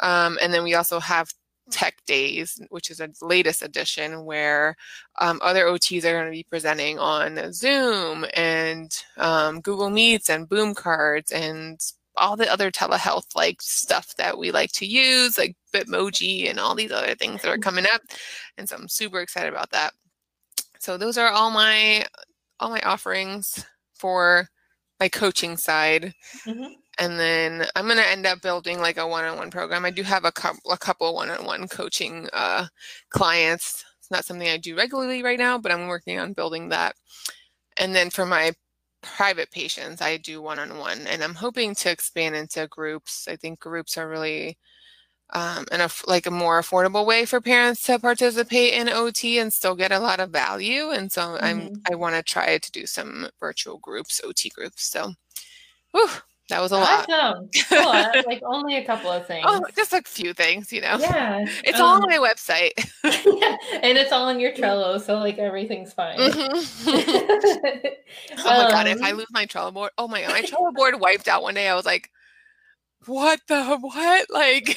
Um, 0.00 0.38
and 0.42 0.52
then 0.52 0.64
we 0.64 0.74
also 0.74 1.00
have 1.00 1.32
Tech 1.70 1.96
Days, 2.06 2.60
which 2.70 2.90
is 2.90 3.00
a 3.00 3.10
latest 3.22 3.62
edition 3.62 4.24
where 4.24 4.76
um, 5.20 5.40
other 5.42 5.64
OTs 5.64 6.04
are 6.04 6.12
going 6.12 6.26
to 6.26 6.30
be 6.30 6.46
presenting 6.48 6.98
on 6.98 7.52
Zoom 7.52 8.24
and 8.34 8.92
um, 9.16 9.60
Google 9.60 9.90
Meets 9.90 10.30
and 10.30 10.48
Boom 10.48 10.74
Cards 10.74 11.32
and 11.32 11.80
all 12.16 12.36
the 12.36 12.50
other 12.50 12.70
telehealth 12.70 13.36
like 13.36 13.62
stuff 13.62 14.14
that 14.16 14.36
we 14.36 14.50
like 14.50 14.72
to 14.72 14.86
use, 14.86 15.38
like 15.38 15.56
Bitmoji 15.72 16.50
and 16.50 16.58
all 16.58 16.74
these 16.74 16.92
other 16.92 17.14
things 17.14 17.42
that 17.42 17.50
are 17.50 17.58
coming 17.58 17.86
up. 17.92 18.02
And 18.56 18.68
so 18.68 18.76
I'm 18.76 18.88
super 18.88 19.20
excited 19.20 19.52
about 19.52 19.70
that. 19.70 19.92
So 20.80 20.96
those 20.96 21.18
are 21.18 21.30
all 21.30 21.50
my 21.50 22.04
all 22.60 22.70
my 22.70 22.80
offerings 22.80 23.64
for 23.94 24.48
my 24.98 25.08
coaching 25.08 25.56
side. 25.56 26.12
Mm-hmm 26.44 26.72
and 26.98 27.18
then 27.18 27.66
I'm 27.76 27.86
going 27.86 27.98
to 27.98 28.08
end 28.08 28.26
up 28.26 28.42
building 28.42 28.80
like 28.80 28.98
a 28.98 29.06
one-on-one 29.06 29.50
program. 29.50 29.84
I 29.84 29.90
do 29.90 30.02
have 30.02 30.24
a, 30.24 30.32
couple, 30.32 30.70
a 30.70 30.78
couple 30.78 31.14
one-on-one 31.14 31.68
coaching 31.68 32.28
uh, 32.32 32.66
clients. 33.10 33.84
It's 33.98 34.10
not 34.10 34.24
something 34.24 34.48
I 34.48 34.56
do 34.56 34.76
regularly 34.76 35.22
right 35.22 35.38
now, 35.38 35.58
but 35.58 35.72
I'm 35.72 35.86
working 35.86 36.18
on 36.18 36.32
building 36.32 36.70
that. 36.70 36.96
And 37.76 37.94
then 37.94 38.10
for 38.10 38.26
my 38.26 38.52
private 39.02 39.50
patients, 39.50 40.02
I 40.02 40.16
do 40.16 40.42
one-on-one, 40.42 41.06
and 41.06 41.22
I'm 41.22 41.34
hoping 41.34 41.74
to 41.76 41.90
expand 41.90 42.34
into 42.34 42.66
groups. 42.68 43.28
I 43.28 43.36
think 43.36 43.60
groups 43.60 43.96
are 43.96 44.08
really 44.08 44.58
um, 45.30 45.66
and 45.70 45.82
a, 45.82 45.90
like 46.06 46.26
a 46.26 46.30
more 46.30 46.60
affordable 46.60 47.04
way 47.04 47.26
for 47.26 47.40
parents 47.40 47.82
to 47.82 47.98
participate 47.98 48.72
in 48.72 48.88
OT 48.88 49.38
and 49.38 49.52
still 49.52 49.74
get 49.74 49.92
a 49.92 49.98
lot 49.98 50.20
of 50.20 50.30
value. 50.30 50.90
And 50.90 51.12
so 51.12 51.20
mm-hmm. 51.22 51.44
I'm 51.44 51.82
I 51.90 51.94
want 51.96 52.16
to 52.16 52.22
try 52.22 52.56
to 52.56 52.72
do 52.72 52.86
some 52.86 53.28
virtual 53.38 53.78
groups, 53.78 54.20
OT 54.24 54.48
groups. 54.48 54.88
So, 54.88 55.12
whew, 55.92 56.08
that 56.48 56.62
was 56.62 56.72
a 56.72 56.76
lot. 56.76 57.06
Awesome. 57.10 57.50
Cool. 57.68 58.22
like 58.26 58.42
only 58.42 58.76
a 58.76 58.84
couple 58.84 59.10
of 59.10 59.26
things. 59.28 59.44
Oh, 59.46 59.62
just 59.76 59.92
a 59.92 60.02
few 60.02 60.32
things, 60.32 60.72
you 60.72 60.80
know. 60.80 60.96
Yeah. 60.98 61.44
It's 61.64 61.78
um, 61.78 61.84
all 61.84 62.02
on 62.02 62.08
my 62.08 62.18
website. 62.18 62.72
yeah. 63.04 63.56
And 63.82 63.98
it's 63.98 64.12
all 64.12 64.28
on 64.28 64.40
your 64.40 64.52
Trello, 64.52 65.00
so 65.00 65.18
like 65.18 65.38
everything's 65.38 65.92
fine. 65.92 66.18
Mm-hmm. 66.18 66.88
oh 68.38 68.64
my 68.64 68.70
god, 68.70 68.86
if 68.88 69.02
I 69.02 69.10
um, 69.10 69.18
lose 69.18 69.26
my 69.30 69.46
Trello 69.46 69.72
board, 69.72 69.90
oh 69.98 70.08
my 70.08 70.22
god, 70.22 70.30
my 70.30 70.42
Trello 70.42 70.74
board 70.74 71.00
wiped 71.00 71.28
out 71.28 71.42
one 71.42 71.54
day. 71.54 71.68
I 71.68 71.74
was 71.74 71.86
like, 71.86 72.10
what 73.06 73.40
the 73.48 73.78
what? 73.80 74.30
Like 74.30 74.76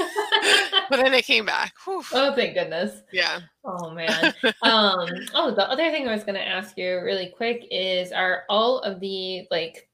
but 0.89 0.97
then 0.97 1.13
it 1.13 1.25
came 1.25 1.45
back. 1.45 1.73
Whew. 1.85 2.03
Oh 2.13 2.33
thank 2.33 2.53
goodness. 2.53 3.01
Yeah. 3.11 3.39
Oh 3.63 3.91
man. 3.91 4.33
um 4.61 5.09
oh 5.33 5.53
the 5.55 5.67
other 5.69 5.89
thing 5.91 6.07
I 6.07 6.13
was 6.13 6.23
gonna 6.23 6.39
ask 6.39 6.77
you 6.77 7.01
really 7.01 7.33
quick 7.35 7.65
is 7.71 8.11
are 8.11 8.43
all 8.49 8.79
of 8.79 8.99
the 8.99 9.47
like 9.51 9.89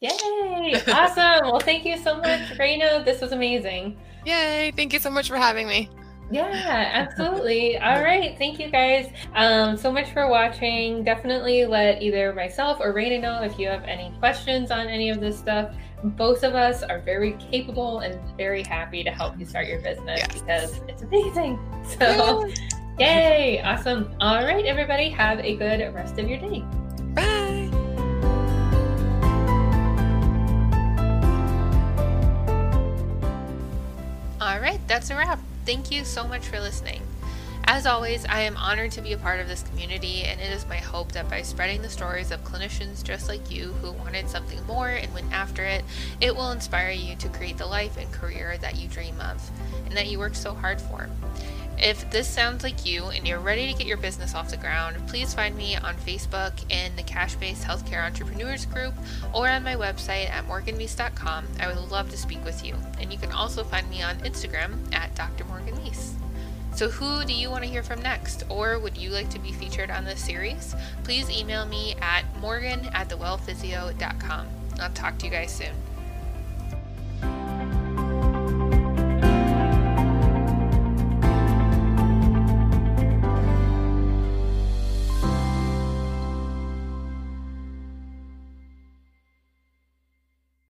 Yay! 0.01 0.81
Awesome. 0.87 1.51
well, 1.51 1.59
thank 1.59 1.85
you 1.85 1.97
so 1.97 2.15
much, 2.17 2.57
Reina. 2.59 3.03
This 3.03 3.19
was 3.21 3.31
amazing. 3.33 3.97
Yay! 4.25 4.71
Thank 4.75 4.93
you 4.93 4.99
so 4.99 5.09
much 5.09 5.29
for 5.29 5.37
having 5.37 5.67
me. 5.67 5.89
Yeah, 6.31 6.49
absolutely. 6.93 7.77
All 7.77 8.01
right. 8.01 8.37
Thank 8.37 8.59
you 8.59 8.69
guys 8.69 9.11
um, 9.35 9.77
so 9.77 9.91
much 9.91 10.11
for 10.11 10.27
watching. 10.27 11.03
Definitely 11.03 11.65
let 11.65 12.01
either 12.01 12.33
myself 12.33 12.79
or 12.81 12.93
Reina 12.93 13.19
know 13.19 13.43
if 13.43 13.59
you 13.59 13.67
have 13.67 13.83
any 13.83 14.11
questions 14.19 14.71
on 14.71 14.87
any 14.87 15.09
of 15.09 15.19
this 15.19 15.37
stuff. 15.37 15.75
Both 16.03 16.43
of 16.43 16.55
us 16.55 16.83
are 16.83 16.99
very 16.99 17.33
capable 17.33 17.99
and 17.99 18.19
very 18.37 18.63
happy 18.63 19.03
to 19.03 19.11
help 19.11 19.39
you 19.39 19.45
start 19.45 19.67
your 19.67 19.79
business 19.81 20.19
yes. 20.19 20.33
because 20.33 20.81
it's 20.87 21.01
amazing. 21.01 21.59
So, 21.99 22.49
yay! 22.97 23.61
Awesome. 23.61 24.15
All 24.19 24.43
right, 24.43 24.65
everybody. 24.65 25.07
Have 25.09 25.39
a 25.39 25.55
good 25.55 25.93
rest 25.93 26.17
of 26.17 26.27
your 26.27 26.39
day. 26.39 26.63
Bye. 27.13 27.54
That's 34.95 35.09
a 35.09 35.15
wrap. 35.17 35.41
Thank 35.65 35.91
you 35.91 36.05
so 36.05 36.25
much 36.25 36.47
for 36.47 36.57
listening. 36.57 37.01
As 37.65 37.85
always, 37.85 38.23
I 38.27 38.39
am 38.39 38.55
honored 38.55 38.93
to 38.93 39.01
be 39.01 39.11
a 39.11 39.17
part 39.17 39.41
of 39.41 39.49
this 39.49 39.61
community, 39.63 40.23
and 40.23 40.39
it 40.39 40.53
is 40.53 40.65
my 40.67 40.77
hope 40.77 41.11
that 41.11 41.29
by 41.29 41.41
spreading 41.41 41.81
the 41.81 41.89
stories 41.89 42.31
of 42.31 42.45
clinicians 42.45 43.03
just 43.03 43.27
like 43.27 43.51
you 43.51 43.73
who 43.81 43.91
wanted 43.91 44.29
something 44.29 44.65
more 44.67 44.87
and 44.87 45.13
went 45.13 45.33
after 45.33 45.65
it, 45.65 45.83
it 46.21 46.33
will 46.33 46.49
inspire 46.51 46.91
you 46.91 47.17
to 47.17 47.27
create 47.27 47.57
the 47.57 47.65
life 47.65 47.97
and 47.97 48.09
career 48.13 48.57
that 48.59 48.77
you 48.77 48.87
dream 48.87 49.19
of 49.19 49.51
and 49.85 49.97
that 49.97 50.07
you 50.07 50.17
worked 50.17 50.37
so 50.37 50.53
hard 50.53 50.79
for. 50.79 51.09
If 51.77 52.09
this 52.09 52.27
sounds 52.27 52.63
like 52.63 52.85
you 52.85 53.05
and 53.05 53.27
you're 53.27 53.39
ready 53.39 53.71
to 53.71 53.77
get 53.77 53.85
your 53.85 53.97
business 53.97 54.33
off 54.33 54.49
the 54.49 54.57
ground, 54.57 54.97
please 55.07 55.33
find 55.33 55.55
me 55.55 55.75
on 55.75 55.95
Facebook 55.95 56.53
in 56.69 56.95
the 56.95 57.03
Cash 57.03 57.35
Based 57.35 57.63
Healthcare 57.63 58.05
Entrepreneurs 58.05 58.65
group 58.65 58.93
or 59.33 59.49
on 59.49 59.63
my 59.63 59.75
website 59.75 60.29
at 60.29 60.47
morganmeese.com. 60.47 61.45
I 61.59 61.67
would 61.67 61.91
love 61.91 62.09
to 62.11 62.17
speak 62.17 62.43
with 62.45 62.65
you. 62.65 62.75
And 62.99 63.11
you 63.11 63.19
can 63.19 63.31
also 63.31 63.63
find 63.63 63.89
me 63.89 64.01
on 64.01 64.15
Instagram 64.19 64.93
at 64.93 65.13
Dr. 65.15 65.43
Morgan 65.45 65.75
Meese. 65.77 66.13
So, 66.75 66.89
who 66.89 67.23
do 67.23 67.33
you 67.33 67.49
want 67.49 67.63
to 67.63 67.69
hear 67.69 67.83
from 67.83 68.01
next, 68.01 68.43
or 68.49 68.79
would 68.79 68.97
you 68.97 69.09
like 69.09 69.29
to 69.29 69.39
be 69.39 69.53
featured 69.53 69.89
on 69.89 70.03
this 70.03 70.19
series? 70.19 70.75
Please 71.05 71.29
email 71.29 71.65
me 71.65 71.95
at 72.01 72.25
morgan 72.41 72.89
at 72.93 73.07
thewellphysio.com. 73.07 74.47
I'll 74.81 74.89
talk 74.89 75.17
to 75.19 75.25
you 75.25 75.31
guys 75.31 75.53
soon. 75.53 75.71